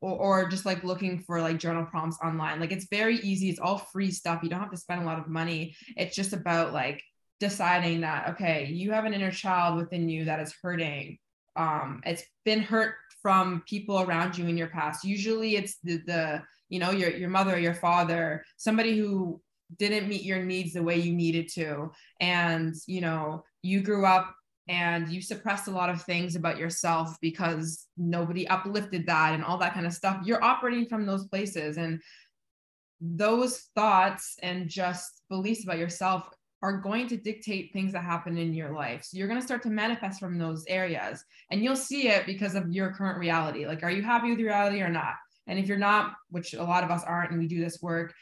or, 0.00 0.42
or 0.42 0.48
just 0.48 0.66
like 0.66 0.84
looking 0.84 1.20
for 1.20 1.40
like 1.40 1.58
journal 1.58 1.84
prompts 1.84 2.18
online. 2.22 2.60
Like 2.60 2.72
it's 2.72 2.88
very 2.90 3.16
easy. 3.18 3.48
It's 3.48 3.60
all 3.60 3.78
free 3.78 4.10
stuff. 4.10 4.40
You 4.42 4.48
don't 4.48 4.60
have 4.60 4.70
to 4.70 4.76
spend 4.76 5.02
a 5.02 5.06
lot 5.06 5.18
of 5.18 5.28
money. 5.28 5.76
It's 5.96 6.14
just 6.14 6.32
about 6.32 6.72
like 6.72 7.02
deciding 7.38 8.00
that 8.00 8.30
okay 8.30 8.66
you 8.66 8.92
have 8.92 9.04
an 9.04 9.14
inner 9.14 9.30
child 9.30 9.76
within 9.76 10.08
you 10.08 10.24
that 10.24 10.40
is 10.40 10.54
hurting 10.62 11.18
um 11.56 12.00
it's 12.04 12.24
been 12.44 12.60
hurt 12.60 12.94
from 13.26 13.60
people 13.66 14.02
around 14.02 14.38
you 14.38 14.46
in 14.46 14.56
your 14.56 14.68
past. 14.68 15.04
Usually 15.04 15.56
it's 15.56 15.78
the 15.82 15.96
the 16.06 16.42
you 16.68 16.78
know 16.78 16.92
your 16.92 17.10
your 17.10 17.28
mother 17.28 17.58
your 17.58 17.74
father 17.74 18.44
somebody 18.56 18.96
who 18.96 19.40
didn't 19.78 20.08
meet 20.08 20.22
your 20.22 20.44
needs 20.44 20.74
the 20.74 20.82
way 20.84 20.96
you 20.96 21.12
needed 21.12 21.48
to. 21.54 21.90
And 22.20 22.72
you 22.86 23.00
know 23.00 23.42
you 23.62 23.80
grew 23.80 24.06
up 24.06 24.32
and 24.68 25.08
you 25.08 25.20
suppressed 25.20 25.66
a 25.66 25.72
lot 25.72 25.90
of 25.90 26.02
things 26.02 26.36
about 26.36 26.56
yourself 26.56 27.16
because 27.20 27.86
nobody 27.96 28.46
uplifted 28.46 29.06
that 29.08 29.34
and 29.34 29.42
all 29.42 29.58
that 29.58 29.74
kind 29.74 29.86
of 29.86 29.92
stuff. 29.92 30.20
You're 30.24 30.44
operating 30.44 30.86
from 30.86 31.04
those 31.04 31.26
places 31.26 31.78
and 31.78 32.00
those 33.00 33.58
thoughts 33.74 34.36
and 34.40 34.68
just 34.68 35.22
beliefs 35.28 35.64
about 35.64 35.78
yourself 35.78 36.28
are 36.66 36.78
going 36.78 37.06
to 37.06 37.16
dictate 37.16 37.72
things 37.72 37.92
that 37.92 38.02
happen 38.02 38.36
in 38.36 38.52
your 38.52 38.72
life. 38.72 39.04
So 39.04 39.16
you're 39.16 39.28
going 39.28 39.38
to 39.38 39.46
start 39.46 39.62
to 39.62 39.70
manifest 39.70 40.18
from 40.18 40.36
those 40.36 40.64
areas 40.66 41.24
and 41.52 41.62
you'll 41.62 41.76
see 41.76 42.08
it 42.08 42.26
because 42.26 42.56
of 42.56 42.72
your 42.72 42.92
current 42.92 43.18
reality. 43.18 43.66
Like, 43.68 43.84
are 43.84 43.90
you 43.90 44.02
happy 44.02 44.30
with 44.30 44.40
reality 44.40 44.82
or 44.82 44.88
not? 44.88 45.14
And 45.46 45.60
if 45.60 45.68
you're 45.68 45.78
not, 45.78 46.14
which 46.30 46.54
a 46.54 46.64
lot 46.64 46.82
of 46.82 46.90
us 46.90 47.04
aren't, 47.04 47.30
and 47.30 47.38
we 47.38 47.46
do 47.46 47.60
this 47.60 47.80
work, 47.80 48.12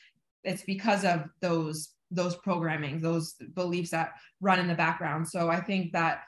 it's 0.43 0.63
because 0.63 1.05
of 1.05 1.25
those 1.41 1.91
those 2.11 2.37
programming, 2.37 3.01
those 3.01 3.35
beliefs 3.55 3.91
that 3.91 4.13
run 4.43 4.61
in 4.61 4.69
the 4.69 4.75
background. 4.75 5.27
So 5.27 5.49
I 5.49 5.61
think 5.61 5.93
that 5.93 6.21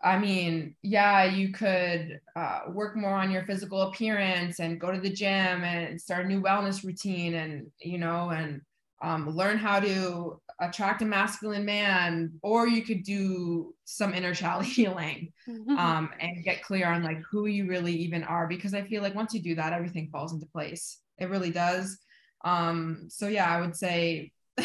I 0.00 0.16
mean, 0.16 0.76
yeah, 0.82 1.24
you 1.24 1.52
could 1.52 2.20
uh, 2.36 2.60
work 2.68 2.96
more 2.96 3.14
on 3.14 3.32
your 3.32 3.42
physical 3.42 3.82
appearance 3.82 4.60
and 4.60 4.80
go 4.80 4.92
to 4.92 5.00
the 5.00 5.10
gym 5.10 5.64
and 5.64 6.00
start 6.00 6.26
a 6.26 6.28
new 6.28 6.40
wellness 6.40 6.84
routine 6.84 7.34
and, 7.34 7.66
you 7.80 7.98
know, 7.98 8.30
and 8.30 8.60
um, 9.02 9.28
learn 9.30 9.58
how 9.58 9.80
to 9.80 10.40
attract 10.60 11.02
a 11.02 11.04
masculine 11.04 11.64
man 11.64 12.32
or 12.42 12.66
you 12.66 12.82
could 12.82 13.02
do 13.02 13.74
some 13.84 14.14
inner 14.14 14.34
child 14.34 14.64
healing 14.64 15.32
um, 15.78 16.10
and 16.20 16.44
get 16.44 16.62
clear 16.62 16.86
on 16.86 17.02
like 17.02 17.20
who 17.30 17.46
you 17.46 17.66
really 17.66 17.92
even 17.92 18.24
are 18.24 18.46
because 18.46 18.72
i 18.72 18.82
feel 18.82 19.02
like 19.02 19.14
once 19.14 19.34
you 19.34 19.42
do 19.42 19.54
that 19.54 19.72
everything 19.72 20.08
falls 20.10 20.32
into 20.32 20.46
place. 20.46 21.00
It 21.18 21.30
really 21.30 21.50
does. 21.50 21.98
Um, 22.44 23.06
so 23.08 23.28
yeah 23.28 23.50
i 23.50 23.60
would 23.60 23.76
say 23.76 24.32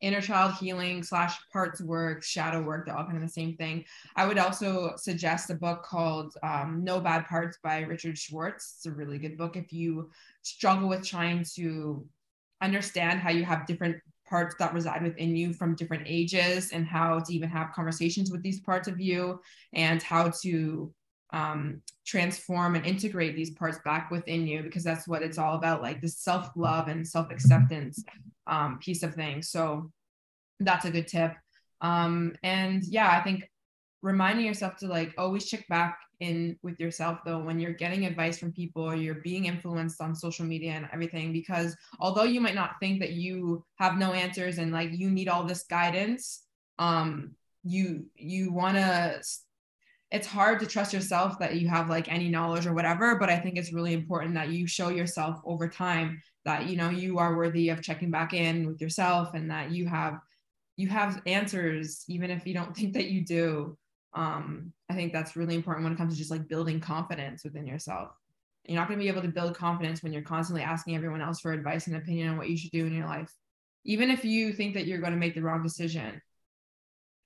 inner 0.00 0.20
child 0.20 0.54
healing 0.54 1.02
slash 1.02 1.38
parts 1.52 1.80
work 1.80 2.24
shadow 2.24 2.60
work 2.60 2.84
they're 2.84 2.96
all 2.96 3.04
kind 3.04 3.16
of 3.16 3.22
the 3.22 3.28
same 3.28 3.56
thing. 3.56 3.84
I 4.16 4.26
would 4.26 4.38
also 4.38 4.94
suggest 4.96 5.50
a 5.50 5.54
book 5.54 5.82
called 5.84 6.34
um, 6.42 6.82
no 6.82 7.00
bad 7.00 7.26
parts 7.26 7.58
by 7.62 7.80
richard 7.80 8.18
schwartz. 8.18 8.74
It's 8.76 8.86
a 8.86 8.90
really 8.90 9.18
good 9.18 9.38
book 9.38 9.56
if 9.56 9.72
you 9.72 10.10
struggle 10.42 10.88
with 10.88 11.06
trying 11.06 11.44
to 11.54 12.04
understand 12.62 13.20
how 13.20 13.30
you 13.30 13.44
have 13.44 13.66
different 13.66 13.96
parts 14.28 14.54
that 14.58 14.72
reside 14.72 15.02
within 15.02 15.36
you 15.36 15.52
from 15.52 15.74
different 15.74 16.04
ages 16.06 16.70
and 16.72 16.86
how 16.86 17.18
to 17.18 17.34
even 17.34 17.48
have 17.48 17.72
conversations 17.72 18.30
with 18.30 18.42
these 18.42 18.60
parts 18.60 18.88
of 18.88 18.98
you 18.98 19.40
and 19.74 20.02
how 20.02 20.30
to 20.42 20.92
um, 21.32 21.82
transform 22.06 22.74
and 22.74 22.86
integrate 22.86 23.36
these 23.36 23.50
parts 23.50 23.78
back 23.84 24.10
within 24.10 24.46
you 24.46 24.62
because 24.62 24.84
that's 24.84 25.06
what 25.06 25.22
it's 25.22 25.38
all 25.38 25.56
about 25.56 25.82
like 25.82 26.00
the 26.00 26.08
self-love 26.08 26.88
and 26.88 27.06
self-acceptance 27.06 28.02
um, 28.46 28.78
piece 28.78 29.02
of 29.02 29.14
things. 29.14 29.50
So 29.50 29.90
that's 30.60 30.86
a 30.86 30.90
good 30.90 31.08
tip. 31.08 31.32
Um, 31.82 32.34
and 32.44 32.84
yeah 32.84 33.10
i 33.10 33.20
think 33.22 33.50
reminding 34.02 34.44
yourself 34.44 34.76
to 34.76 34.86
like 34.86 35.14
always 35.16 35.46
check 35.46 35.66
back 35.68 35.98
in 36.20 36.56
with 36.62 36.78
yourself 36.78 37.18
though 37.24 37.38
when 37.38 37.58
you're 37.58 37.72
getting 37.72 38.04
advice 38.04 38.38
from 38.38 38.52
people 38.52 38.82
or 38.82 38.94
you're 38.94 39.16
being 39.16 39.46
influenced 39.46 40.00
on 40.00 40.14
social 40.14 40.44
media 40.44 40.72
and 40.72 40.88
everything 40.92 41.32
because 41.32 41.76
although 41.98 42.22
you 42.24 42.40
might 42.40 42.54
not 42.54 42.76
think 42.80 43.00
that 43.00 43.12
you 43.12 43.64
have 43.76 43.96
no 43.96 44.12
answers 44.12 44.58
and 44.58 44.72
like 44.72 44.90
you 44.92 45.10
need 45.10 45.28
all 45.28 45.44
this 45.44 45.64
guidance 45.64 46.44
um 46.78 47.32
you 47.64 48.04
you 48.16 48.52
want 48.52 48.76
to 48.76 49.20
it's 50.10 50.26
hard 50.26 50.60
to 50.60 50.66
trust 50.66 50.92
yourself 50.92 51.38
that 51.38 51.56
you 51.56 51.66
have 51.68 51.88
like 51.88 52.12
any 52.12 52.28
knowledge 52.28 52.66
or 52.66 52.74
whatever 52.74 53.16
but 53.16 53.30
i 53.30 53.38
think 53.38 53.56
it's 53.56 53.72
really 53.72 53.92
important 53.92 54.34
that 54.34 54.50
you 54.50 54.66
show 54.66 54.90
yourself 54.90 55.40
over 55.44 55.68
time 55.68 56.20
that 56.44 56.66
you 56.66 56.76
know 56.76 56.90
you 56.90 57.18
are 57.18 57.36
worthy 57.36 57.68
of 57.68 57.82
checking 57.82 58.10
back 58.10 58.32
in 58.32 58.66
with 58.66 58.80
yourself 58.80 59.34
and 59.34 59.50
that 59.50 59.70
you 59.70 59.86
have 59.86 60.18
you 60.76 60.88
have 60.88 61.22
answers 61.26 62.04
even 62.08 62.30
if 62.30 62.46
you 62.46 62.54
don't 62.54 62.76
think 62.76 62.92
that 62.92 63.06
you 63.06 63.24
do 63.24 63.76
um, 64.14 64.72
I 64.88 64.94
think 64.94 65.12
that's 65.12 65.36
really 65.36 65.54
important 65.54 65.84
when 65.84 65.92
it 65.92 65.96
comes 65.96 66.12
to 66.12 66.18
just 66.18 66.30
like 66.30 66.48
building 66.48 66.80
confidence 66.80 67.44
within 67.44 67.66
yourself. 67.66 68.10
You're 68.64 68.78
not 68.78 68.88
going 68.88 68.98
to 68.98 69.02
be 69.02 69.08
able 69.08 69.22
to 69.22 69.28
build 69.28 69.56
confidence 69.56 70.02
when 70.02 70.12
you're 70.12 70.22
constantly 70.22 70.62
asking 70.62 70.94
everyone 70.94 71.20
else 71.22 71.40
for 71.40 71.52
advice 71.52 71.86
and 71.86 71.96
opinion 71.96 72.28
on 72.28 72.36
what 72.36 72.48
you 72.48 72.56
should 72.56 72.70
do 72.70 72.86
in 72.86 72.94
your 72.94 73.06
life. 73.06 73.32
Even 73.84 74.10
if 74.10 74.24
you 74.24 74.52
think 74.52 74.74
that 74.74 74.86
you're 74.86 75.00
going 75.00 75.12
to 75.12 75.18
make 75.18 75.34
the 75.34 75.42
wrong 75.42 75.62
decision, 75.62 76.20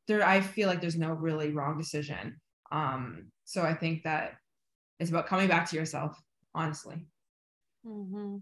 there 0.09 0.27
I 0.27 0.41
feel 0.41 0.69
like 0.69 0.81
there's 0.81 0.97
no 0.97 1.11
really 1.11 1.53
wrong 1.53 1.77
decision. 1.77 2.41
Um, 2.73 3.27
so 3.45 3.63
I 3.63 3.75
think 3.75 4.05
that 4.05 4.37
it's 4.99 5.11
about 5.11 5.27
coming 5.27 5.49
back 5.49 5.69
to 5.71 5.77
yourself, 5.77 6.19
honestly. 6.55 7.07
Mm-hmm. 7.87 8.37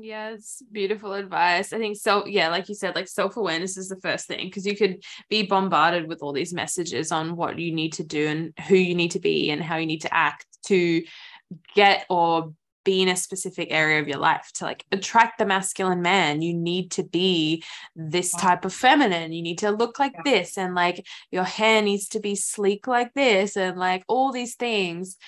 Yes, 0.00 0.62
beautiful 0.70 1.14
advice. 1.14 1.72
I 1.72 1.78
think 1.78 1.96
so. 1.96 2.24
Yeah, 2.24 2.48
like 2.48 2.68
you 2.68 2.74
said, 2.74 2.94
like 2.94 3.08
self 3.08 3.36
awareness 3.36 3.76
is 3.76 3.88
the 3.88 4.00
first 4.00 4.28
thing 4.28 4.46
because 4.46 4.64
you 4.64 4.76
could 4.76 5.02
be 5.28 5.42
bombarded 5.42 6.08
with 6.08 6.22
all 6.22 6.32
these 6.32 6.54
messages 6.54 7.10
on 7.10 7.34
what 7.34 7.58
you 7.58 7.74
need 7.74 7.94
to 7.94 8.04
do 8.04 8.28
and 8.28 8.52
who 8.68 8.76
you 8.76 8.94
need 8.94 9.10
to 9.12 9.20
be 9.20 9.50
and 9.50 9.62
how 9.62 9.76
you 9.76 9.86
need 9.86 10.02
to 10.02 10.14
act 10.14 10.46
to 10.66 11.02
get 11.74 12.06
or 12.08 12.52
be 12.84 13.02
in 13.02 13.08
a 13.08 13.16
specific 13.16 13.68
area 13.70 14.00
of 14.00 14.08
your 14.08 14.18
life 14.18 14.50
to 14.54 14.64
like 14.64 14.84
attract 14.92 15.38
the 15.38 15.44
masculine 15.44 16.00
man 16.00 16.40
you 16.40 16.54
need 16.54 16.90
to 16.90 17.02
be 17.02 17.62
this 17.94 18.30
type 18.32 18.64
of 18.64 18.72
feminine 18.72 19.30
you 19.30 19.42
need 19.42 19.58
to 19.58 19.70
look 19.70 19.98
like 19.98 20.12
yeah. 20.14 20.22
this 20.24 20.56
and 20.56 20.74
like 20.74 21.04
your 21.30 21.44
hair 21.44 21.82
needs 21.82 22.08
to 22.08 22.18
be 22.18 22.34
sleek 22.34 22.86
like 22.86 23.12
this 23.12 23.58
and 23.58 23.76
like 23.76 24.04
all 24.08 24.32
these 24.32 24.54
things 24.54 25.18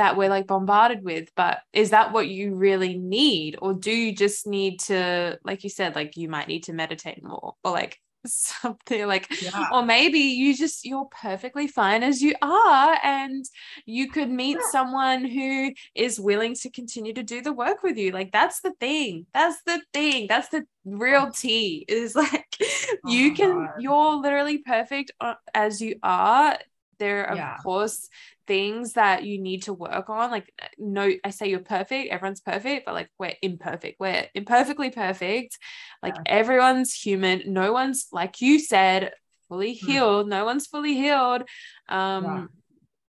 that 0.00 0.16
we're 0.16 0.30
like 0.30 0.46
bombarded 0.46 1.04
with 1.04 1.30
but 1.36 1.58
is 1.74 1.90
that 1.90 2.10
what 2.10 2.26
you 2.26 2.54
really 2.54 2.96
need 2.96 3.54
or 3.60 3.74
do 3.74 3.92
you 3.92 4.16
just 4.16 4.46
need 4.46 4.80
to 4.80 5.38
like 5.44 5.62
you 5.62 5.68
said 5.68 5.94
like 5.94 6.16
you 6.16 6.26
might 6.26 6.48
need 6.48 6.62
to 6.62 6.72
meditate 6.72 7.22
more 7.22 7.52
or 7.62 7.70
like 7.70 8.00
something 8.26 9.06
like 9.06 9.28
yeah. 9.42 9.68
or 9.70 9.84
maybe 9.84 10.18
you 10.18 10.56
just 10.56 10.86
you're 10.86 11.04
perfectly 11.22 11.66
fine 11.66 12.02
as 12.02 12.22
you 12.22 12.34
are 12.40 12.98
and 13.04 13.44
you 13.84 14.08
could 14.08 14.30
meet 14.30 14.56
yeah. 14.58 14.70
someone 14.70 15.22
who 15.22 15.70
is 15.94 16.18
willing 16.18 16.54
to 16.54 16.70
continue 16.70 17.12
to 17.12 17.22
do 17.22 17.42
the 17.42 17.52
work 17.52 17.82
with 17.82 17.98
you 17.98 18.10
like 18.10 18.32
that's 18.32 18.62
the 18.62 18.72
thing 18.80 19.26
that's 19.34 19.62
the 19.66 19.82
thing 19.92 20.26
that's 20.30 20.48
the 20.48 20.64
real 20.86 21.30
tea 21.30 21.84
is 21.88 22.14
like 22.16 22.56
oh 22.62 23.10
you 23.10 23.34
can 23.34 23.66
God. 23.66 23.74
you're 23.80 24.14
literally 24.16 24.58
perfect 24.58 25.10
uh, 25.20 25.34
as 25.52 25.82
you 25.82 25.96
are 26.02 26.56
there 26.98 27.24
of 27.24 27.36
yeah. 27.36 27.56
course 27.58 28.08
things 28.50 28.94
that 28.94 29.22
you 29.22 29.40
need 29.40 29.62
to 29.62 29.72
work 29.72 30.10
on 30.10 30.28
like 30.28 30.52
no 30.76 31.08
i 31.22 31.30
say 31.30 31.48
you're 31.48 31.60
perfect 31.60 32.10
everyone's 32.10 32.40
perfect 32.40 32.84
but 32.84 32.94
like 32.94 33.08
we're 33.16 33.32
imperfect 33.42 34.00
we're 34.00 34.26
imperfectly 34.34 34.90
perfect 34.90 35.56
like 36.02 36.16
yeah. 36.16 36.22
everyone's 36.26 36.92
human 36.92 37.40
no 37.46 37.72
one's 37.72 38.08
like 38.10 38.40
you 38.40 38.58
said 38.58 39.12
fully 39.48 39.76
hmm. 39.76 39.86
healed 39.86 40.26
mm. 40.26 40.30
no 40.30 40.44
one's 40.44 40.66
fully 40.66 40.94
healed 40.94 41.42
um 41.88 42.24
yeah. 42.24 42.44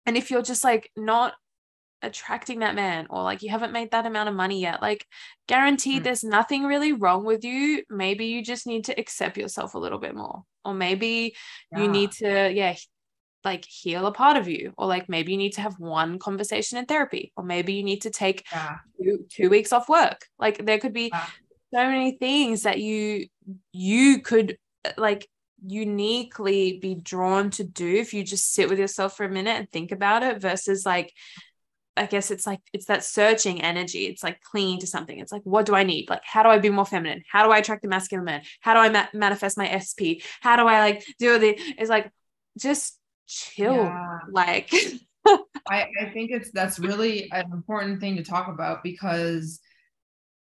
and 0.06 0.16
if 0.16 0.30
you're 0.30 0.42
just 0.42 0.62
like 0.62 0.88
not 0.96 1.34
attracting 2.02 2.60
that 2.60 2.76
man 2.76 3.08
or 3.10 3.24
like 3.24 3.42
you 3.42 3.50
haven't 3.50 3.72
made 3.72 3.90
that 3.90 4.06
amount 4.06 4.28
of 4.28 4.36
money 4.36 4.60
yet 4.60 4.80
like 4.80 5.04
guaranteed 5.48 6.02
mm. 6.02 6.04
there's 6.04 6.22
nothing 6.22 6.62
really 6.62 6.92
wrong 6.92 7.24
with 7.24 7.42
you 7.42 7.82
maybe 7.90 8.26
you 8.26 8.44
just 8.44 8.64
need 8.64 8.84
to 8.84 8.96
accept 8.96 9.36
yourself 9.36 9.74
a 9.74 9.78
little 9.78 9.98
bit 9.98 10.14
more 10.14 10.44
or 10.64 10.72
maybe 10.72 11.34
yeah. 11.72 11.82
you 11.82 11.88
need 11.88 12.12
to 12.12 12.52
yeah 12.52 12.76
like 13.44 13.64
heal 13.64 14.06
a 14.06 14.12
part 14.12 14.36
of 14.36 14.48
you 14.48 14.72
or 14.76 14.86
like 14.86 15.08
maybe 15.08 15.32
you 15.32 15.38
need 15.38 15.52
to 15.52 15.60
have 15.60 15.78
one 15.78 16.18
conversation 16.18 16.78
in 16.78 16.86
therapy 16.86 17.32
or 17.36 17.44
maybe 17.44 17.72
you 17.74 17.82
need 17.82 18.02
to 18.02 18.10
take 18.10 18.44
yeah. 18.52 18.76
two, 19.02 19.26
two 19.28 19.50
weeks 19.50 19.72
off 19.72 19.88
work 19.88 20.26
like 20.38 20.64
there 20.64 20.78
could 20.78 20.92
be 20.92 21.10
yeah. 21.12 21.26
so 21.72 21.86
many 21.86 22.12
things 22.12 22.62
that 22.62 22.78
you 22.78 23.26
you 23.72 24.20
could 24.20 24.56
uh, 24.84 24.90
like 24.96 25.28
uniquely 25.64 26.78
be 26.80 26.94
drawn 26.94 27.50
to 27.50 27.64
do 27.64 27.86
if 27.86 28.12
you 28.14 28.24
just 28.24 28.52
sit 28.52 28.68
with 28.68 28.78
yourself 28.78 29.16
for 29.16 29.24
a 29.24 29.30
minute 29.30 29.56
and 29.56 29.70
think 29.70 29.92
about 29.92 30.22
it 30.22 30.40
versus 30.40 30.84
like 30.84 31.12
I 31.96 32.06
guess 32.06 32.30
it's 32.30 32.46
like 32.46 32.60
it's 32.72 32.86
that 32.86 33.04
searching 33.04 33.60
energy. 33.60 34.06
It's 34.06 34.22
like 34.22 34.40
clinging 34.40 34.80
to 34.80 34.86
something. 34.86 35.18
It's 35.18 35.32
like, 35.32 35.42
what 35.44 35.66
do 35.66 35.74
I 35.74 35.82
need? 35.82 36.08
Like, 36.08 36.22
how 36.24 36.42
do 36.42 36.48
I 36.48 36.58
be 36.58 36.70
more 36.70 36.86
feminine? 36.86 37.22
How 37.30 37.44
do 37.44 37.52
I 37.52 37.58
attract 37.58 37.82
the 37.82 37.88
masculine 37.88 38.24
man? 38.24 38.42
How 38.60 38.72
do 38.74 38.80
I 38.80 38.88
ma- 38.88 39.08
manifest 39.12 39.58
my 39.58 39.68
SP? 39.76 40.24
How 40.40 40.56
do 40.56 40.66
I 40.66 40.80
like 40.80 41.04
do 41.18 41.38
the? 41.38 41.54
It's 41.78 41.90
like 41.90 42.10
just 42.58 42.98
chill 43.32 43.74
yeah. 43.74 44.18
like 44.30 44.72
I, 45.68 45.88
I 46.00 46.10
think 46.12 46.30
it's 46.32 46.50
that's 46.50 46.78
really 46.78 47.30
an 47.32 47.50
important 47.52 48.00
thing 48.00 48.16
to 48.16 48.24
talk 48.24 48.48
about 48.48 48.82
because 48.82 49.60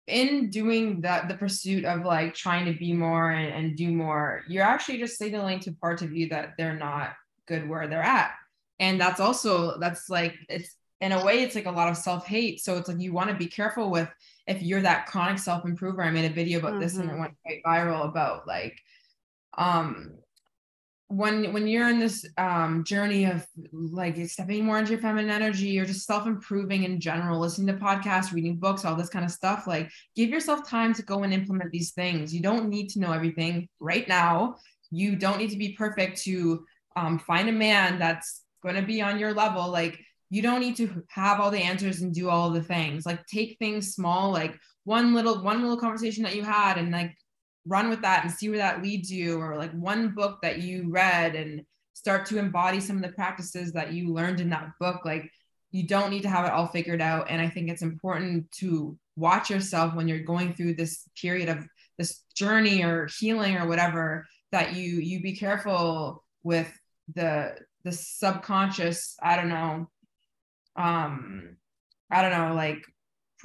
in 0.08 0.50
doing 0.50 1.02
that 1.02 1.28
the 1.28 1.36
pursuit 1.36 1.84
of 1.84 2.06
like 2.06 2.36
trying 2.36 2.66
to 2.66 2.78
be 2.78 2.94
more 2.94 3.32
and, 3.32 3.52
and 3.54 3.76
do 3.76 3.92
more 3.92 4.44
you're 4.48 4.64
actually 4.64 5.00
just 5.00 5.18
signaling 5.18 5.60
to 5.62 5.72
parts 5.74 6.02
of 6.02 6.14
you 6.14 6.30
that 6.30 6.54
they're 6.58 6.76
not 6.76 7.14
good 7.48 7.68
where 7.68 7.88
they're 7.88 8.04
at 8.04 8.34
and 8.80 9.00
that's 9.02 9.20
also 9.20 9.80
that's 9.80 10.10
like 10.10 10.36
it's 10.50 10.76
in 11.02 11.12
a 11.12 11.26
way 11.26 11.42
it's 11.42 11.56
like 11.56 11.66
a 11.66 11.72
lot 11.72 11.90
of 11.90 11.98
self-hate 11.98 12.60
so 12.60 12.78
it's 12.78 12.88
like 12.88 13.00
you 13.00 13.14
want 13.14 13.30
to 13.30 13.36
be 13.36 13.48
careful 13.48 13.90
with 13.90 14.10
if 14.48 14.62
you're 14.62 14.82
that 14.82 15.08
chronic 15.08 15.40
self-improver 15.40 16.04
i 16.04 16.12
made 16.12 16.30
a 16.30 16.34
video 16.34 16.60
about 16.60 16.74
mm-hmm. 16.74 16.82
this 16.82 16.96
and 16.98 17.06
it 17.06 17.14
mm-hmm. 17.14 17.22
went 17.22 17.34
quite 17.44 17.64
viral 17.66 18.08
about 18.08 18.48
like 18.48 18.78
um 19.58 20.14
when 21.08 21.53
when 21.53 21.68
you're 21.68 21.88
in 21.88 21.99
this 21.99 22.26
um 22.38 22.84
journey 22.84 23.26
of 23.26 23.45
like 23.72 24.18
stepping 24.28 24.66
more 24.66 24.80
into 24.80 24.91
your 24.91 25.01
feminine 25.01 25.30
energy 25.30 25.80
or 25.80 25.86
just 25.86 26.08
self-improving 26.08 26.84
in 26.84 26.99
general 26.99 27.39
listening 27.39 27.68
to 27.68 27.82
podcasts 27.82 28.34
reading 28.34 28.58
books 28.58 28.86
all 28.86 28.95
this 28.95 29.10
kind 29.10 29.24
of 29.24 29.30
stuff 29.30 29.68
like 29.68 29.88
give 30.16 30.30
yourself 30.30 30.68
time 30.68 30.93
to 30.95 31.03
go 31.03 31.24
and 31.24 31.34
implement 31.34 31.72
these 31.72 31.91
things. 31.91 32.34
You 32.34 32.41
don't 32.41 32.70
need 32.70 32.89
to 32.89 32.99
know 32.99 33.12
everything 33.12 33.68
right 33.80 34.08
now. 34.08 34.56
You 34.91 35.16
don't 35.16 35.38
need 35.38 35.51
to 35.51 35.58
be 35.58 35.74
perfect 35.74 36.22
to 36.24 36.66
um, 36.95 37.20
find 37.20 37.49
a 37.49 37.53
man 37.53 37.99
that's 37.99 38.43
going 38.64 38.76
to 38.76 38.82
be 38.82 39.01
on 39.01 39.20
your 39.20 39.34
level. 39.34 39.70
Like 39.70 39.99
you 40.30 40.41
don't 40.41 40.62
need 40.62 40.76
to 40.78 41.03
have 41.10 41.39
all 41.39 41.51
the 41.51 41.60
answers 41.60 42.01
and 42.01 42.14
do 42.14 42.30
all 42.30 42.49
the 42.49 42.64
things. 42.64 43.06
Like 43.06 43.26
take 43.28 43.58
things 43.60 43.93
small 43.93 44.32
like 44.32 44.58
one 44.84 45.14
little 45.14 45.43
one 45.43 45.62
little 45.62 45.78
conversation 45.78 46.24
that 46.24 46.36
you 46.36 46.43
had 46.43 46.78
and 46.78 46.91
like 46.91 47.16
run 47.66 47.89
with 47.89 48.01
that 48.01 48.24
and 48.24 48.32
see 48.32 48.49
where 48.49 48.59
that 48.59 48.82
leads 48.82 49.11
you 49.11 49.39
or 49.39 49.57
like 49.57 49.72
one 49.72 50.09
book 50.09 50.39
that 50.41 50.61
you 50.61 50.89
read 50.89 51.36
and 51.36 51.63
start 51.93 52.26
to 52.28 52.38
embody 52.38 52.80
some 52.80 52.97
of 52.97 53.01
the 53.01 53.09
practices 53.09 53.72
that 53.74 53.93
you 53.93 54.13
learned 54.13 54.39
in 54.39 54.49
that 54.49 54.72
book 54.80 55.05
like 55.05 55.32
you 55.72 55.86
don't 55.86 56.09
need 56.09 56.22
to 56.22 56.30
have 56.30 56.45
it 56.45 56.51
all 56.51 56.68
figured 56.68 57.01
out. 57.01 57.28
And 57.30 57.41
i 57.41 57.49
think 57.49 57.70
it's 57.70 57.82
important 57.82 58.51
to 58.59 58.97
watch 59.16 59.49
yourself 59.49 59.95
when 59.95 60.07
you're 60.07 60.20
going 60.20 60.53
through 60.53 60.76
this 60.76 61.07
period 61.20 61.49
of 61.49 61.66
this 61.97 62.22
journey 62.36 62.84
or 62.84 63.07
healing 63.18 63.55
or 63.55 63.68
whatever 63.68 64.26
that 64.51 64.76
you 64.76 64.99
you 64.99 65.22
be 65.22 65.36
careful 65.36 66.24
with 66.43 66.72
the 67.13 67.55
the 67.84 67.91
subconscious 67.91 69.16
i 69.22 69.36
don't 69.36 69.49
know 69.49 69.88
um 70.76 71.55
i 72.11 72.22
don't 72.22 72.32
know 72.32 72.53
like 72.53 72.84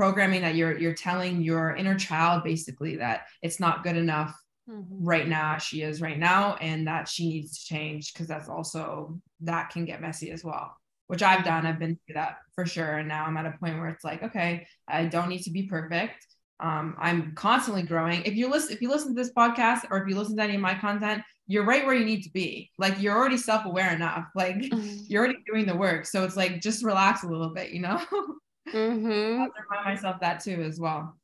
programming 0.01 0.41
that 0.41 0.55
you're 0.55 0.79
you're 0.79 0.95
telling 0.95 1.43
your 1.43 1.77
inner 1.77 1.95
child 1.95 2.43
basically 2.43 2.97
that 2.97 3.27
it's 3.43 3.61
not 3.61 3.85
good 3.85 3.99
enough 3.99 4.35
mm-hmm. 4.67 5.05
right 5.05 5.29
now 5.29 5.59
she 5.59 5.83
is 5.83 6.01
right 6.01 6.19
now 6.19 6.55
and 6.63 6.87
that 6.87 7.07
she 7.07 7.29
needs 7.29 7.59
to 7.59 7.67
change 7.67 8.11
because 8.11 8.27
that's 8.27 8.49
also 8.49 9.21
that 9.43 9.69
can 9.69 9.85
get 9.85 10.01
messy 10.01 10.31
as 10.31 10.43
well 10.43 10.75
which 11.09 11.23
i've 11.23 11.45
done. 11.45 11.67
I've 11.67 11.79
been 11.79 11.99
through 12.07 12.15
that 12.15 12.39
for 12.55 12.65
sure. 12.65 12.97
And 12.97 13.09
now 13.09 13.27
i'm 13.27 13.37
at 13.37 13.45
a 13.45 13.59
point 13.61 13.79
where 13.79 13.91
it's 13.91 14.03
like 14.03 14.23
okay 14.23 14.67
i 14.89 15.05
don't 15.05 15.29
need 15.29 15.43
to 15.43 15.51
be 15.51 15.65
perfect. 15.65 16.25
Um, 16.61 16.97
i'm 16.99 17.35
constantly 17.35 17.83
growing. 17.83 18.23
If 18.23 18.37
you 18.37 18.49
listen 18.49 18.73
if 18.73 18.81
you 18.81 18.89
listen 18.89 19.15
to 19.15 19.23
this 19.23 19.35
podcast 19.35 19.81
or 19.91 19.99
if 19.99 20.09
you 20.09 20.17
listen 20.17 20.35
to 20.39 20.43
any 20.43 20.55
of 20.55 20.63
my 20.63 20.77
content 20.77 21.23
you're 21.47 21.65
right 21.65 21.85
where 21.85 21.97
you 21.97 22.07
need 22.07 22.23
to 22.23 22.31
be. 22.31 22.71
Like 22.79 23.03
you're 23.03 23.19
already 23.19 23.37
self-aware 23.37 23.93
enough. 23.93 24.27
Like 24.35 24.57
mm-hmm. 24.57 24.99
you're 25.09 25.23
already 25.25 25.41
doing 25.53 25.67
the 25.67 25.77
work. 25.77 26.07
So 26.07 26.23
it's 26.25 26.37
like 26.37 26.63
just 26.63 26.85
relax 26.85 27.23
a 27.23 27.29
little 27.29 27.53
bit 27.53 27.71
you 27.71 27.83
know 27.83 28.01
Mm-hmm. 28.69 29.43
I 29.43 29.49
remind 29.71 29.85
myself 29.85 30.21
that 30.21 30.41
too 30.41 30.63
as 30.63 30.79
well. 30.79 31.17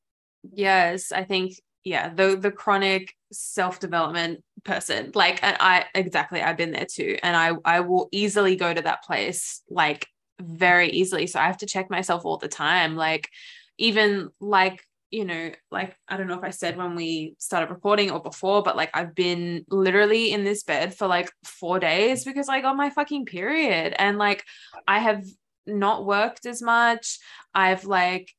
Yes, 0.52 1.12
I 1.12 1.24
think 1.24 1.54
yeah, 1.84 2.12
the 2.12 2.36
the 2.36 2.50
chronic 2.50 3.14
self 3.32 3.78
development 3.78 4.42
person, 4.64 5.12
like, 5.14 5.42
and 5.42 5.56
I 5.60 5.84
exactly, 5.94 6.42
I've 6.42 6.56
been 6.56 6.72
there 6.72 6.86
too, 6.90 7.16
and 7.22 7.36
I 7.36 7.52
I 7.64 7.80
will 7.80 8.08
easily 8.10 8.56
go 8.56 8.72
to 8.72 8.82
that 8.82 9.04
place 9.04 9.62
like 9.70 10.06
very 10.40 10.90
easily. 10.90 11.26
So 11.26 11.38
I 11.38 11.46
have 11.46 11.58
to 11.58 11.66
check 11.66 11.90
myself 11.90 12.24
all 12.24 12.38
the 12.38 12.48
time, 12.48 12.96
like 12.96 13.28
even 13.78 14.30
like 14.40 14.82
you 15.10 15.24
know, 15.24 15.52
like 15.70 15.96
I 16.08 16.16
don't 16.16 16.26
know 16.26 16.36
if 16.36 16.42
I 16.44 16.50
said 16.50 16.76
when 16.76 16.96
we 16.96 17.36
started 17.38 17.70
recording 17.70 18.10
or 18.10 18.20
before, 18.20 18.62
but 18.62 18.76
like 18.76 18.90
I've 18.92 19.14
been 19.14 19.64
literally 19.70 20.32
in 20.32 20.42
this 20.42 20.64
bed 20.64 20.94
for 20.96 21.06
like 21.06 21.30
four 21.44 21.78
days 21.78 22.24
because 22.24 22.48
I 22.48 22.60
got 22.60 22.76
my 22.76 22.90
fucking 22.90 23.26
period. 23.26 23.94
And 23.98 24.18
like 24.18 24.44
I 24.88 24.98
have 24.98 25.24
not 25.66 26.04
worked 26.04 26.46
as 26.46 26.62
much. 26.62 27.18
I've 27.54 27.84
like 27.84 28.32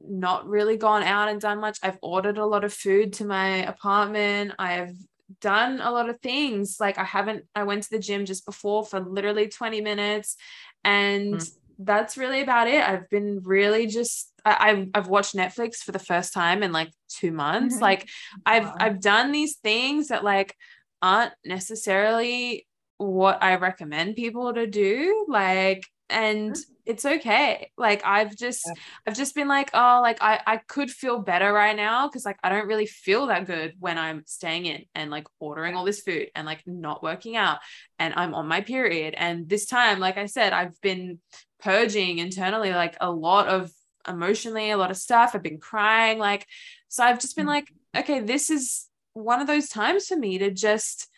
not 0.00 0.46
really 0.48 0.76
gone 0.76 1.02
out 1.02 1.28
and 1.28 1.40
done 1.40 1.60
much. 1.60 1.78
I've 1.82 1.98
ordered 2.02 2.38
a 2.38 2.46
lot 2.46 2.64
of 2.64 2.72
food 2.72 3.12
to 3.14 3.24
my 3.24 3.66
apartment. 3.66 4.52
I've 4.58 4.96
done 5.40 5.80
a 5.80 5.90
lot 5.90 6.08
of 6.08 6.20
things. 6.20 6.76
Like 6.80 6.98
I 6.98 7.04
haven't, 7.04 7.44
I 7.54 7.64
went 7.64 7.84
to 7.84 7.90
the 7.90 7.98
gym 7.98 8.24
just 8.24 8.46
before 8.46 8.84
for 8.84 9.00
literally 9.00 9.48
20 9.48 9.80
minutes. 9.80 10.36
And 10.84 11.34
mm. 11.34 11.50
that's 11.78 12.16
really 12.16 12.40
about 12.40 12.68
it. 12.68 12.82
I've 12.82 13.08
been 13.10 13.40
really 13.42 13.86
just 13.86 14.32
I, 14.44 14.68
have 14.68 14.88
I've 14.94 15.08
watched 15.08 15.34
Netflix 15.34 15.76
for 15.76 15.92
the 15.92 15.98
first 15.98 16.32
time 16.32 16.62
in 16.62 16.72
like 16.72 16.90
two 17.08 17.32
months. 17.32 17.76
Mm-hmm. 17.76 17.82
Like 17.82 18.08
I've 18.46 18.64
wow. 18.64 18.76
I've 18.78 19.00
done 19.00 19.32
these 19.32 19.56
things 19.56 20.08
that 20.08 20.24
like 20.24 20.56
aren't 21.02 21.32
necessarily 21.44 22.66
what 22.98 23.42
I 23.42 23.56
recommend 23.56 24.16
people 24.16 24.52
to 24.52 24.66
do. 24.66 25.26
Like 25.28 25.84
and 26.10 26.52
mm-hmm. 26.52 26.72
it's 26.86 27.04
okay 27.04 27.70
like 27.76 28.04
i've 28.04 28.34
just 28.36 28.64
yeah. 28.66 28.74
i've 29.06 29.16
just 29.16 29.34
been 29.34 29.48
like 29.48 29.70
oh 29.74 30.00
like 30.02 30.18
i 30.20 30.40
i 30.46 30.56
could 30.56 30.90
feel 30.90 31.18
better 31.18 31.52
right 31.52 31.76
now 31.76 32.06
because 32.06 32.24
like 32.24 32.38
i 32.42 32.48
don't 32.48 32.66
really 32.66 32.86
feel 32.86 33.26
that 33.26 33.46
good 33.46 33.74
when 33.78 33.98
i'm 33.98 34.22
staying 34.26 34.66
in 34.66 34.84
and 34.94 35.10
like 35.10 35.26
ordering 35.38 35.74
all 35.74 35.84
this 35.84 36.00
food 36.00 36.28
and 36.34 36.46
like 36.46 36.62
not 36.66 37.02
working 37.02 37.36
out 37.36 37.58
and 37.98 38.14
i'm 38.16 38.34
on 38.34 38.46
my 38.46 38.60
period 38.60 39.14
and 39.16 39.48
this 39.48 39.66
time 39.66 39.98
like 39.98 40.18
i 40.18 40.26
said 40.26 40.52
i've 40.52 40.78
been 40.80 41.18
purging 41.60 42.18
internally 42.18 42.70
like 42.70 42.96
a 43.00 43.10
lot 43.10 43.48
of 43.48 43.70
emotionally 44.08 44.70
a 44.70 44.76
lot 44.76 44.90
of 44.90 44.96
stuff 44.96 45.32
i've 45.34 45.42
been 45.42 45.58
crying 45.58 46.18
like 46.18 46.46
so 46.88 47.04
i've 47.04 47.20
just 47.20 47.36
been 47.36 47.46
mm-hmm. 47.46 47.54
like 47.54 47.72
okay 47.96 48.20
this 48.20 48.50
is 48.50 48.86
one 49.12 49.40
of 49.40 49.46
those 49.46 49.68
times 49.68 50.06
for 50.06 50.16
me 50.16 50.38
to 50.38 50.50
just 50.50 51.08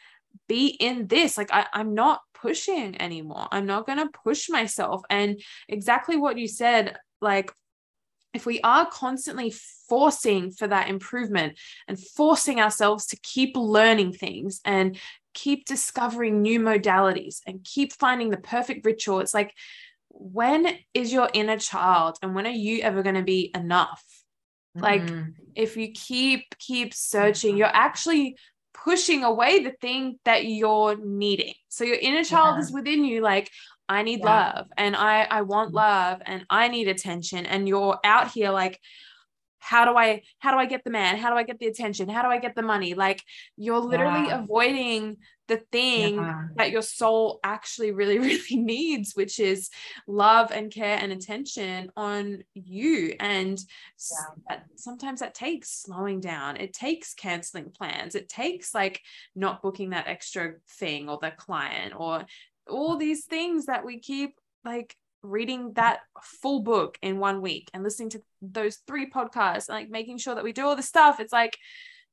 be 0.49 0.67
in 0.67 1.07
this 1.07 1.37
like 1.37 1.53
I, 1.53 1.67
i'm 1.73 1.95
not 1.95 2.21
pushing 2.43 3.01
anymore. 3.01 3.47
I'm 3.51 3.67
not 3.67 3.87
going 3.87 3.99
to 3.99 4.11
push 4.25 4.51
myself. 4.51 5.03
And 5.09 5.41
exactly 5.69 6.17
what 6.17 6.37
you 6.37 6.49
said, 6.49 6.97
like, 7.21 7.51
if 8.35 8.47
we 8.47 8.61
are 8.63 8.87
constantly 8.87 9.55
forcing 9.89 10.51
for 10.51 10.67
that 10.67 10.89
improvement 10.89 11.59
and 11.87 11.99
forcing 11.99 12.61
ourselves 12.61 13.07
to 13.07 13.21
keep 13.23 13.57
learning 13.57 14.13
things 14.15 14.61
and 14.65 14.99
keep 15.35 15.67
discovering 15.67 16.43
new 16.43 16.59
modalities 16.59 17.41
and 17.47 17.65
keep 17.65 17.93
finding 17.93 18.31
the 18.31 18.39
perfect 18.39 18.85
ritual, 18.85 19.21
it's 19.21 19.35
like, 19.35 19.55
when 20.09 20.77
is 20.95 21.13
your 21.13 21.29
inner 21.33 21.59
child 21.59 22.17
and 22.23 22.35
when 22.35 22.47
are 22.47 22.51
you 22.51 22.83
ever 22.83 23.03
going 23.03 23.15
to 23.15 23.23
be 23.23 23.51
enough? 23.55 24.05
Mm-hmm. 24.77 24.83
Like, 24.83 25.27
if 25.55 25.77
you 25.77 25.93
keep, 25.93 26.57
keep 26.59 26.95
searching, 26.95 27.57
you're 27.57 27.67
actually 27.67 28.37
pushing 28.75 29.25
away 29.25 29.63
the 29.63 29.73
thing 29.73 30.19
that 30.25 30.45
you're 30.45 30.97
needing. 30.97 31.55
So 31.69 31.85
your 31.85 31.97
inner 31.97 32.25
child 32.25 32.57
yeah. 32.57 32.63
is 32.63 32.73
within 32.73 33.05
you, 33.05 33.21
like, 33.21 33.51
I 33.89 34.03
need 34.03 34.21
yeah. 34.21 34.53
love 34.55 34.69
and 34.77 34.97
I 34.97 35.23
I 35.25 35.43
want 35.43 35.69
mm-hmm. 35.69 35.77
love 35.77 36.23
and 36.25 36.47
I 36.49 36.69
need 36.69 36.89
attention 36.89 37.45
and 37.45 37.69
you're 37.69 37.99
out 38.05 38.31
here 38.31 38.51
like 38.51 38.81
how 39.59 39.85
do 39.85 39.97
I 39.97 40.23
how 40.39 40.51
do 40.51 40.59
I 40.59 40.67
get 40.67 40.83
the 40.83 40.91
man? 40.91 41.17
How 41.19 41.31
do 41.31 41.37
I 41.37 41.45
get 41.45 41.59
the 41.59 41.67
attention? 41.67 42.09
How 42.09 42.23
do 42.23 42.29
I 42.29 42.39
get 42.39 42.55
the 42.55 42.63
money? 42.63 42.95
Like 42.95 43.23
you're 43.57 43.79
literally 43.79 44.29
yeah. 44.29 44.43
avoiding 44.43 45.19
the 45.53 45.63
thing 45.71 46.17
yeah. 46.17 46.45
that 46.57 46.71
your 46.71 46.83
soul 46.83 47.41
actually 47.45 47.93
really 47.93 48.19
really 48.29 48.57
needs, 48.57 49.13
which 49.15 49.39
is 49.39 49.71
love 50.07 50.51
and 50.51 50.73
care 50.73 50.99
and 50.99 51.13
attention 51.13 51.91
on 51.97 52.43
you. 52.55 53.15
And 53.21 53.61
yeah. 54.51 54.61
sometimes 54.77 55.21
that 55.21 55.35
takes 55.35 55.71
slowing 55.83 56.21
down. 56.21 56.57
It 56.57 56.73
takes 56.73 57.15
canceling 57.15 57.71
plans. 57.71 58.15
It 58.15 58.29
takes 58.29 58.75
like 58.75 59.01
not 59.35 59.63
booking 59.63 59.91
that 59.91 60.09
extra 60.09 60.55
thing 60.79 61.09
or 61.09 61.19
the 61.21 61.33
client 61.33 61.95
or 61.97 62.25
all 62.69 62.97
these 62.97 63.25
things 63.25 63.67
that 63.67 63.85
we 63.85 63.99
keep 63.99 64.39
like 64.65 64.97
reading 65.23 65.73
that 65.75 66.01
full 66.23 66.61
book 66.61 66.99
in 67.03 67.19
one 67.19 67.41
week 67.41 67.71
and 67.75 67.85
listening 67.85 68.11
to 68.11 68.23
those 68.41 68.79
three 68.87 69.09
podcasts 69.09 69.69
and 69.69 69.77
like 69.77 69.89
making 69.89 70.19
sure 70.19 70.35
that 70.35 70.43
we 70.43 70.53
do 70.53 70.67
all 70.67 70.75
the 70.75 70.83
stuff 70.83 71.21
it's 71.21 71.33
like 71.33 71.57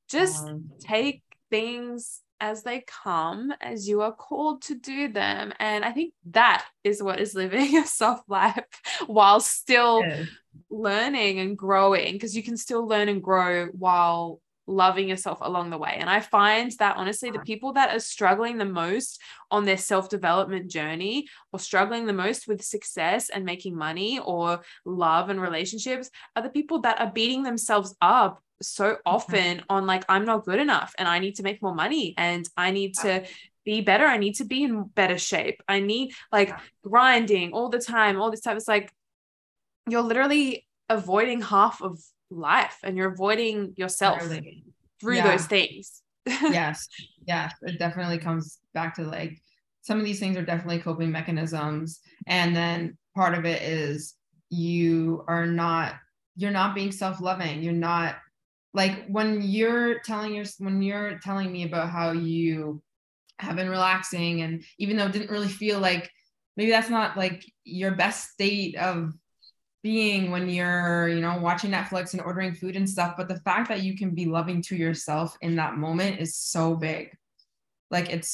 just 0.08 0.46
um, 0.46 0.70
take 0.80 1.22
things 1.50 2.20
as 2.40 2.62
they 2.62 2.84
come 2.86 3.52
as 3.60 3.88
you 3.88 4.00
are 4.00 4.12
called 4.12 4.62
to 4.62 4.74
do 4.74 5.12
them 5.12 5.52
and 5.58 5.84
i 5.84 5.92
think 5.92 6.12
that 6.30 6.64
is 6.84 7.02
what 7.02 7.20
is 7.20 7.34
living 7.34 7.76
a 7.76 7.86
soft 7.86 8.28
life 8.28 8.64
while 9.06 9.40
still 9.40 10.00
yeah. 10.00 10.24
learning 10.70 11.38
and 11.38 11.56
growing 11.56 12.12
because 12.12 12.36
you 12.36 12.42
can 12.42 12.56
still 12.56 12.86
learn 12.86 13.08
and 13.08 13.22
grow 13.22 13.66
while 13.66 14.40
loving 14.70 15.08
yourself 15.08 15.38
along 15.40 15.70
the 15.70 15.78
way. 15.78 15.96
And 15.98 16.08
I 16.08 16.20
find 16.20 16.70
that 16.78 16.96
honestly, 16.96 17.30
the 17.30 17.40
people 17.40 17.72
that 17.74 17.94
are 17.94 18.00
struggling 18.00 18.56
the 18.56 18.64
most 18.64 19.20
on 19.50 19.64
their 19.64 19.76
self 19.76 20.08
development 20.08 20.70
journey 20.70 21.26
or 21.52 21.58
struggling 21.58 22.06
the 22.06 22.12
most 22.12 22.46
with 22.46 22.62
success 22.62 23.28
and 23.28 23.44
making 23.44 23.76
money 23.76 24.20
or 24.20 24.60
love 24.84 25.28
and 25.28 25.40
relationships 25.40 26.10
are 26.36 26.42
the 26.42 26.48
people 26.48 26.80
that 26.82 27.00
are 27.00 27.10
beating 27.10 27.42
themselves 27.42 27.94
up 28.00 28.42
so 28.62 28.98
often 29.06 29.58
mm-hmm. 29.58 29.66
on 29.70 29.86
like, 29.86 30.04
I'm 30.08 30.24
not 30.24 30.44
good 30.44 30.60
enough 30.60 30.94
and 30.98 31.08
I 31.08 31.18
need 31.18 31.36
to 31.36 31.42
make 31.42 31.62
more 31.62 31.74
money 31.74 32.14
and 32.16 32.48
I 32.56 32.70
need 32.70 32.94
to 32.98 33.24
be 33.64 33.80
better. 33.80 34.04
I 34.04 34.16
need 34.16 34.34
to 34.36 34.44
be 34.44 34.62
in 34.62 34.84
better 34.84 35.18
shape. 35.18 35.62
I 35.68 35.80
need 35.80 36.12
like 36.32 36.54
grinding 36.82 37.52
all 37.52 37.68
the 37.68 37.78
time, 37.78 38.20
all 38.20 38.30
this 38.30 38.40
time. 38.40 38.56
It's 38.56 38.68
like, 38.68 38.92
you're 39.88 40.02
literally 40.02 40.66
avoiding 40.88 41.40
half 41.40 41.82
of 41.82 42.00
life 42.30 42.78
and 42.82 42.96
you're 42.96 43.12
avoiding 43.12 43.74
yourself 43.76 44.22
really. 44.22 44.64
through 45.00 45.16
yeah. 45.16 45.30
those 45.30 45.46
things. 45.46 46.02
yes. 46.26 46.86
Yes. 47.26 47.54
It 47.62 47.78
definitely 47.78 48.18
comes 48.18 48.58
back 48.74 48.94
to 48.96 49.02
like 49.02 49.40
some 49.82 49.98
of 49.98 50.04
these 50.04 50.20
things 50.20 50.36
are 50.36 50.44
definitely 50.44 50.80
coping 50.80 51.10
mechanisms. 51.10 52.00
And 52.26 52.54
then 52.54 52.98
part 53.16 53.34
of 53.34 53.44
it 53.44 53.62
is 53.62 54.14
you 54.50 55.24
are 55.26 55.46
not, 55.46 55.94
you're 56.36 56.50
not 56.50 56.74
being 56.74 56.92
self-loving. 56.92 57.62
You're 57.62 57.72
not 57.72 58.16
like 58.72 59.06
when 59.08 59.42
you're 59.42 60.00
telling 60.00 60.34
your 60.34 60.44
when 60.58 60.82
you're 60.82 61.18
telling 61.18 61.50
me 61.50 61.64
about 61.64 61.90
how 61.90 62.12
you 62.12 62.82
have 63.38 63.56
been 63.56 63.70
relaxing 63.70 64.42
and 64.42 64.62
even 64.78 64.96
though 64.96 65.06
it 65.06 65.12
didn't 65.12 65.30
really 65.30 65.48
feel 65.48 65.80
like 65.80 66.10
maybe 66.56 66.70
that's 66.70 66.90
not 66.90 67.16
like 67.16 67.44
your 67.64 67.92
best 67.92 68.30
state 68.30 68.76
of 68.76 69.12
being 69.82 70.30
when 70.30 70.48
you're 70.48 71.08
you 71.08 71.20
know 71.20 71.38
watching 71.38 71.70
netflix 71.70 72.12
and 72.12 72.20
ordering 72.20 72.54
food 72.54 72.76
and 72.76 72.88
stuff 72.88 73.14
but 73.16 73.28
the 73.28 73.40
fact 73.40 73.68
that 73.68 73.82
you 73.82 73.96
can 73.96 74.14
be 74.14 74.26
loving 74.26 74.60
to 74.60 74.76
yourself 74.76 75.36
in 75.40 75.56
that 75.56 75.76
moment 75.76 76.20
is 76.20 76.36
so 76.36 76.74
big. 76.74 77.16
Like 77.90 78.10
it's 78.10 78.30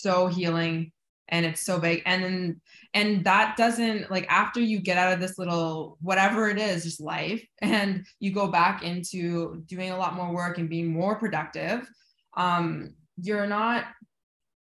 so 0.00 0.28
healing 0.28 0.92
and 1.28 1.44
it's 1.44 1.60
so 1.60 1.78
big. 1.78 2.02
And 2.06 2.22
then 2.22 2.60
and 2.94 3.24
that 3.24 3.56
doesn't 3.56 4.10
like 4.10 4.26
after 4.28 4.60
you 4.60 4.80
get 4.80 4.98
out 4.98 5.12
of 5.12 5.20
this 5.20 5.38
little 5.38 5.98
whatever 6.00 6.48
it 6.48 6.58
is 6.58 6.84
just 6.84 7.00
life 7.00 7.44
and 7.62 8.06
you 8.20 8.32
go 8.32 8.48
back 8.48 8.82
into 8.82 9.62
doing 9.66 9.90
a 9.90 9.96
lot 9.96 10.14
more 10.14 10.32
work 10.32 10.58
and 10.58 10.70
being 10.70 10.86
more 10.86 11.16
productive 11.16 11.88
um 12.36 12.94
you're 13.20 13.46
not 13.46 13.84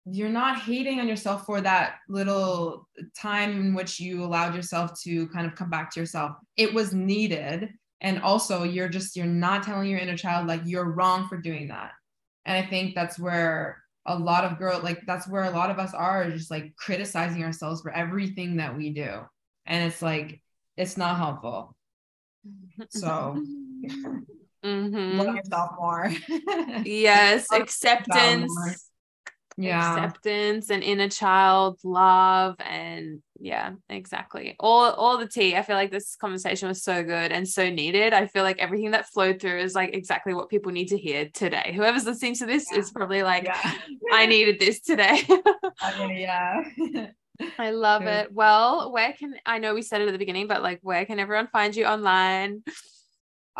you're 0.06 0.28
not 0.28 0.58
hating 0.58 0.98
on 0.98 1.06
yourself 1.06 1.44
for 1.44 1.60
that 1.60 1.96
little 2.08 2.88
time 3.16 3.50
in 3.50 3.74
which 3.74 4.00
you 4.00 4.24
allowed 4.24 4.54
yourself 4.54 4.98
to 5.02 5.28
kind 5.28 5.46
of 5.46 5.54
come 5.54 5.70
back 5.70 5.90
to 5.92 6.00
yourself. 6.00 6.32
It 6.56 6.72
was 6.72 6.94
needed. 6.94 7.68
And 8.00 8.20
also 8.22 8.62
you're 8.64 8.88
just 8.88 9.14
you're 9.14 9.26
not 9.26 9.62
telling 9.62 9.90
your 9.90 9.98
inner 9.98 10.16
child 10.16 10.46
like 10.46 10.62
you're 10.64 10.90
wrong 10.90 11.28
for 11.28 11.36
doing 11.36 11.68
that. 11.68 11.92
And 12.46 12.56
i 12.56 12.68
think 12.68 12.94
that's 12.94 13.18
where 13.18 13.82
a 14.06 14.18
lot 14.18 14.44
of 14.44 14.58
girls 14.58 14.82
like 14.82 15.00
that's 15.06 15.28
where 15.28 15.44
a 15.44 15.50
lot 15.50 15.70
of 15.70 15.78
us 15.78 15.92
are 15.92 16.30
just 16.30 16.50
like 16.50 16.74
criticizing 16.76 17.44
ourselves 17.44 17.82
for 17.82 17.92
everything 17.92 18.56
that 18.56 18.76
we 18.76 18.90
do. 18.90 19.20
And 19.66 19.90
it's 19.90 20.02
like 20.02 20.40
it's 20.76 20.96
not 20.96 21.16
helpful. 21.16 21.76
So 22.88 23.42
mm-hmm. 24.64 25.18
love 25.18 25.36
yourself 25.36 25.70
more. 25.78 26.12
Yes 26.84 27.46
acceptance. 27.52 28.86
Yeah. 29.56 30.04
acceptance 30.04 30.70
and 30.70 30.82
inner 30.82 31.10
child 31.10 31.78
love 31.84 32.56
and 32.60 33.20
yeah 33.40 33.72
exactly 33.88 34.54
all 34.60 34.92
all 34.92 35.16
the 35.16 35.26
tea 35.26 35.56
i 35.56 35.62
feel 35.62 35.74
like 35.74 35.90
this 35.90 36.14
conversation 36.16 36.68
was 36.68 36.82
so 36.82 37.02
good 37.02 37.32
and 37.32 37.48
so 37.48 37.70
needed 37.70 38.12
i 38.12 38.26
feel 38.26 38.42
like 38.42 38.58
everything 38.58 38.90
that 38.90 39.08
flowed 39.08 39.40
through 39.40 39.58
is 39.58 39.74
like 39.74 39.94
exactly 39.94 40.34
what 40.34 40.50
people 40.50 40.70
need 40.70 40.88
to 40.88 40.98
hear 40.98 41.28
today 41.32 41.72
whoever's 41.74 42.04
listening 42.04 42.34
to 42.34 42.44
this 42.44 42.66
yeah. 42.70 42.78
is 42.78 42.90
probably 42.90 43.22
like 43.22 43.44
yeah. 43.44 43.74
i 44.12 44.26
needed 44.26 44.60
this 44.60 44.80
today 44.80 45.22
yeah 46.10 46.62
I 47.58 47.70
love 47.70 48.02
it. 48.02 48.32
Well, 48.34 48.92
where 48.92 49.14
can 49.14 49.34
I 49.46 49.58
know 49.58 49.72
we 49.72 49.80
said 49.80 50.02
it 50.02 50.08
at 50.08 50.12
the 50.12 50.18
beginning, 50.18 50.46
but 50.46 50.62
like 50.62 50.80
where 50.82 51.06
can 51.06 51.18
everyone 51.18 51.46
find 51.46 51.74
you 51.74 51.86
online? 51.86 52.62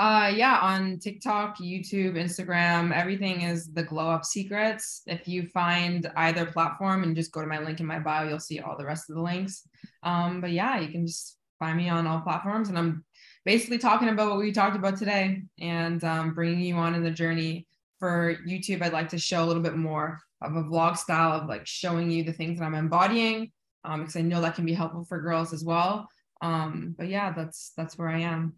Uh, 0.00 0.32
yeah, 0.34 0.58
on 0.62 0.98
TikTok, 0.98 1.58
YouTube, 1.58 2.14
Instagram, 2.14 2.90
everything 2.90 3.42
is 3.42 3.70
the 3.70 3.82
Glow 3.82 4.08
Up 4.08 4.24
Secrets. 4.24 5.02
If 5.06 5.28
you 5.28 5.46
find 5.48 6.10
either 6.16 6.46
platform 6.46 7.02
and 7.02 7.14
just 7.14 7.32
go 7.32 7.42
to 7.42 7.46
my 7.46 7.58
link 7.58 7.80
in 7.80 7.86
my 7.86 7.98
bio, 7.98 8.26
you'll 8.26 8.40
see 8.40 8.60
all 8.60 8.78
the 8.78 8.84
rest 8.86 9.10
of 9.10 9.16
the 9.16 9.20
links. 9.20 9.68
Um, 10.02 10.40
but 10.40 10.52
yeah, 10.52 10.80
you 10.80 10.88
can 10.88 11.06
just 11.06 11.36
find 11.58 11.76
me 11.76 11.90
on 11.90 12.06
all 12.06 12.22
platforms, 12.22 12.70
and 12.70 12.78
I'm 12.78 13.04
basically 13.44 13.76
talking 13.76 14.08
about 14.08 14.30
what 14.30 14.38
we 14.38 14.52
talked 14.52 14.74
about 14.74 14.96
today 14.96 15.42
and 15.60 16.02
um, 16.02 16.32
bringing 16.32 16.60
you 16.60 16.76
on 16.76 16.94
in 16.94 17.04
the 17.04 17.10
journey. 17.10 17.66
For 17.98 18.36
YouTube, 18.48 18.80
I'd 18.80 18.94
like 18.94 19.10
to 19.10 19.18
show 19.18 19.44
a 19.44 19.48
little 19.48 19.62
bit 19.62 19.76
more 19.76 20.18
of 20.40 20.56
a 20.56 20.62
vlog 20.62 20.96
style 20.96 21.38
of 21.38 21.46
like 21.46 21.66
showing 21.66 22.10
you 22.10 22.24
the 22.24 22.32
things 22.32 22.58
that 22.58 22.64
I'm 22.64 22.74
embodying, 22.74 23.52
um, 23.84 24.00
because 24.00 24.16
I 24.16 24.22
know 24.22 24.40
that 24.40 24.54
can 24.54 24.64
be 24.64 24.72
helpful 24.72 25.04
for 25.04 25.20
girls 25.20 25.52
as 25.52 25.62
well. 25.62 26.08
Um, 26.40 26.94
but 26.96 27.08
yeah, 27.08 27.32
that's 27.32 27.74
that's 27.76 27.98
where 27.98 28.08
I 28.08 28.20
am. 28.20 28.54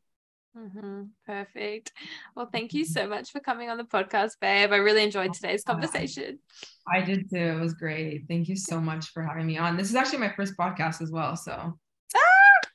Mm-hmm. 0.56 1.04
Perfect. 1.24 1.92
Well, 2.36 2.48
thank 2.52 2.74
you 2.74 2.84
so 2.84 3.08
much 3.08 3.30
for 3.30 3.40
coming 3.40 3.70
on 3.70 3.78
the 3.78 3.84
podcast, 3.84 4.32
babe. 4.40 4.72
I 4.72 4.76
really 4.76 5.02
enjoyed 5.02 5.32
today's 5.32 5.64
conversation. 5.64 6.38
I 6.92 7.00
did 7.00 7.30
too. 7.30 7.36
It 7.36 7.60
was 7.60 7.74
great. 7.74 8.24
Thank 8.28 8.48
you 8.48 8.56
so 8.56 8.80
much 8.80 9.10
for 9.12 9.22
having 9.22 9.46
me 9.46 9.56
on. 9.56 9.76
This 9.76 9.88
is 9.88 9.96
actually 9.96 10.18
my 10.18 10.32
first 10.34 10.56
podcast 10.56 11.00
as 11.00 11.10
well. 11.10 11.36
So, 11.36 11.78
ah! 12.14 12.68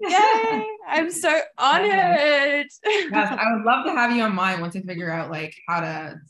yay! 0.00 0.66
I'm 0.86 1.10
so 1.10 1.40
honored. 1.58 2.66
yes, 2.84 3.38
I 3.38 3.52
would 3.54 3.64
love 3.64 3.86
to 3.86 3.92
have 3.92 4.14
you 4.14 4.22
on 4.22 4.34
mine 4.34 4.60
once 4.60 4.76
I 4.76 4.80
figure 4.80 5.10
out 5.10 5.30
like 5.30 5.54
how 5.66 5.80
to 5.80 6.20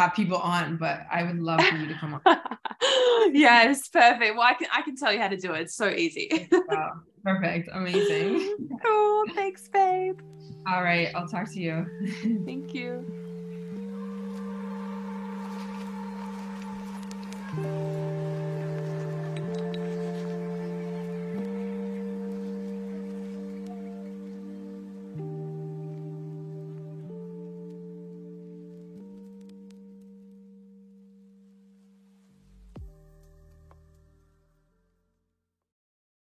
have 0.00 0.14
people 0.14 0.38
on, 0.38 0.78
but 0.78 1.02
I 1.10 1.22
would 1.24 1.38
love 1.40 1.60
for 1.60 1.76
you 1.76 1.86
to 1.86 1.94
come 1.94 2.20
on. 2.24 3.34
yes, 3.34 3.88
perfect. 3.88 4.34
Well, 4.34 4.46
I 4.46 4.54
can 4.54 4.68
I 4.72 4.82
can 4.82 4.96
tell 4.96 5.12
you 5.12 5.20
how 5.20 5.28
to 5.28 5.36
do 5.36 5.52
it. 5.52 5.62
It's 5.62 5.74
so 5.74 5.90
easy. 5.90 6.48
wow, 6.68 6.92
perfect. 7.24 7.68
Amazing. 7.72 8.56
Cool. 8.82 9.24
Thanks, 9.34 9.68
babe. 9.68 10.18
All 10.66 10.82
right. 10.82 11.14
I'll 11.14 11.28
talk 11.28 11.50
to 11.52 11.60
you. 11.60 11.86
Thank 12.46 12.74
you. 12.74 13.04